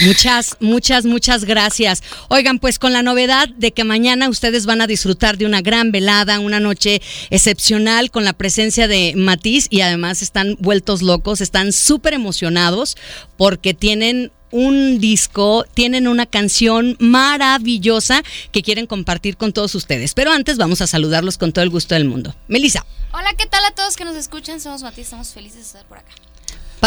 Muchas, 0.04 0.56
muchas, 0.60 1.06
muchas 1.06 1.44
gracias. 1.44 2.02
Oigan, 2.28 2.58
pues 2.58 2.78
con 2.78 2.92
la 2.92 3.02
novedad 3.02 3.48
de 3.48 3.72
que 3.72 3.84
mañana 3.84 4.28
ustedes 4.28 4.66
van 4.66 4.82
a 4.82 4.86
disfrutar 4.86 5.38
de 5.38 5.46
una 5.46 5.62
gran 5.62 5.92
velada, 5.92 6.40
una 6.40 6.60
noche 6.60 7.00
excepcional 7.30 8.10
con 8.10 8.24
la 8.24 8.34
presencia 8.34 8.86
de 8.86 9.14
Matiz 9.16 9.66
y 9.70 9.80
además 9.80 10.20
están 10.20 10.56
vueltos 10.60 11.00
locos, 11.00 11.40
están 11.40 11.72
súper 11.72 12.12
emocionados 12.12 12.96
porque 13.38 13.72
tienen 13.72 14.30
un 14.50 15.00
disco, 15.00 15.64
tienen 15.72 16.06
una 16.06 16.26
canción 16.26 16.96
maravillosa 17.00 18.22
que 18.52 18.62
quieren 18.62 18.86
compartir 18.86 19.38
con 19.38 19.54
todos 19.54 19.74
ustedes. 19.74 20.12
Pero 20.12 20.32
antes 20.32 20.58
vamos 20.58 20.82
a 20.82 20.86
saludarlos 20.86 21.38
con 21.38 21.52
todo 21.52 21.62
el 21.64 21.70
gusto 21.70 21.94
del 21.94 22.04
mundo. 22.04 22.36
Melissa. 22.46 22.84
Hola, 23.12 23.32
¿qué 23.38 23.46
tal 23.46 23.64
a 23.64 23.70
todos 23.70 23.96
que 23.96 24.04
nos 24.04 24.16
escuchan? 24.16 24.60
Somos 24.60 24.82
Matiz, 24.82 25.04
estamos 25.04 25.32
felices 25.32 25.56
de 25.56 25.62
estar 25.62 25.84
por 25.86 25.98
acá. 25.98 26.12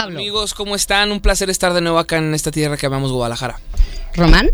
Amigos, 0.04 0.54
¿cómo 0.54 0.76
están? 0.76 1.12
Un 1.12 1.22
placer 1.22 1.50
estar 1.50 1.74
de 1.74 1.82
nuevo 1.82 1.98
acá 1.98 2.18
en 2.18 2.34
esta 2.34 2.52
tierra 2.52 2.78
que 2.78 2.86
amamos 2.86 3.12
Guadalajara. 3.12 3.60
Román. 4.14 4.52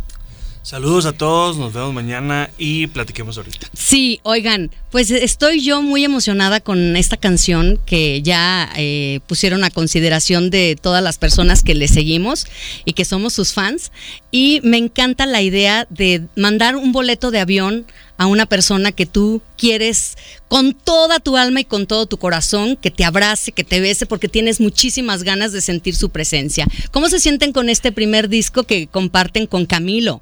Saludos 0.61 1.05
a 1.05 1.11
todos, 1.11 1.57
nos 1.57 1.73
vemos 1.73 1.93
mañana 1.93 2.49
y 2.57 2.87
platiquemos 2.87 3.37
ahorita. 3.37 3.67
Sí, 3.73 4.21
oigan, 4.23 4.71
pues 4.91 5.11
estoy 5.11 5.61
yo 5.61 5.81
muy 5.81 6.05
emocionada 6.05 6.61
con 6.61 6.95
esta 6.95 7.17
canción 7.17 7.77
que 7.85 8.21
ya 8.21 8.71
eh, 8.77 9.19
pusieron 9.27 9.65
a 9.65 9.71
consideración 9.71 10.49
de 10.49 10.77
todas 10.81 11.03
las 11.03 11.17
personas 11.17 11.63
que 11.63 11.75
le 11.75 11.89
seguimos 11.89 12.47
y 12.85 12.93
que 12.93 13.03
somos 13.03 13.33
sus 13.33 13.51
fans. 13.51 13.91
Y 14.31 14.61
me 14.63 14.77
encanta 14.77 15.25
la 15.25 15.41
idea 15.41 15.85
de 15.89 16.23
mandar 16.37 16.77
un 16.77 16.93
boleto 16.93 17.29
de 17.29 17.41
avión 17.41 17.85
a 18.23 18.27
una 18.27 18.45
persona 18.45 18.91
que 18.91 19.05
tú 19.05 19.41
quieres 19.57 20.17
con 20.47 20.73
toda 20.73 21.19
tu 21.19 21.35
alma 21.37 21.59
y 21.59 21.65
con 21.65 21.87
todo 21.87 22.05
tu 22.05 22.17
corazón, 22.17 22.77
que 22.77 22.89
te 22.89 23.03
abrace, 23.03 23.51
que 23.51 23.63
te 23.63 23.79
bese, 23.81 24.05
porque 24.05 24.29
tienes 24.29 24.59
muchísimas 24.59 25.23
ganas 25.23 25.51
de 25.51 25.61
sentir 25.61 25.95
su 25.95 26.09
presencia. 26.09 26.65
¿Cómo 26.91 27.09
se 27.09 27.19
sienten 27.19 27.51
con 27.51 27.69
este 27.69 27.91
primer 27.91 28.29
disco 28.29 28.63
que 28.63 28.87
comparten 28.87 29.45
con 29.45 29.65
Camilo? 29.65 30.21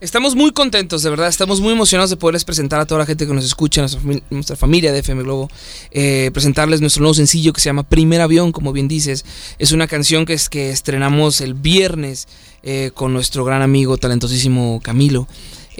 Estamos 0.00 0.34
muy 0.34 0.50
contentos, 0.50 1.02
de 1.02 1.10
verdad, 1.10 1.28
estamos 1.28 1.60
muy 1.60 1.72
emocionados 1.74 2.08
de 2.08 2.16
poderles 2.16 2.46
presentar 2.46 2.80
a 2.80 2.86
toda 2.86 3.00
la 3.00 3.06
gente 3.06 3.26
que 3.26 3.34
nos 3.34 3.44
escucha, 3.44 3.82
nuestra, 3.82 4.00
nuestra 4.30 4.56
familia 4.56 4.92
de 4.92 5.00
FM 5.00 5.24
Globo, 5.24 5.50
eh, 5.90 6.30
presentarles 6.32 6.80
nuestro 6.80 7.02
nuevo 7.02 7.12
sencillo 7.12 7.52
que 7.52 7.60
se 7.60 7.68
llama 7.68 7.82
Primer 7.82 8.22
Avión, 8.22 8.50
como 8.50 8.72
bien 8.72 8.88
dices. 8.88 9.26
Es 9.58 9.72
una 9.72 9.86
canción 9.88 10.24
que, 10.24 10.32
es, 10.32 10.48
que 10.48 10.70
estrenamos 10.70 11.42
el 11.42 11.52
viernes 11.52 12.28
eh, 12.62 12.92
con 12.94 13.12
nuestro 13.12 13.44
gran 13.44 13.60
amigo 13.60 13.98
talentosísimo 13.98 14.80
Camilo. 14.82 15.28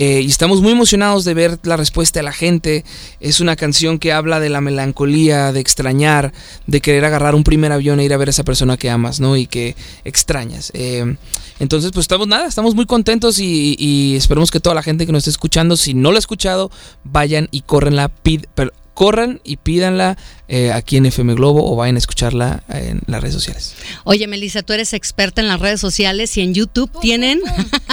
Eh, 0.01 0.23
y 0.23 0.29
estamos 0.29 0.63
muy 0.63 0.73
emocionados 0.73 1.27
de 1.27 1.35
ver 1.35 1.59
la 1.63 1.77
respuesta 1.77 2.21
de 2.21 2.25
la 2.25 2.33
gente. 2.33 2.87
Es 3.21 3.39
una 3.41 3.55
canción 3.55 3.99
que 3.99 4.13
habla 4.13 4.41
de 4.41 4.49
la 4.49 4.63
melancolía, 4.63 5.53
de 5.53 5.61
extrañar, 5.61 6.33
de 6.67 6.81
querer 6.81 7.05
agarrar 7.05 7.35
un 7.35 7.45
primer 7.45 7.71
avión 7.71 8.01
e 8.01 8.05
ir 8.05 8.15
a 8.15 8.17
ver 8.17 8.29
a 8.29 8.31
esa 8.31 8.43
persona 8.43 8.79
que 8.79 8.89
amas, 8.89 9.21
¿no? 9.21 9.37
Y 9.37 9.47
que 9.47 9.77
extrañas. 10.05 10.71
Eh, 10.73 11.17
entonces, 11.59 11.91
pues 11.93 12.05
estamos 12.05 12.27
nada, 12.27 12.47
estamos 12.47 12.75
muy 12.75 12.87
contentos 12.87 13.39
y, 13.41 13.77
y, 13.79 14.17
esperemos 14.17 14.51
que 14.51 14.59
toda 14.59 14.75
la 14.75 14.83
gente 14.83 15.05
que 15.05 15.13
nos 15.13 15.21
esté 15.21 15.33
escuchando, 15.33 15.77
si 15.77 15.93
no 15.93 16.13
la 16.13 16.17
ha 16.17 16.21
escuchado, 16.21 16.71
vayan 17.05 17.49
y 17.51 17.61
corren 17.61 17.95
la 17.95 18.09
pid, 18.09 18.47
corran 19.01 19.41
y 19.45 19.57
pídanla 19.57 20.19
eh, 20.47 20.73
aquí 20.73 20.99
en 20.99 21.07
FM 21.07 21.33
Globo 21.33 21.73
o 21.73 21.75
vayan 21.75 21.95
a 21.95 21.99
escucharla 22.01 22.63
en 22.69 23.01
las 23.07 23.23
redes 23.23 23.35
sociales. 23.35 23.75
Oye, 24.05 24.27
Melissa, 24.27 24.61
tú 24.61 24.75
eres 24.75 24.93
experta 24.93 25.41
en 25.41 25.49
las 25.49 25.59
redes 25.59 25.81
sociales 25.81 26.37
y 26.37 26.43
en 26.43 26.53
YouTube 26.53 26.91
tienen, 27.01 27.41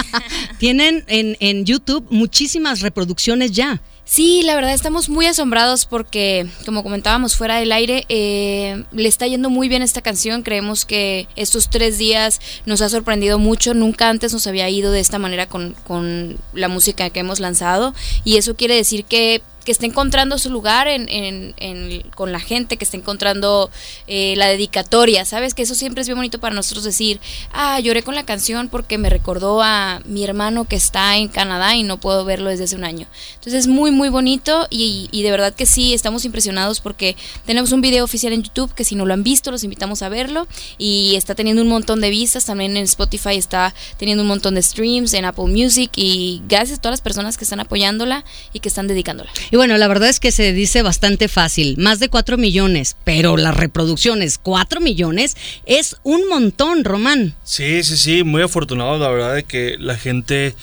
tienen 0.58 1.06
en, 1.06 1.38
en 1.40 1.64
YouTube 1.64 2.06
muchísimas 2.10 2.82
reproducciones 2.82 3.52
ya. 3.52 3.80
Sí, 4.04 4.42
la 4.42 4.54
verdad 4.54 4.74
estamos 4.74 5.08
muy 5.08 5.24
asombrados 5.24 5.86
porque, 5.86 6.46
como 6.66 6.82
comentábamos 6.82 7.36
fuera 7.36 7.56
del 7.56 7.72
aire, 7.72 8.04
eh, 8.10 8.84
le 8.92 9.08
está 9.08 9.26
yendo 9.26 9.48
muy 9.48 9.70
bien 9.70 9.80
esta 9.80 10.02
canción. 10.02 10.42
Creemos 10.42 10.84
que 10.84 11.26
estos 11.36 11.70
tres 11.70 11.96
días 11.96 12.38
nos 12.66 12.82
ha 12.82 12.90
sorprendido 12.90 13.38
mucho. 13.38 13.72
Nunca 13.72 14.10
antes 14.10 14.34
nos 14.34 14.46
había 14.46 14.68
ido 14.68 14.92
de 14.92 15.00
esta 15.00 15.18
manera 15.18 15.46
con, 15.46 15.74
con 15.86 16.38
la 16.52 16.68
música 16.68 17.08
que 17.08 17.20
hemos 17.20 17.40
lanzado. 17.40 17.94
Y 18.24 18.36
eso 18.36 18.56
quiere 18.56 18.74
decir 18.74 19.06
que 19.06 19.42
que 19.68 19.72
está 19.72 19.84
encontrando 19.84 20.38
su 20.38 20.48
lugar 20.48 20.88
en, 20.88 22.02
con 22.14 22.32
la 22.32 22.40
gente, 22.40 22.78
que 22.78 22.84
está 22.84 22.96
encontrando 22.96 23.70
eh, 24.06 24.32
la 24.38 24.46
dedicatoria, 24.46 25.26
¿sabes? 25.26 25.52
Que 25.52 25.60
eso 25.60 25.74
siempre 25.74 26.00
es 26.00 26.08
bien 26.08 26.16
bonito 26.16 26.40
para 26.40 26.54
nosotros 26.54 26.84
decir, 26.84 27.20
ah, 27.52 27.78
lloré 27.78 28.02
con 28.02 28.14
la 28.14 28.24
canción 28.24 28.70
porque 28.70 28.96
me 28.96 29.10
recordó 29.10 29.62
a 29.62 30.00
mi 30.06 30.24
hermano 30.24 30.64
que 30.64 30.76
está 30.76 31.18
en 31.18 31.28
Canadá 31.28 31.76
y 31.76 31.82
no 31.82 32.00
puedo 32.00 32.24
verlo 32.24 32.48
desde 32.48 32.64
hace 32.64 32.76
un 32.76 32.84
año. 32.84 33.08
Entonces 33.34 33.52
es 33.60 33.66
muy, 33.66 33.90
muy 33.90 34.08
bonito 34.08 34.66
y, 34.70 35.10
de 35.12 35.30
verdad 35.30 35.52
que 35.52 35.66
sí, 35.66 35.92
estamos 35.92 36.24
impresionados 36.24 36.80
porque 36.80 37.14
tenemos 37.44 37.70
un 37.72 37.82
video 37.82 38.06
oficial 38.06 38.32
en 38.32 38.44
YouTube 38.44 38.72
que 38.72 38.84
si 38.84 38.94
no 38.94 39.04
lo 39.04 39.12
han 39.12 39.22
visto, 39.22 39.50
los 39.50 39.64
invitamos 39.64 40.00
a 40.00 40.08
verlo 40.08 40.48
y 40.78 41.14
está 41.14 41.34
teniendo 41.34 41.60
un 41.60 41.68
montón 41.68 42.00
de 42.00 42.08
vistas, 42.08 42.46
también 42.46 42.74
en 42.78 42.84
Spotify 42.84 43.36
está 43.36 43.74
teniendo 43.98 44.22
un 44.22 44.28
montón 44.28 44.54
de 44.54 44.62
streams, 44.62 45.12
en 45.12 45.26
Apple 45.26 45.48
Music 45.48 45.90
y 45.94 46.40
gracias 46.48 46.78
a 46.78 46.80
todas 46.80 46.94
las 46.94 47.02
personas 47.02 47.36
que 47.36 47.44
están 47.44 47.60
apoyándola 47.60 48.24
y 48.54 48.60
que 48.60 48.70
están 48.70 48.86
dedicándola. 48.86 49.30
Bueno, 49.58 49.76
la 49.76 49.88
verdad 49.88 50.08
es 50.08 50.20
que 50.20 50.30
se 50.30 50.52
dice 50.52 50.82
bastante 50.82 51.26
fácil, 51.26 51.76
más 51.78 51.98
de 51.98 52.08
4 52.08 52.38
millones, 52.38 52.96
pero 53.02 53.36
las 53.36 53.56
reproducciones, 53.56 54.38
4 54.38 54.80
millones, 54.80 55.36
es 55.66 55.96
un 56.04 56.28
montón, 56.28 56.84
Román. 56.84 57.34
Sí, 57.42 57.82
sí, 57.82 57.96
sí, 57.96 58.22
muy 58.22 58.42
afortunado, 58.42 58.96
la 58.98 59.08
verdad, 59.08 59.34
de 59.34 59.42
que 59.42 59.76
la 59.76 59.96
gente 59.96 60.54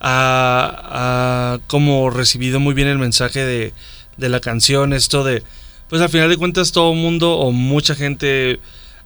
ha, 0.00 1.60
como 1.66 2.10
recibido 2.10 2.60
muy 2.60 2.74
bien 2.74 2.88
el 2.88 2.98
mensaje 2.98 3.42
de, 3.42 3.72
de 4.18 4.28
la 4.28 4.40
canción, 4.40 4.92
esto 4.92 5.24
de, 5.24 5.42
pues 5.88 6.02
al 6.02 6.10
final 6.10 6.28
de 6.28 6.36
cuentas 6.36 6.72
todo 6.72 6.92
mundo 6.94 7.38
o 7.38 7.52
mucha 7.52 7.94
gente... 7.94 8.60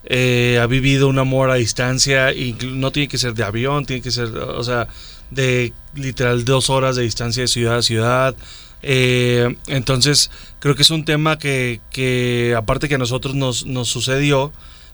Eh, 0.09 0.61
ha 0.62 0.68
vivido 0.68 1.09
un 1.09 1.18
amor 1.18 1.51
a 1.51 1.57
distancia 1.57 2.32
y 2.32 2.57
no 2.62 2.92
tiene 2.92 3.09
que 3.09 3.18
ser 3.18 3.34
de 3.34 3.42
avión, 3.42 3.84
tiene 3.86 4.03
que 4.03 4.12
ser, 4.12 4.28
o 4.28 4.62
sea, 4.62 4.86
de 5.32 5.72
literal 5.97 6.44
dos 6.44 6.70
horas 6.70 6.94
de 6.94 7.03
distancia 7.03 7.42
de 7.42 7.49
ciudad 7.49 7.78
a 7.78 7.82
ciudad. 7.82 8.36
Eh, 8.83 9.57
entonces, 9.66 10.31
creo 10.59 10.74
que 10.74 10.83
es 10.83 10.91
un 10.91 11.05
tema 11.05 11.39
que, 11.39 11.81
que 11.91 12.55
aparte 12.57 12.89
que 12.89 12.97
a 12.97 12.99
nosotros 12.99 13.35
nos, 13.35 13.66
nos, 13.66 13.89
sucedió, 13.89 14.53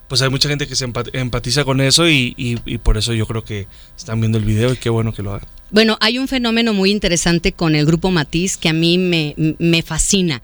pues 0.09 0.23
hay 0.23 0.31
mucha 0.31 0.49
gente 0.49 0.67
que 0.67 0.77
se 0.77 0.91
empatiza 1.13 1.65
con 1.65 1.81
eso 1.81 2.09
y, 2.09 2.35
y, 2.37 2.59
y, 2.65 2.79
por 2.79 2.97
eso 2.97 3.13
yo 3.13 3.27
creo 3.27 3.45
que 3.45 3.67
están 3.97 4.21
viendo 4.21 4.39
el 4.39 4.45
video 4.45 4.73
y 4.73 4.77
qué 4.77 4.91
bueno 4.91 5.13
que 5.13 5.23
lo 5.23 5.33
hagan. 5.33 5.49
Bueno, 5.71 5.97
hay 6.01 6.19
un 6.19 6.29
fenómeno 6.29 6.75
muy 6.75 6.91
interesante 6.91 7.53
con 7.53 7.75
el 7.75 7.87
grupo 7.87 8.11
Matiz 8.11 8.57
que 8.57 8.69
a 8.69 8.75
mí 8.75 8.99
me, 8.99 9.35
me 9.59 9.83
fascina 9.83 10.43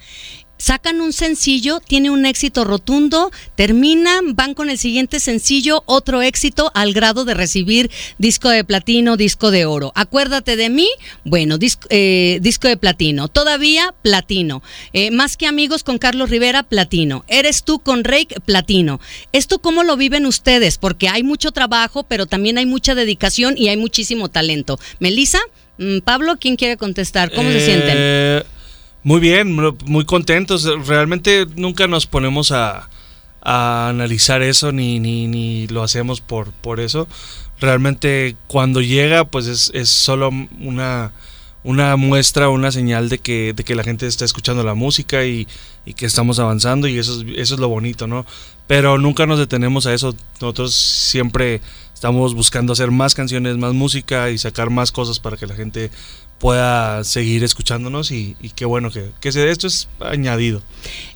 sacan 0.59 1.01
un 1.01 1.13
sencillo, 1.13 1.81
tiene 1.81 2.11
un 2.11 2.27
éxito 2.27 2.65
rotundo, 2.65 3.31
terminan, 3.55 4.35
van 4.35 4.55
con 4.55 4.69
el 4.71 4.79
siguiente 4.79 5.21
sencillo, 5.21 5.83
otro 5.87 6.21
éxito 6.21 6.71
al 6.75 6.93
grado 6.93 7.25
de 7.25 7.35
recibir 7.35 7.91
disco 8.19 8.51
de 8.51 8.65
platino, 8.65 9.17
disco 9.17 9.51
de 9.51 9.65
oro. 9.65 9.93
Acuérdate 9.95 10.57
de 10.57 10.69
mí, 10.69 10.89
bueno, 11.25 11.59
disco, 11.59 11.87
eh, 11.91 12.39
disco 12.43 12.69
de 12.69 12.77
platino, 12.77 13.29
todavía 13.29 13.95
platino. 14.03 14.63
Eh, 14.93 15.11
más 15.11 15.37
que 15.37 15.47
amigos 15.47 15.85
con 15.85 15.99
Carlos 15.99 16.31
Rivera, 16.31 16.65
platino. 16.65 17.25
Eres 17.29 17.63
tú 17.63 17.79
con 17.79 18.05
Rake, 18.05 18.41
platino. 18.45 19.01
¿Esto 19.33 19.61
cómo 19.61 19.85
lo 19.85 19.97
viven 19.97 20.27
ustedes? 20.27 20.79
Porque 20.79 21.09
hay 21.09 21.23
mucho 21.23 21.53
trabajo, 21.53 22.03
pero 22.03 22.27
también 22.27 22.59
hay 22.59 22.67
mucha 22.67 22.95
dedicación 22.95 23.57
y 23.57 23.69
hay 23.69 23.77
muchísimo 23.77 24.29
talento. 24.29 24.79
Melissa, 24.99 25.39
mm, 25.79 25.99
Pablo, 26.01 26.37
¿quién 26.41 26.57
quiere 26.57 26.77
contestar? 26.77 27.33
¿Cómo 27.33 27.49
eh... 27.51 27.53
se 27.53 27.67
sienten? 27.67 28.58
Muy 29.03 29.21
bien, 29.21 29.57
muy 29.85 30.05
contentos. 30.05 30.65
Realmente 30.87 31.47
nunca 31.57 31.87
nos 31.87 32.07
ponemos 32.07 32.53
a, 32.53 32.89
analizar 33.41 34.43
eso 34.43 34.73
ni, 34.73 34.99
ni, 35.01 35.27
ni, 35.27 35.67
lo 35.69 35.83
hacemos 35.83 36.21
por, 36.21 36.53
por 36.53 36.81
eso. 36.81 37.07
Realmente 37.61 38.37
cuando 38.47 38.81
llega 38.81 39.25
pues 39.25 39.47
es, 39.47 39.71
es 39.73 39.89
solo 39.89 40.31
una, 40.61 41.13
una 41.63 41.97
muestra, 41.97 42.51
una 42.51 42.71
señal 42.73 43.09
de 43.09 43.19
que, 43.19 43.53
de 43.55 43.65
que 43.65 43.75
la 43.75 43.85
gente 43.85 44.07
está 44.07 44.25
escuchando 44.25 44.63
la 44.65 44.75
música 44.75 45.25
y, 45.25 45.49
y 45.87 45.95
que 45.95 46.05
estamos 46.05 46.39
avanzando 46.39 46.89
y 46.89 46.99
eso 46.99 47.21
es, 47.21 47.27
eso 47.37 47.55
es 47.55 47.61
lo 47.61 47.69
bonito, 47.69 48.07
¿no? 48.07 48.27
Pero 48.67 48.99
nunca 48.99 49.25
nos 49.25 49.39
detenemos 49.39 49.87
a 49.87 49.95
eso. 49.95 50.15
Nosotros 50.41 50.75
siempre 50.75 51.63
estamos 51.95 52.35
buscando 52.35 52.75
hacer 52.75 52.91
más 52.91 53.15
canciones, 53.15 53.57
más 53.57 53.73
música 53.73 54.31
y 54.31 54.39
sacar 54.39 54.69
más 54.71 54.93
cosas 54.93 55.19
para 55.19 55.37
que 55.37 55.47
la 55.47 55.55
gente 55.55 55.91
pueda 56.39 57.05
seguir 57.05 57.45
escuchándonos 57.45 58.11
y, 58.11 58.37
y 58.41 58.51
qué 58.51 58.65
bueno 58.65 58.91
que, 58.91 59.11
que 59.21 59.33
se, 59.33 59.51
esto 59.51 59.67
es 59.67 59.89
añadido. 60.01 60.63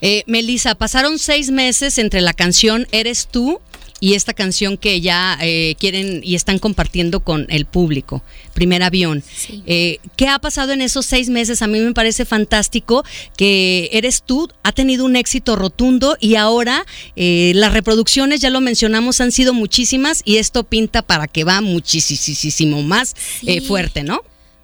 Eh, 0.01 0.25
Melissa, 0.27 0.75
pasaron 0.75 1.19
seis 1.19 1.51
meses 1.51 1.99
entre 1.99 2.21
la 2.21 2.35
canción 2.35 2.87
Eres 2.91 3.29
tú 3.31 3.61
y 4.03 4.15
esta 4.15 4.35
canción 4.35 4.79
que 4.79 5.01
ya 5.01 5.39
eh, 5.41 5.77
quieren 5.79 6.23
y 6.25 6.35
están 6.35 6.59
compartiendo 6.59 7.21
con 7.21 7.47
el 7.51 7.67
público, 7.67 8.25
Primer 8.53 8.83
Avión. 8.83 9.23
Sí. 9.33 9.63
Eh, 9.65 10.01
¿Qué 10.17 10.27
ha 10.27 10.41
pasado 10.41 10.73
en 10.73 10.81
esos 10.81 11.07
seis 11.07 11.29
meses? 11.29 11.63
A 11.63 11.69
mí 11.69 11.79
me 11.79 11.93
parece 11.93 12.25
fantástico 12.25 13.05
que 13.37 13.91
Eres 13.93 14.25
tú, 14.27 14.51
ha 14.65 14.73
tenido 14.73 15.05
un 15.05 15.15
éxito 15.15 15.55
rotundo 15.55 16.17
y 16.19 16.35
ahora 16.35 16.85
eh, 17.15 17.53
las 17.55 17.73
reproducciones, 17.73 18.41
ya 18.41 18.51
lo 18.51 18.61
mencionamos, 18.61 19.21
han 19.21 19.31
sido 19.31 19.55
muchísimas 19.55 20.23
y 20.25 20.39
esto 20.39 20.65
pinta 20.65 21.03
para 21.03 21.29
que 21.29 21.45
va 21.45 21.61
muchísimo 21.61 22.83
más 22.83 23.15
sí. 23.41 23.61
fuerte, 23.61 24.03
¿no? 24.03 24.21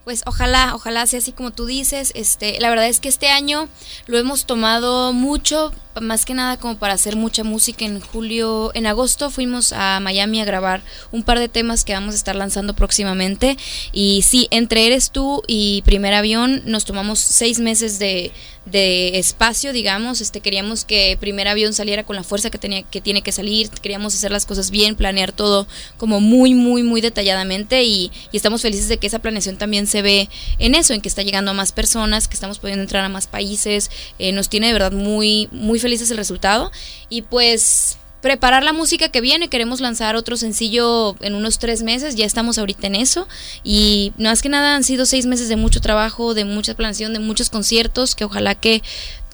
Pues 0.09 0.23
ojalá, 0.25 0.75
ojalá 0.75 1.07
sea 1.07 1.19
así 1.19 1.33
como 1.33 1.51
tú 1.51 1.67
dices. 1.67 2.13
Este, 2.15 2.59
la 2.61 2.71
verdad 2.71 2.89
es 2.89 2.99
que 2.99 3.11
este 3.11 3.29
año 3.29 3.69
lo 4.07 4.17
hemos 4.17 4.47
tomado 4.47 5.13
mucho, 5.13 5.71
más 6.01 6.25
que 6.25 6.35
nada 6.35 6.57
como 6.57 6.79
para 6.79 6.95
hacer 6.95 7.17
mucha 7.17 7.45
música. 7.45 7.85
En 7.85 8.01
julio, 8.01 8.71
en 8.75 8.87
agosto 8.87 9.31
fuimos 9.31 9.73
a 9.73 10.01
Miami 10.01 10.41
a 10.41 10.45
grabar 10.45 10.83
un 11.11 11.23
par 11.23 11.39
de 11.39 11.49
temas 11.49 11.85
que 11.85 11.93
vamos 11.93 12.15
a 12.15 12.17
estar 12.17 12.37
lanzando 12.37 12.75
próximamente. 12.75 13.57
Y 13.93 14.23
sí, 14.23 14.49
entre 14.51 14.87
Eres 14.87 15.11
tú 15.11 15.43
y 15.47 15.83
Primer 15.83 16.15
Avión 16.15 16.63
nos 16.65 16.85
tomamos 16.85 17.19
seis 17.19 17.59
meses 17.59 17.99
de, 17.99 18.33
de 18.67 19.19
espacio, 19.19 19.73
digamos. 19.73 20.21
Este, 20.21 20.41
queríamos 20.41 20.85
que 20.85 21.17
Primer 21.21 21.49
Avión 21.49 21.75
saliera 21.75 22.05
con 22.05 22.17
la 22.17 22.23
fuerza 22.23 22.51
que 22.51 22.59
tenía, 22.59 22.83
que 22.83 23.01
tiene 23.01 23.23
que 23.23 23.33
salir. 23.33 23.69
Queríamos 23.71 24.15
hacer 24.15 24.31
las 24.31 24.47
cosas 24.47 24.71
bien, 24.71 24.95
planear 24.95 25.33
todo 25.33 25.67
como 25.97 26.21
muy, 26.21 26.55
muy, 26.55 26.83
muy 26.83 27.01
detalladamente. 27.01 27.83
Y, 27.83 28.13
y 28.33 28.37
estamos 28.37 28.63
felices 28.63 28.89
de 28.89 28.99
que 28.99 29.09
esa 29.09 29.19
planeación 29.19 29.57
también 29.57 29.87
se 29.87 30.03
ve 30.03 30.29
en 30.59 30.75
eso, 30.75 30.95
en 30.95 31.01
que 31.01 31.09
está 31.09 31.23
llegando 31.23 31.51
a 31.51 31.55
más 31.55 31.73
personas, 31.73 32.29
que 32.29 32.35
estamos 32.35 32.59
pudiendo 32.59 32.83
entrar 32.83 33.05
a 33.05 33.09
más 33.09 33.27
países. 33.27 33.91
Eh, 34.19 34.33
nos 34.33 34.49
tiene 34.49 34.69
de 34.69 34.73
verdad 34.73 34.93
muy, 34.93 35.49
muy 35.51 35.79
felices 35.79 35.88
el 36.11 36.16
resultado. 36.16 36.70
Y 37.09 37.22
pues 37.22 37.99
preparar 38.20 38.62
la 38.62 38.72
música 38.72 39.09
que 39.09 39.20
viene. 39.20 39.49
Queremos 39.49 39.80
lanzar 39.80 40.16
otro 40.16 40.36
sencillo 40.36 41.16
en 41.20 41.34
unos 41.34 41.59
tres 41.59 41.82
meses. 41.82 42.14
Ya 42.14 42.26
estamos 42.26 42.59
ahorita 42.59 42.86
en 42.86 42.97
eso. 42.97 43.28
Y 43.62 44.12
más 44.18 44.43
que 44.43 44.49
nada 44.49 44.74
han 44.74 44.84
sido 44.84 45.07
seis 45.07 45.26
meses 45.26 45.49
de 45.49 45.57
mucho 45.57 45.80
trabajo, 45.80 46.34
de 46.34 46.45
mucha 46.45 46.74
planeación, 46.74 47.12
de 47.12 47.20
muchos 47.20 47.51
conciertos 47.51 48.14
que 48.14 48.24
ojalá 48.24 48.55
que 48.55 48.82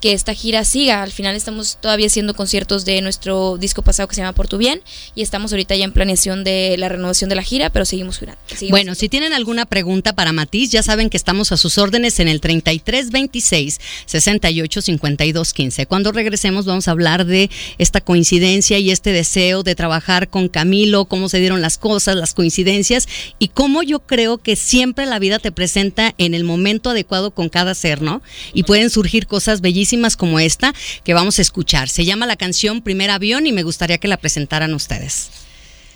que 0.05 0.13
esta 0.13 0.35
gira 0.35 0.67
siga. 0.67 1.03
Al 1.03 1.13
final 1.13 1.35
estamos 1.35 1.79
todavía 1.81 2.09
haciendo 2.09 2.35
conciertos 2.35 2.85
de 2.85 3.01
nuestro 3.01 3.57
disco 3.57 3.81
pasado 3.81 4.07
que 4.07 4.15
se 4.15 4.21
llama 4.21 4.35
Por 4.35 4.49
tu 4.49 4.59
Bien 4.59 4.83
y 5.15 5.23
estamos 5.23 5.51
ahorita 5.51 5.75
ya 5.77 5.87
en 5.87 5.93
planeación 5.93 6.45
de 6.45 6.77
la 6.77 6.91
renovación 6.91 7.31
de 7.31 7.37
la 7.37 7.43
gira, 7.43 7.71
pero 7.71 7.87
seguimos 7.87 8.19
girando. 8.19 8.39
bueno, 8.69 8.95
si 8.95 9.09
tienen 9.09 9.33
alguna 9.33 9.65
pregunta 9.65 10.13
para 10.13 10.35
Matiz, 10.35 10.71
ya 10.71 10.83
saben 10.83 11.09
que 11.09 11.17
estamos 11.17 11.53
a 11.53 11.57
sus 11.57 11.79
órdenes 11.79 12.21
en 12.21 12.29
el 12.29 12.43
3326 12.43 13.81
68 14.05 14.83
52 14.83 15.55
15. 15.55 15.87
Cuando 15.87 16.13
regresemos 16.13 16.67
vamos 16.67 16.87
a 16.87 16.91
hablar 16.91 17.25
de 17.25 17.49
esta 17.79 18.03
coincidencia 18.03 18.79
y 18.79 18.91
este 18.91 19.11
deseo 19.11 19.63
de 19.63 19.75
trabajar 19.75 20.29
con 20.29 20.51
Camilo, 20.51 21.07
cómo 21.07 21.31
se 21.31 21.41
dieron 21.41 21.63
las 21.63 21.79
cosas, 21.79 22.15
las 22.17 22.35
coincidencias 22.35 23.09
y 23.39 23.49
cómo 23.49 23.83
yo 23.83 24.01
creo 24.01 24.37
que 24.37 24.55
siempre 24.55 25.07
la 25.07 25.19
vida 25.19 25.39
te 25.39 25.51
presenta 25.51 26.15
en 26.19 26.35
el 26.35 26.45
momento 26.45 26.91
adecuado 26.91 27.31
con 27.31 27.49
cada 27.49 27.75
ser, 27.75 28.03
¿no? 28.03 28.21
Y 28.53 28.65
pueden 28.65 28.91
surgir 28.91 29.27
cosas 29.27 29.63
bellísimas 29.63 29.94
como 30.17 30.41
esta 30.41 30.75
que 31.05 31.15
vamos 31.15 31.39
a 31.39 31.43
escuchar. 31.43 31.89
Se 31.89 32.05
llama 32.05 32.27
la 32.27 32.37
canción 32.37 32.83
Primer 32.83 33.11
Avión 33.11 33.47
y 33.47 33.53
me 33.53 33.63
gustaría 33.63 33.99
que 33.99 34.09
la 34.09 34.17
presentaran 34.17 34.75
ustedes. 34.75 35.31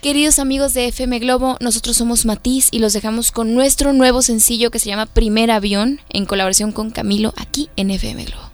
Queridos 0.02 0.38
amigos 0.38 0.74
de 0.74 0.86
FM 0.88 1.18
Globo, 1.18 1.56
nosotros 1.60 1.96
somos 1.96 2.24
Matiz 2.24 2.68
y 2.70 2.78
los 2.78 2.92
dejamos 2.92 3.32
con 3.32 3.54
nuestro 3.54 3.92
nuevo 3.92 4.22
sencillo 4.22 4.70
que 4.70 4.78
se 4.78 4.88
llama 4.88 5.06
Primer 5.06 5.50
Avión 5.50 6.00
en 6.10 6.24
colaboración 6.24 6.70
con 6.70 6.90
Camilo 6.90 7.34
aquí 7.36 7.68
en 7.76 7.90
FM 7.90 8.24
Globo. 8.26 8.48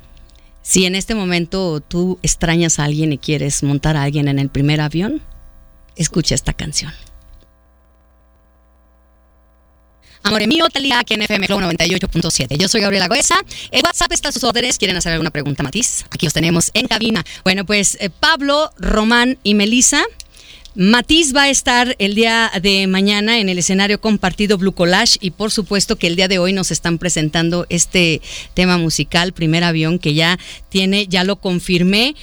Si 0.63 0.87
en 0.87 0.95
este 0.95 1.15
momento 1.15 1.81
tú 1.81 2.19
extrañas 2.23 2.79
a 2.79 2.85
alguien 2.85 3.13
y 3.13 3.19
quieres 3.19 3.63
montar 3.63 3.99
a 3.99 4.03
alguien 4.03 4.29
en 4.29 4.39
el 4.39 4.49
primer 4.49 4.81
avión, 4.81 5.21
escucha 5.95 6.35
esta 6.35 6.55
canción. 6.55 6.91
Amor 10.25 10.47
mío, 10.49 10.67
Talía, 10.71 11.01
aquí 11.01 11.13
en 11.13 11.21
FM 11.21 11.47
Globo 11.47 11.61
98.7. 11.63 12.57
Yo 12.57 12.67
soy 12.67 12.81
Gabriela 12.81 13.09
Goesa. 13.09 13.45
El 13.71 13.83
WhatsApp 13.85 14.11
está 14.11 14.31
a 14.31 14.33
sus 14.33 14.43
órdenes. 14.43 14.79
¿Quieren 14.79 14.97
hacer 14.97 15.13
alguna 15.13 15.31
pregunta, 15.31 15.63
Matiz? 15.63 16.07
Aquí 16.11 16.25
los 16.25 16.33
tenemos 16.33 16.71
en 16.73 16.87
cabina. 16.87 17.23
Bueno, 17.45 17.67
pues 17.67 17.99
eh, 18.01 18.09
Pablo, 18.09 18.71
Román 18.79 19.39
y 19.43 19.53
Melisa 19.53 20.03
Matiz 20.77 21.37
va 21.37 21.43
a 21.43 21.51
estar 21.51 21.95
el 22.01 22.17
día 22.17 22.51
de 22.61 22.89
mañana 22.89 23.39
en 23.39 23.49
el 23.49 23.59
escenario 23.59 24.01
compartido 24.01 24.59
Blue 24.59 24.73
Collage 24.73 25.19
y 25.21 25.31
por 25.31 25.53
supuesto 25.53 25.95
que 25.95 26.09
el 26.09 26.17
día 26.17 26.27
de 26.27 26.39
hoy 26.41 26.53
nos 26.53 26.73
están 26.73 26.99
presentando 26.99 27.65
este 27.69 28.21
tema 28.55 28.77
musical, 28.77 29.33
Primer 29.33 29.63
Avión, 29.63 30.01
que 30.01 30.15
ya 30.15 30.37
tiene, 30.71 31.07
ya 31.07 31.23
lo 31.23 31.37
confirmé, 31.37 32.17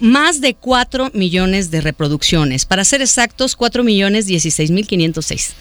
más 0.00 0.40
de 0.40 0.54
4 0.54 1.10
millones 1.14 1.70
de 1.70 1.80
reproducciones. 1.80 2.64
Para 2.64 2.84
ser 2.84 3.00
exactos, 3.00 3.56
4 3.56 3.84
millones 3.84 4.26
16 4.26 4.70
mil 4.70 4.86
506. 4.86 5.54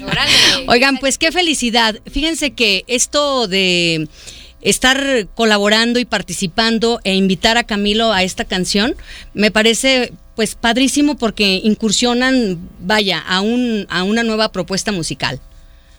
Oigan, 0.68 0.98
pues 0.98 1.18
qué 1.18 1.32
felicidad. 1.32 1.98
Fíjense 2.10 2.52
que 2.52 2.84
esto 2.86 3.48
de 3.48 4.08
estar 4.60 5.28
colaborando 5.34 5.98
y 5.98 6.04
participando 6.04 7.00
e 7.04 7.14
invitar 7.14 7.58
a 7.58 7.64
Camilo 7.64 8.12
a 8.12 8.22
esta 8.22 8.44
canción 8.44 8.96
me 9.34 9.50
parece 9.50 10.12
pues 10.34 10.54
padrísimo 10.56 11.16
porque 11.16 11.60
incursionan, 11.62 12.58
vaya, 12.80 13.20
a, 13.20 13.40
un, 13.40 13.86
a 13.88 14.02
una 14.02 14.24
nueva 14.24 14.50
propuesta 14.50 14.90
musical. 14.90 15.40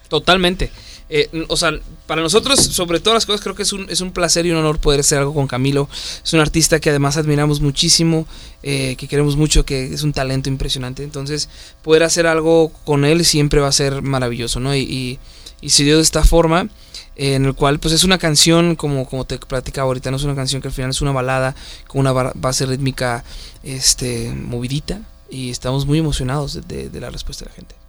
Totalmente. 0.09 0.71
Eh, 1.09 1.45
o 1.49 1.57
sea, 1.57 1.71
para 2.07 2.21
nosotros, 2.21 2.59
sobre 2.59 2.99
todas 2.99 3.15
las 3.15 3.25
cosas, 3.25 3.41
creo 3.41 3.55
que 3.55 3.63
es 3.63 3.73
un, 3.73 3.87
es 3.89 4.01
un 4.01 4.11
placer 4.11 4.45
y 4.45 4.51
un 4.51 4.57
honor 4.57 4.79
poder 4.79 5.01
hacer 5.01 5.19
algo 5.19 5.33
con 5.33 5.47
Camilo. 5.47 5.87
Es 6.23 6.33
un 6.33 6.39
artista 6.39 6.79
que 6.79 6.89
además 6.89 7.17
admiramos 7.17 7.61
muchísimo, 7.61 8.27
eh, 8.63 8.95
que 8.97 9.07
queremos 9.07 9.35
mucho, 9.35 9.65
que 9.65 9.93
es 9.93 10.03
un 10.03 10.13
talento 10.13 10.49
impresionante. 10.49 11.03
Entonces, 11.03 11.49
poder 11.83 12.03
hacer 12.03 12.27
algo 12.27 12.71
con 12.85 13.05
él 13.05 13.23
siempre 13.25 13.59
va 13.61 13.67
a 13.67 13.71
ser 13.71 14.01
maravilloso, 14.01 14.59
¿no? 14.59 14.75
Y, 14.75 14.79
y, 14.79 15.19
y 15.61 15.69
se 15.69 15.83
dio 15.83 15.97
de 15.97 16.01
esta 16.01 16.23
forma 16.23 16.69
en 17.15 17.45
el 17.45 17.53
cual 17.53 17.79
pues 17.79 17.93
es 17.93 18.03
una 18.03 18.17
canción 18.17 18.75
como, 18.75 19.07
como 19.07 19.25
te 19.25 19.37
platicaba 19.37 19.87
ahorita, 19.87 20.11
no 20.11 20.17
es 20.17 20.23
una 20.23 20.35
canción 20.35 20.61
que 20.61 20.67
al 20.67 20.73
final 20.73 20.89
es 20.89 21.01
una 21.01 21.11
balada 21.11 21.55
con 21.87 22.01
una 22.01 22.11
base 22.11 22.65
rítmica 22.65 23.23
este, 23.63 24.33
movidita 24.33 24.99
y 25.29 25.49
estamos 25.49 25.85
muy 25.85 25.99
emocionados 25.99 26.67
de, 26.67 26.89
de 26.89 26.99
la 26.99 27.09
respuesta 27.09 27.45
de 27.45 27.51
la 27.51 27.55
gente. 27.55 27.84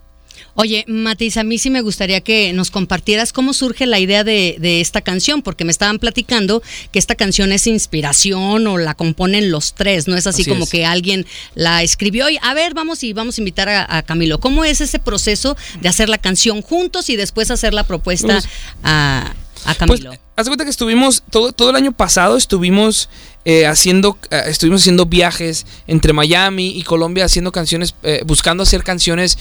Oye, 0.55 0.85
Matiz, 0.87 1.37
a 1.37 1.43
mí 1.43 1.57
sí 1.57 1.69
me 1.69 1.81
gustaría 1.81 2.21
que 2.21 2.51
nos 2.53 2.71
compartieras 2.71 3.33
cómo 3.33 3.53
surge 3.53 3.85
la 3.85 3.99
idea 3.99 4.23
de, 4.23 4.57
esta 4.81 5.01
canción, 5.01 5.41
porque 5.41 5.65
me 5.65 5.71
estaban 5.71 5.99
platicando 5.99 6.61
que 6.91 6.99
esta 6.99 7.15
canción 7.15 7.51
es 7.51 7.67
inspiración 7.67 8.67
o 8.67 8.77
la 8.77 8.93
componen 8.95 9.51
los 9.51 9.73
tres, 9.73 10.07
no 10.07 10.15
es 10.15 10.27
así, 10.27 10.45
como 10.45 10.67
que 10.67 10.85
alguien 10.85 11.25
la 11.55 11.83
escribió 11.83 12.29
y 12.29 12.37
a 12.41 12.53
ver, 12.53 12.73
vamos 12.73 13.03
y 13.03 13.13
vamos 13.13 13.37
a 13.37 13.41
invitar 13.41 13.69
a, 13.69 14.03
Camilo. 14.03 14.39
¿Cómo 14.39 14.63
es 14.63 14.81
ese 14.81 14.99
proceso 14.99 15.57
de 15.81 15.89
hacer 15.89 16.09
la 16.09 16.17
canción 16.17 16.61
juntos 16.61 17.09
y 17.09 17.15
después 17.15 17.51
hacer 17.51 17.73
la 17.73 17.83
propuesta 17.83 18.33
pues, 18.33 18.47
a, 18.83 19.33
a 19.67 19.73
pues, 19.85 19.99
Camilo? 19.99 20.17
haz 20.35 20.45
de 20.45 20.49
cuenta 20.49 20.63
que 20.63 20.69
estuvimos, 20.69 21.23
todo, 21.29 21.51
todo 21.51 21.71
el 21.71 21.75
año 21.75 21.91
pasado 21.91 22.37
estuvimos 22.37 23.09
eh, 23.43 23.65
haciendo, 23.65 24.17
eh, 24.31 24.43
estuvimos 24.47 24.81
haciendo 24.81 25.05
viajes 25.05 25.65
entre 25.87 26.13
Miami 26.13 26.69
y 26.69 26.83
Colombia, 26.83 27.25
haciendo 27.25 27.51
canciones, 27.51 27.93
eh, 28.03 28.21
buscando 28.25 28.63
hacer 28.63 28.83
canciones 28.83 29.37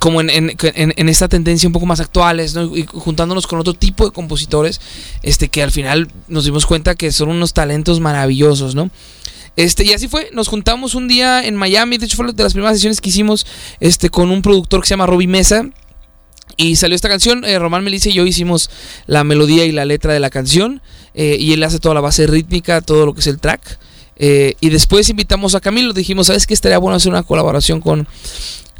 como 0.00 0.20
en, 0.20 0.30
en, 0.30 0.56
en, 0.74 1.08
esta 1.08 1.28
tendencia 1.28 1.68
un 1.68 1.72
poco 1.72 1.86
más 1.86 2.00
actuales, 2.00 2.54
¿no? 2.54 2.76
y 2.76 2.86
juntándonos 2.86 3.46
con 3.46 3.60
otro 3.60 3.74
tipo 3.74 4.04
de 4.04 4.10
compositores, 4.10 4.80
este, 5.22 5.48
que 5.48 5.62
al 5.62 5.70
final 5.70 6.08
nos 6.26 6.44
dimos 6.44 6.66
cuenta 6.66 6.96
que 6.96 7.12
son 7.12 7.28
unos 7.28 7.52
talentos 7.52 8.00
maravillosos, 8.00 8.74
¿no? 8.74 8.90
Este, 9.54 9.84
y 9.84 9.92
así 9.92 10.08
fue, 10.08 10.30
nos 10.32 10.48
juntamos 10.48 10.94
un 10.94 11.08
día 11.08 11.44
en 11.44 11.56
Miami, 11.56 11.98
de 11.98 12.06
hecho 12.06 12.16
fue 12.16 12.32
de 12.32 12.42
las 12.42 12.52
primeras 12.52 12.76
sesiones 12.76 13.00
que 13.00 13.10
hicimos 13.10 13.46
este, 13.80 14.10
con 14.10 14.30
un 14.30 14.42
productor 14.42 14.80
que 14.80 14.86
se 14.86 14.90
llama 14.90 15.06
Robbie 15.06 15.26
Mesa, 15.26 15.68
y 16.56 16.76
salió 16.76 16.96
esta 16.96 17.08
canción, 17.08 17.44
eh, 17.44 17.58
Román 17.58 17.84
Melissa 17.84 18.08
y 18.08 18.14
yo 18.14 18.26
hicimos 18.26 18.70
la 19.06 19.24
melodía 19.24 19.64
y 19.64 19.72
la 19.72 19.84
letra 19.84 20.12
de 20.12 20.20
la 20.20 20.30
canción, 20.30 20.80
eh, 21.14 21.36
y 21.38 21.52
él 21.52 21.62
hace 21.62 21.78
toda 21.78 21.94
la 21.94 22.00
base 22.00 22.26
rítmica, 22.26 22.80
todo 22.80 23.06
lo 23.06 23.14
que 23.14 23.20
es 23.20 23.26
el 23.26 23.38
track. 23.38 23.78
Eh, 24.16 24.54
y 24.60 24.70
después 24.70 25.08
invitamos 25.08 25.54
a 25.54 25.60
Camilo, 25.60 25.92
dijimos, 25.92 26.26
¿sabes 26.26 26.46
qué? 26.46 26.54
Estaría 26.54 26.78
bueno 26.78 26.96
hacer 26.96 27.10
una 27.10 27.22
colaboración 27.22 27.80
con, 27.80 28.08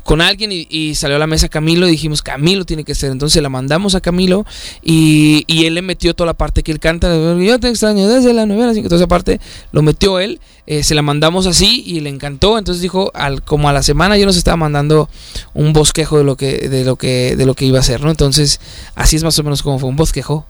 con 0.08 0.22
alguien 0.22 0.50
y, 0.50 0.94
salió 0.94 1.16
a 1.16 1.18
la 1.18 1.26
mesa 1.26 1.50
Camilo 1.50 1.86
y 1.86 1.90
dijimos, 1.90 2.22
Camilo 2.22 2.64
tiene 2.64 2.82
que 2.82 2.94
ser. 2.94 3.12
Entonces 3.12 3.42
la 3.42 3.50
mandamos 3.50 3.94
a 3.94 4.00
Camilo 4.00 4.46
y, 4.82 5.44
él 5.66 5.74
le 5.74 5.82
metió 5.82 6.14
toda 6.14 6.28
la 6.28 6.32
parte 6.32 6.62
que 6.62 6.72
él 6.72 6.80
canta, 6.80 7.14
yo 7.14 7.60
te 7.60 7.68
extraño 7.68 8.08
desde 8.08 8.32
la 8.32 8.46
novela, 8.46 8.70
así 8.70 8.80
que 8.80 8.88
toda 8.88 9.02
esa 9.02 9.06
parte 9.06 9.38
lo 9.70 9.82
metió 9.82 10.18
él, 10.18 10.40
eh, 10.66 10.82
se 10.82 10.94
la 10.94 11.02
mandamos 11.02 11.46
así 11.46 11.82
y 11.86 12.00
le 12.00 12.08
encantó. 12.08 12.56
Entonces 12.56 12.80
dijo, 12.80 13.10
al, 13.12 13.42
como 13.42 13.68
a 13.68 13.74
la 13.74 13.82
semana 13.82 14.16
yo 14.16 14.24
nos 14.24 14.38
estaba 14.38 14.56
mandando 14.56 15.10
un 15.52 15.74
bosquejo 15.74 16.16
de 16.16 16.24
lo 16.24 16.36
que, 16.38 16.70
de 16.70 16.86
lo 16.86 16.96
que, 16.96 17.36
de 17.36 17.44
lo 17.44 17.52
que 17.52 17.66
iba 17.66 17.78
a 17.78 17.82
ser, 17.82 18.00
¿no? 18.00 18.08
Entonces 18.08 18.62
así 18.94 19.16
es 19.16 19.24
más 19.24 19.38
o 19.38 19.42
menos 19.42 19.62
como 19.62 19.78
fue 19.78 19.90
un 19.90 19.96
bosquejo. 19.96 20.46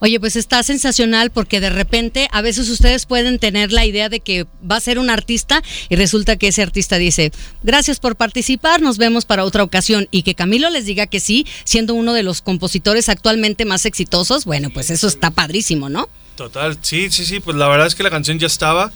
Oye, 0.00 0.18
pues 0.20 0.36
está 0.36 0.62
sensacional 0.62 1.30
porque 1.30 1.60
de 1.60 1.70
repente 1.70 2.28
a 2.32 2.42
veces 2.42 2.68
ustedes 2.68 3.06
pueden 3.06 3.38
tener 3.38 3.72
la 3.72 3.84
idea 3.84 4.08
de 4.08 4.20
que 4.20 4.46
va 4.68 4.76
a 4.76 4.80
ser 4.80 4.98
un 4.98 5.10
artista 5.10 5.62
y 5.88 5.96
resulta 5.96 6.36
que 6.36 6.48
ese 6.48 6.62
artista 6.62 6.98
dice, 6.98 7.32
gracias 7.62 8.00
por 8.00 8.16
participar, 8.16 8.80
nos 8.80 8.98
vemos 8.98 9.24
para 9.24 9.44
otra 9.44 9.62
ocasión 9.62 10.08
y 10.10 10.22
que 10.22 10.34
Camilo 10.34 10.70
les 10.70 10.86
diga 10.86 11.06
que 11.06 11.20
sí, 11.20 11.46
siendo 11.64 11.94
uno 11.94 12.12
de 12.12 12.22
los 12.22 12.42
compositores 12.42 13.08
actualmente 13.08 13.64
más 13.64 13.86
exitosos, 13.86 14.44
bueno, 14.44 14.70
pues 14.70 14.90
eso 14.90 15.06
está 15.06 15.30
padrísimo, 15.30 15.88
¿no? 15.88 16.08
Total, 16.36 16.78
sí, 16.82 17.10
sí, 17.10 17.24
sí, 17.24 17.40
pues 17.40 17.56
la 17.56 17.68
verdad 17.68 17.86
es 17.86 17.94
que 17.94 18.02
la 18.02 18.10
canción 18.10 18.38
ya 18.38 18.46
estaba, 18.46 18.92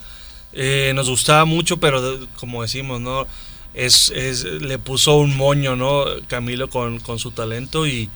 eh, 0.53 0.91
nos 0.95 1.09
gustaba 1.09 1.45
mucho, 1.45 1.77
pero 1.77 2.27
como 2.35 2.61
decimos, 2.61 2.99
¿no? 2.99 3.27
Es, 3.73 4.11
es, 4.15 4.43
le 4.43 4.79
puso 4.79 5.17
un 5.17 5.37
moño, 5.37 5.75
¿no? 5.75 6.05
Camilo 6.27 6.67
con, 6.67 6.99
con 6.99 7.19
su 7.19 7.31
talento 7.31 7.85
y, 7.85 8.09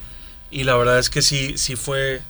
y 0.49 0.63
la 0.63 0.75
verdad 0.75 0.97
es 0.97 1.09
que 1.09 1.21
sí, 1.21 1.53
sí 1.57 1.75
fue 1.75 2.21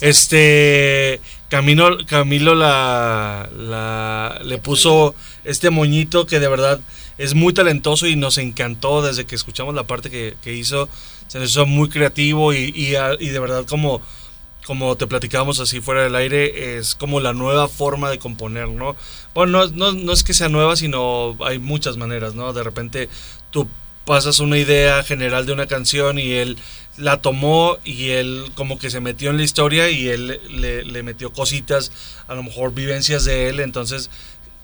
este 0.00 1.20
Camilo, 1.48 1.98
Camilo 2.06 2.54
la, 2.54 3.48
la, 3.56 4.40
le 4.44 4.58
puso 4.58 5.14
este 5.44 5.70
moñito 5.70 6.26
que 6.26 6.40
de 6.40 6.48
verdad 6.48 6.80
es 7.16 7.34
muy 7.34 7.52
talentoso 7.52 8.06
y 8.06 8.16
nos 8.16 8.38
encantó 8.38 9.02
desde 9.02 9.24
que 9.24 9.34
escuchamos 9.34 9.74
la 9.74 9.84
parte 9.84 10.10
que, 10.10 10.54
hizo. 10.54 10.88
Se 11.26 11.38
nos 11.38 11.50
hizo 11.50 11.66
muy 11.66 11.88
creativo 11.88 12.54
y, 12.54 12.72
y, 12.74 13.28
de 13.28 13.38
verdad 13.38 13.66
como, 13.66 14.00
como 14.66 14.96
te 14.96 15.06
platicábamos 15.06 15.58
así 15.60 15.80
fuera 15.80 16.02
del 16.02 16.14
aire, 16.16 16.78
es 16.78 16.94
como 16.94 17.20
la 17.20 17.32
nueva 17.32 17.68
forma 17.68 18.08
de 18.10 18.18
componer, 18.18 18.68
¿no? 18.68 18.96
Bueno, 19.34 19.66
no, 19.66 19.92
no, 19.92 19.92
no 19.92 20.12
es 20.12 20.24
que 20.24 20.32
sea 20.32 20.48
nueva, 20.48 20.76
sino 20.76 21.36
hay 21.44 21.58
muchas 21.58 21.96
maneras, 21.96 22.34
¿no? 22.34 22.52
De 22.52 22.62
repente 22.62 23.08
tú 23.50 23.68
pasas 24.04 24.40
una 24.40 24.56
idea 24.56 25.02
general 25.02 25.44
de 25.44 25.52
una 25.52 25.66
canción 25.66 26.18
y 26.18 26.32
él 26.32 26.56
la 26.98 27.20
tomó 27.20 27.78
y 27.84 28.10
él 28.10 28.44
como 28.54 28.78
que 28.78 28.90
se 28.90 29.00
metió 29.00 29.30
en 29.30 29.36
la 29.36 29.44
historia 29.44 29.90
y 29.90 30.08
él 30.08 30.40
le, 30.50 31.02
metió 31.02 31.32
cositas, 31.32 31.92
a 32.26 32.34
lo 32.34 32.42
mejor 32.42 32.74
vivencias 32.74 33.24
de 33.24 33.48
él, 33.48 33.60
entonces 33.60 34.10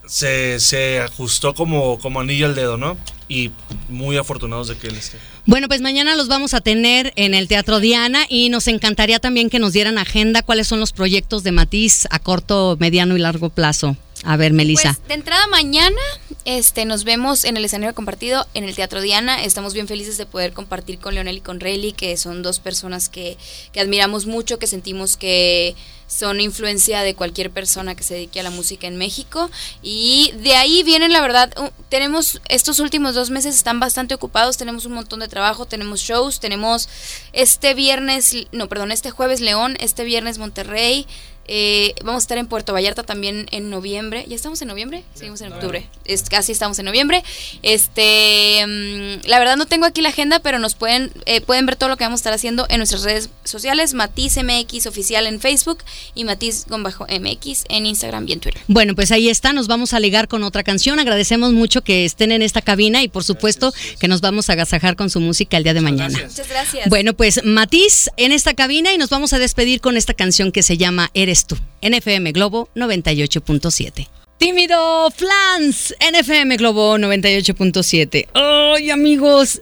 se, 0.07 0.61
se, 0.61 1.01
ajustó 1.01 1.55
como, 1.55 1.99
como 1.99 2.21
anillo 2.21 2.47
al 2.47 2.55
dedo, 2.55 2.77
¿no? 2.77 2.99
Y 3.29 3.53
muy 3.89 4.17
afortunados 4.19 4.69
de 4.69 4.77
que 4.77 4.89
él 4.89 4.97
esté. 4.97 5.19
Bueno, 5.47 5.69
pues 5.69 5.81
mañana 5.81 6.17
los 6.17 6.29
vamos 6.29 6.55
a 6.55 6.61
tener 6.61 7.13
en 7.17 7.35
el 7.35 7.49
Teatro 7.49 7.81
Diana 7.81 8.27
y 8.29 8.49
nos 8.49 8.69
encantaría 8.69 9.19
también 9.19 9.49
que 9.49 9.59
nos 9.59 9.73
dieran 9.73 9.99
agenda 9.99 10.43
cuáles 10.43 10.67
son 10.67 10.81
los 10.81 10.93
proyectos 10.93 11.43
de 11.43 11.53
Matiz 11.53 12.07
a 12.11 12.19
corto, 12.19 12.77
mediano 12.81 13.17
y 13.17 13.21
largo 13.21 13.49
plazo. 13.49 13.97
A 14.25 14.37
ver, 14.37 14.53
Melissa. 14.53 14.95
Pues, 14.95 15.09
de 15.09 15.15
entrada 15.15 15.47
mañana 15.49 16.01
este, 16.45 16.85
nos 16.85 17.05
vemos 17.05 17.45
en 17.45 17.57
el 17.57 17.65
escenario 17.65 17.95
compartido 17.95 18.47
en 18.55 18.65
el 18.65 18.75
Teatro 18.75 19.01
Diana. 19.01 19.43
Estamos 19.43 19.75
bien 19.75 19.89
felices 19.89 20.19
de 20.19 20.27
poder 20.27 20.53
compartir 20.53 20.99
con 20.99 21.15
Leonel 21.15 21.39
y 21.39 21.41
con 21.41 21.61
Rayleigh, 21.61 21.95
que 21.95 22.17
son 22.17 22.43
dos 22.43 22.61
personas 22.61 23.09
que, 23.09 23.37
que 23.73 23.81
admiramos 23.81 24.27
mucho, 24.27 24.59
que 24.59 24.67
sentimos 24.67 25.17
que 25.17 25.75
son 26.07 26.41
influencia 26.41 27.01
de 27.01 27.15
cualquier 27.15 27.51
persona 27.51 27.95
que 27.95 28.03
se 28.03 28.15
dedique 28.15 28.41
a 28.41 28.43
la 28.43 28.51
música 28.51 28.87
en 28.87 28.97
México. 28.97 29.51
Y 29.83 30.33
de 30.43 30.55
ahí 30.55 30.83
vienen, 30.83 31.13
la 31.13 31.21
verdad, 31.21 31.53
tenemos 31.89 32.41
estos 32.49 32.79
últimos 32.79 33.15
dos 33.15 33.31
meses 33.31 33.55
están 33.55 33.81
bastante 33.81 34.15
ocupados, 34.15 34.57
tenemos 34.57 34.87
un 34.87 34.93
montón 34.93 35.21
de 35.21 35.29
trabajo, 35.29 35.67
tenemos 35.67 36.01
shows, 36.01 36.41
tenemos 36.41 36.89
este 37.33 37.75
viernes, 37.75 38.35
no, 38.53 38.69
perdón, 38.69 38.93
este 38.93 39.11
jueves 39.11 39.41
León, 39.41 39.77
este 39.81 40.05
viernes 40.05 40.39
Monterrey. 40.39 41.07
Eh, 41.47 41.95
vamos 42.03 42.23
a 42.23 42.25
estar 42.25 42.39
en 42.39 42.47
Puerto 42.47 42.73
Vallarta 42.73 43.03
también 43.03 43.47
en 43.51 43.71
noviembre. 43.71 44.25
¿Ya 44.29 44.37
estamos 44.37 44.61
en 44.63 44.69
noviembre? 44.69 45.05
Seguimos 45.15 45.41
en 45.41 45.53
octubre. 45.53 45.87
Es, 46.05 46.23
casi 46.23 46.53
estamos 46.53 46.79
en 46.79 46.87
noviembre. 46.87 47.23
Este, 47.63 48.65
mm, 48.67 49.27
la 49.27 49.39
verdad 49.39 49.57
no 49.57 49.67
tengo 49.67 49.87
aquí 49.87 50.01
la 50.01 50.09
agenda, 50.09 50.41
pero 50.41 50.59
nos 50.59 50.75
pueden, 50.75 51.13
eh, 51.27 51.41
pueden 51.41 51.67
ver 51.67 51.77
todo 51.77 51.89
lo 51.89 51.97
que 51.97 52.05
vamos 52.05 52.19
a 52.19 52.23
estar 52.23 52.33
haciendo 52.33 52.67
en 52.69 52.79
nuestras 52.79 53.03
redes 53.03 53.31
sociales. 53.45 53.95
Matiz 53.95 54.37
MX 54.37 54.87
oficial 54.87 55.27
en 55.27 55.41
Facebook 55.41 55.79
y 56.15 56.25
Matiz-MX 56.25 57.65
en 57.69 57.87
Instagram 57.87 58.27
y 58.29 58.33
en 58.33 58.41
Twitter. 58.41 58.63
Bueno, 58.69 58.95
pues 58.95 59.13
ahí 59.13 59.29
está. 59.29 59.53
Nos 59.53 59.67
vamos 59.67 59.93
a 59.93 60.01
ligar 60.01 60.29
con 60.29 60.43
otra 60.45 60.63
canción. 60.63 60.99
Agradecemos 60.99 61.53
mucho 61.53 61.83
que 61.83 62.05
estén 62.05 62.33
en 62.33 62.43
esta 62.43 62.63
cabina 62.63 63.03
y 63.03 63.09
por 63.09 63.25
supuesto 63.25 63.73
que 63.99 64.09
nos 64.09 64.21
vamos 64.21 64.49
a 64.49 64.55
agasajar 64.55 64.97
con 64.97 65.11
su 65.11 65.21
música 65.21 65.57
el 65.57 65.65
día 65.65 65.75
de 65.75 65.81
mañana. 65.81 66.19
Muchas 66.23 66.49
gracias. 66.49 66.89
Bueno, 66.89 67.15
pues 67.15 67.45
Matiz 67.45 68.09
en 68.17 68.33
esta 68.33 68.55
cabina 68.55 68.93
y 68.93 68.99
nos 68.99 69.11
vamos 69.11 69.33
a 69.33 69.39
despedir 69.39 69.81
con 69.81 69.97
esta 69.97 70.15
canción 70.15 70.53
que 70.53 70.63
se 70.63 70.77
llama 70.77 71.11
Eres 71.15 71.34
tú. 71.47 71.57
NFM 71.83 72.33
Globo 72.33 72.69
98.7. 72.75 74.09
Tímido 74.39 75.11
Flans, 75.11 75.95
NFM 76.01 76.57
Globo 76.57 76.97
98.7. 76.99 78.29
¡Ay, 78.35 78.91
amigos! 78.91 79.61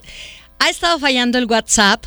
Ha 0.59 0.71
estado 0.71 0.99
fallando 0.99 1.39
el 1.39 1.47
WhatsApp 1.47 2.05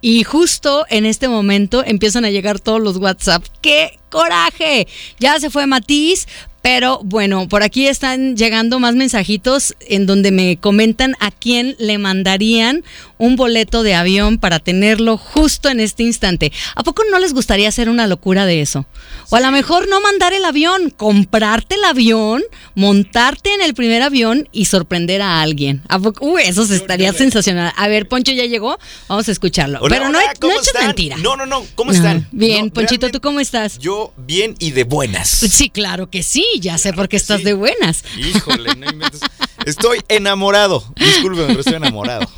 y 0.00 0.22
justo 0.24 0.86
en 0.88 1.06
este 1.06 1.28
momento 1.28 1.82
empiezan 1.84 2.24
a 2.24 2.30
llegar 2.30 2.60
todos 2.60 2.80
los 2.80 2.98
WhatsApp. 2.98 3.44
¡Qué 3.60 3.98
coraje! 4.10 4.86
Ya 5.18 5.40
se 5.40 5.50
fue 5.50 5.66
Matiz, 5.66 6.26
pero 6.66 6.98
bueno, 7.04 7.46
por 7.46 7.62
aquí 7.62 7.86
están 7.86 8.36
llegando 8.36 8.80
más 8.80 8.96
mensajitos 8.96 9.76
en 9.82 10.04
donde 10.04 10.32
me 10.32 10.56
comentan 10.56 11.14
a 11.20 11.30
quién 11.30 11.76
le 11.78 11.96
mandarían 11.96 12.82
un 13.18 13.36
boleto 13.36 13.84
de 13.84 13.94
avión 13.94 14.38
para 14.38 14.58
tenerlo 14.58 15.16
justo 15.16 15.68
en 15.68 15.78
este 15.78 16.02
instante. 16.02 16.52
¿A 16.74 16.82
poco 16.82 17.04
no 17.08 17.20
les 17.20 17.34
gustaría 17.34 17.68
hacer 17.68 17.88
una 17.88 18.08
locura 18.08 18.46
de 18.46 18.62
eso? 18.62 18.84
O 19.30 19.36
a 19.36 19.40
lo 19.40 19.52
mejor 19.52 19.88
no 19.88 20.00
mandar 20.00 20.32
el 20.32 20.44
avión, 20.44 20.90
comprarte 20.90 21.76
el 21.76 21.84
avión, 21.84 22.42
montarte 22.74 23.54
en 23.54 23.62
el 23.62 23.74
primer 23.74 24.02
avión 24.02 24.48
y 24.50 24.64
sorprender 24.64 25.22
a 25.22 25.42
alguien. 25.42 25.82
¿A 25.88 26.00
poco? 26.00 26.26
Uy, 26.26 26.42
eso 26.44 26.64
estaría 26.64 27.12
sensacional. 27.12 27.72
A 27.76 27.86
ver, 27.86 28.08
Poncho 28.08 28.32
ya 28.32 28.44
llegó, 28.44 28.76
vamos 29.06 29.28
a 29.28 29.32
escucharlo. 29.32 29.78
Pero 29.88 30.08
no, 30.08 30.18
no 30.18 30.48
mentira. 30.82 31.16
No, 31.18 31.36
no, 31.36 31.46
no, 31.46 31.64
¿cómo 31.76 31.92
están? 31.92 32.26
bien, 32.32 32.70
Ponchito, 32.70 33.08
¿tú 33.10 33.20
cómo 33.20 33.38
estás? 33.38 33.78
Yo 33.78 34.12
bien 34.16 34.56
y 34.58 34.72
de 34.72 34.82
buenas. 34.82 35.28
Sí, 35.28 35.70
claro 35.70 36.10
que 36.10 36.22
sí, 36.22 36.44
ya 36.60 36.78
sé 36.78 36.92
por 36.92 37.08
qué 37.08 37.16
estás 37.16 37.42
de 37.44 37.54
buenas. 37.54 38.04
Híjole, 38.16 38.74
no 38.76 38.90
inventes. 38.90 39.20
Estoy 39.66 40.00
enamorado. 40.08 40.84
Disculpen, 40.96 41.46
pero 41.48 41.60
estoy 41.60 41.74
enamorado. 41.74 42.28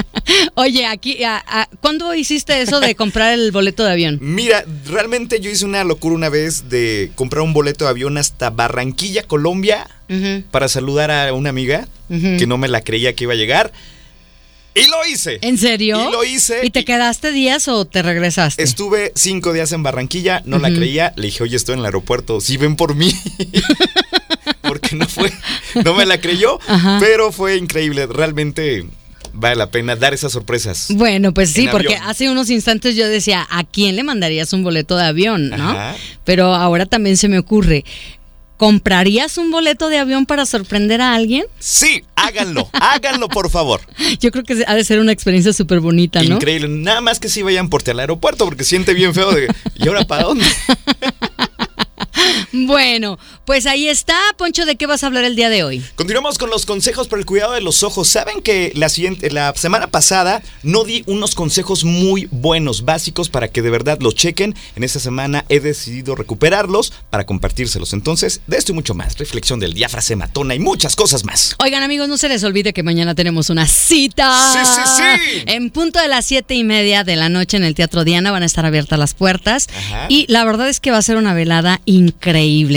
Oye, 0.54 0.86
aquí, 0.86 1.18
¿cuándo 1.80 2.14
hiciste 2.14 2.60
eso 2.60 2.80
de 2.80 2.94
comprar 2.94 3.32
el 3.32 3.52
boleto 3.52 3.84
de 3.84 3.92
avión? 3.92 4.18
Mira, 4.20 4.64
realmente 4.86 5.40
yo 5.40 5.50
hice 5.50 5.64
una 5.64 5.84
locura 5.84 6.14
una 6.14 6.28
vez 6.28 6.68
de 6.68 7.10
comprar 7.14 7.42
un 7.42 7.52
boleto 7.52 7.84
de 7.84 7.90
avión 7.90 8.18
hasta 8.18 8.50
Barranquilla, 8.50 9.22
Colombia, 9.24 9.88
para 10.50 10.68
saludar 10.68 11.10
a 11.10 11.32
una 11.32 11.50
amiga 11.50 11.88
que 12.08 12.46
no 12.46 12.58
me 12.58 12.68
la 12.68 12.82
creía 12.82 13.14
que 13.14 13.24
iba 13.24 13.32
a 13.32 13.36
llegar. 13.36 13.72
Y 14.76 14.88
lo 14.88 15.06
hice. 15.06 15.38
¿En 15.40 15.58
serio? 15.58 16.08
Y 16.08 16.12
lo 16.12 16.24
hice. 16.24 16.60
¿Y 16.62 16.70
te 16.70 16.84
quedaste 16.84 17.32
días 17.32 17.66
o 17.68 17.84
te 17.86 18.02
regresaste? 18.02 18.62
Estuve 18.62 19.12
cinco 19.14 19.52
días 19.52 19.72
en 19.72 19.82
Barranquilla, 19.82 20.42
no 20.44 20.58
la 20.58 20.68
creía. 20.68 21.12
Le 21.16 21.26
dije, 21.26 21.42
oye, 21.42 21.56
estoy 21.56 21.74
en 21.74 21.80
el 21.80 21.86
aeropuerto, 21.86 22.40
si 22.40 22.56
ven 22.56 22.76
por 22.76 22.94
mí. 22.94 23.12
Porque 24.62 24.96
no 24.96 25.08
fue, 25.08 25.32
no 25.84 25.94
me 25.94 26.06
la 26.06 26.20
creyó, 26.20 26.58
pero 26.98 27.30
fue 27.32 27.56
increíble. 27.56 28.06
Realmente 28.06 28.84
vale 29.32 29.56
la 29.56 29.70
pena 29.70 29.96
dar 29.96 30.12
esas 30.12 30.32
sorpresas. 30.32 30.88
Bueno, 30.90 31.32
pues 31.32 31.50
sí, 31.52 31.68
porque 31.70 31.96
hace 31.96 32.28
unos 32.30 32.50
instantes 32.50 32.96
yo 32.96 33.06
decía, 33.08 33.46
¿a 33.48 33.64
quién 33.64 33.96
le 33.96 34.02
mandarías 34.02 34.52
un 34.52 34.64
boleto 34.64 34.96
de 34.96 35.04
avión? 35.04 35.50
¿no? 35.50 35.76
Pero 36.24 36.54
ahora 36.54 36.86
también 36.86 37.16
se 37.16 37.28
me 37.28 37.38
ocurre, 37.38 37.84
¿Comprarías 38.56 39.36
un 39.38 39.50
boleto 39.50 39.88
de 39.88 39.98
avión 39.98 40.26
para 40.26 40.46
sorprender 40.46 41.00
a 41.00 41.14
alguien? 41.14 41.44
Sí, 41.58 42.04
háganlo, 42.14 42.68
háganlo 42.72 43.28
por 43.28 43.50
favor. 43.50 43.80
Yo 44.20 44.30
creo 44.30 44.44
que 44.44 44.64
ha 44.66 44.74
de 44.74 44.84
ser 44.84 44.98
una 44.98 45.12
experiencia 45.12 45.52
súper 45.52 45.80
bonita, 45.80 46.22
¿no? 46.22 46.36
Increíble, 46.36 46.68
nada 46.68 47.00
más 47.00 47.20
que 47.20 47.28
si 47.28 47.42
vayan 47.42 47.68
por 47.68 47.86
al 47.88 48.00
aeropuerto 48.00 48.44
porque 48.44 48.64
siente 48.64 48.94
bien 48.94 49.14
feo 49.14 49.32
de, 49.32 49.48
¿y 49.74 49.88
ahora 49.88 50.04
para 50.04 50.24
dónde? 50.24 50.44
Bueno, 52.52 53.18
pues 53.44 53.66
ahí 53.66 53.88
está. 53.88 54.16
Poncho, 54.36 54.64
¿de 54.64 54.76
qué 54.76 54.86
vas 54.86 55.02
a 55.02 55.08
hablar 55.08 55.24
el 55.24 55.36
día 55.36 55.48
de 55.48 55.64
hoy? 55.64 55.84
Continuamos 55.96 56.38
con 56.38 56.50
los 56.50 56.66
consejos 56.66 57.08
para 57.08 57.20
el 57.20 57.26
cuidado 57.26 57.52
de 57.52 57.60
los 57.60 57.82
ojos. 57.82 58.08
Saben 58.08 58.42
que 58.42 58.72
la, 58.74 58.88
siguiente, 58.88 59.30
la 59.30 59.52
semana 59.54 59.88
pasada 59.88 60.42
no 60.62 60.84
di 60.84 61.02
unos 61.06 61.34
consejos 61.34 61.84
muy 61.84 62.28
buenos, 62.30 62.84
básicos, 62.84 63.28
para 63.28 63.48
que 63.48 63.62
de 63.62 63.70
verdad 63.70 63.98
los 64.00 64.14
chequen. 64.14 64.54
En 64.76 64.84
esta 64.84 65.00
semana 65.00 65.44
he 65.48 65.60
decidido 65.60 66.14
recuperarlos 66.14 66.92
para 67.10 67.26
compartírselos. 67.26 67.92
Entonces, 67.92 68.40
de 68.46 68.56
esto 68.56 68.72
y 68.72 68.74
mucho 68.74 68.94
más. 68.94 69.18
Reflexión 69.18 69.60
del 69.60 69.74
diafragma, 69.74 69.96
matona 70.16 70.54
y 70.54 70.58
muchas 70.58 70.94
cosas 70.94 71.24
más. 71.24 71.56
Oigan, 71.58 71.82
amigos, 71.82 72.08
no 72.08 72.18
se 72.18 72.28
les 72.28 72.44
olvide 72.44 72.72
que 72.72 72.82
mañana 72.82 73.14
tenemos 73.14 73.50
una 73.50 73.66
cita. 73.66 74.52
Sí, 74.52 74.58
sí, 74.74 74.80
sí. 74.96 75.42
En 75.46 75.70
punto 75.70 75.98
de 75.98 76.08
las 76.08 76.26
siete 76.26 76.54
y 76.54 76.64
media 76.64 77.02
de 77.02 77.16
la 77.16 77.28
noche 77.28 77.56
en 77.56 77.64
el 77.64 77.74
Teatro 77.74 78.04
Diana 78.04 78.30
van 78.30 78.42
a 78.42 78.46
estar 78.46 78.66
abiertas 78.66 78.98
las 78.98 79.14
puertas. 79.14 79.68
Y 80.08 80.26
la 80.28 80.44
verdad 80.44 80.68
es 80.68 80.80
que 80.80 80.90
va 80.90 80.98
a 80.98 81.02
ser 81.02 81.16
una 81.16 81.34
velada 81.34 81.80
increíble. 81.86 82.15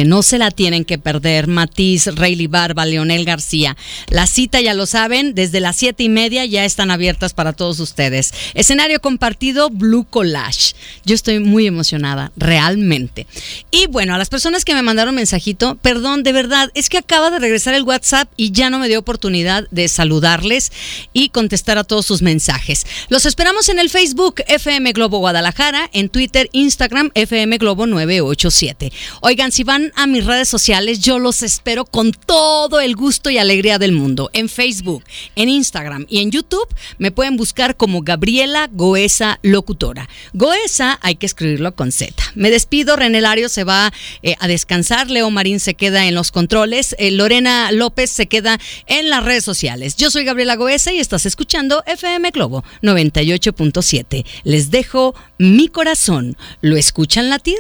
No 0.06 0.24
se 0.24 0.38
la 0.38 0.52
tienen 0.52 0.86
que 0.86 0.98
perder. 0.98 1.48
Matiz, 1.48 2.08
Rayleigh 2.08 2.48
Barba, 2.48 2.86
Leonel 2.86 3.26
García. 3.26 3.76
La 4.10 4.28
cita, 4.28 4.62
ya 4.62 4.74
lo 4.74 4.86
saben, 4.86 5.34
desde 5.34 5.60
las 5.60 5.76
siete 5.76 6.04
y 6.04 6.10
media 6.10 6.46
ya 6.46 6.66
están 6.66 6.92
abiertas 6.92 7.34
para 7.34 7.54
todos 7.54 7.80
ustedes. 7.80 8.34
Escenario 8.54 9.00
compartido, 9.02 9.70
Blue 9.70 10.06
Collage. 10.10 10.76
Yo 11.06 11.16
estoy 11.16 11.40
muy 11.40 11.68
emocionada, 11.68 12.32
realmente. 12.38 13.28
Y 13.72 13.88
bueno, 13.88 14.14
a 14.16 14.18
las 14.18 14.30
personas 14.30 14.66
que 14.66 14.74
me 14.74 14.82
mandaron 14.82 15.16
mensajito, 15.16 15.76
perdón, 15.82 16.24
de 16.24 16.34
verdad, 16.34 16.72
es 16.74 16.90
que 16.90 16.98
acaba 16.98 17.32
de 17.32 17.40
regresar 17.40 17.74
el 17.74 17.84
WhatsApp 17.84 18.30
y 18.38 18.52
ya 18.52 18.70
no 18.70 18.80
me 18.80 18.88
dio 18.88 19.00
oportunidad 19.00 19.68
de 19.72 19.88
saludarles 19.88 20.72
y 21.14 21.30
contestar 21.30 21.78
a 21.78 21.84
todos 21.84 22.06
sus 22.06 22.22
mensajes. 22.22 22.86
Los 23.10 23.26
esperamos 23.26 23.70
en 23.70 23.80
el 23.80 23.90
Facebook 23.90 24.44
FM 24.48 24.92
Globo 24.94 25.20
Guadalajara, 25.20 25.90
en 25.94 26.10
Twitter, 26.10 26.50
Instagram 26.52 27.12
FM 27.14 27.58
Globo 27.58 27.88
987. 27.88 28.92
Oigan, 29.30 29.52
si 29.52 29.64
van 29.64 29.92
a 29.96 30.08
mis 30.08 30.26
redes 30.26 30.50
sociales, 30.50 31.02
yo 31.02 31.20
los 31.20 31.44
espero 31.44 31.86
con 31.86 32.14
todo 32.14 32.80
el 32.80 32.96
gusto 32.96 33.30
y 33.30 33.38
alegría 33.38 33.78
del 33.78 33.92
mundo. 33.92 34.32
En 34.34 34.50
Facebook, 34.50 35.04
en 35.36 35.50
Instagram 35.50 36.08
y 36.10 36.22
en 36.22 36.32
YouTube 36.32 36.68
me 36.98 37.12
pueden 37.12 37.38
buscar 37.38 37.78
como 37.78 38.02
Gabriela 38.02 38.68
Goesa 38.72 39.38
Locutora. 39.44 40.10
Goesa 40.34 40.98
hay 41.04 41.18
que 41.18 41.28
escribirlo 41.28 41.76
con 41.76 41.92
Z. 41.92 42.12
Me 42.34 42.50
despido, 42.50 42.96
René 42.96 43.22
Lario 43.22 43.50
se 43.50 43.64
va 43.64 43.94
eh, 44.24 44.34
a 44.40 44.48
descansar, 44.48 45.12
Leo 45.12 45.30
Marín 45.30 45.60
se 45.60 45.76
queda 45.76 46.08
en 46.08 46.16
los 46.16 46.32
controles, 46.32 46.96
eh, 46.98 47.12
Lorena 47.12 47.72
López 47.72 48.10
se 48.10 48.26
queda 48.26 48.60
en 48.88 49.12
las 49.12 49.24
redes 49.24 49.44
sociales. 49.44 49.96
Yo 49.96 50.10
soy 50.10 50.24
Gabriela 50.26 50.56
Goesa 50.56 50.92
y 50.92 50.98
estás 50.98 51.28
escuchando 51.28 51.84
FM 51.86 52.32
Globo 52.32 52.64
98.7. 52.82 54.26
Les 54.44 54.72
dejo 54.72 55.14
mi 55.38 55.68
corazón. 55.68 56.36
¿Lo 56.62 56.78
escuchan 56.78 57.30
latir? 57.30 57.60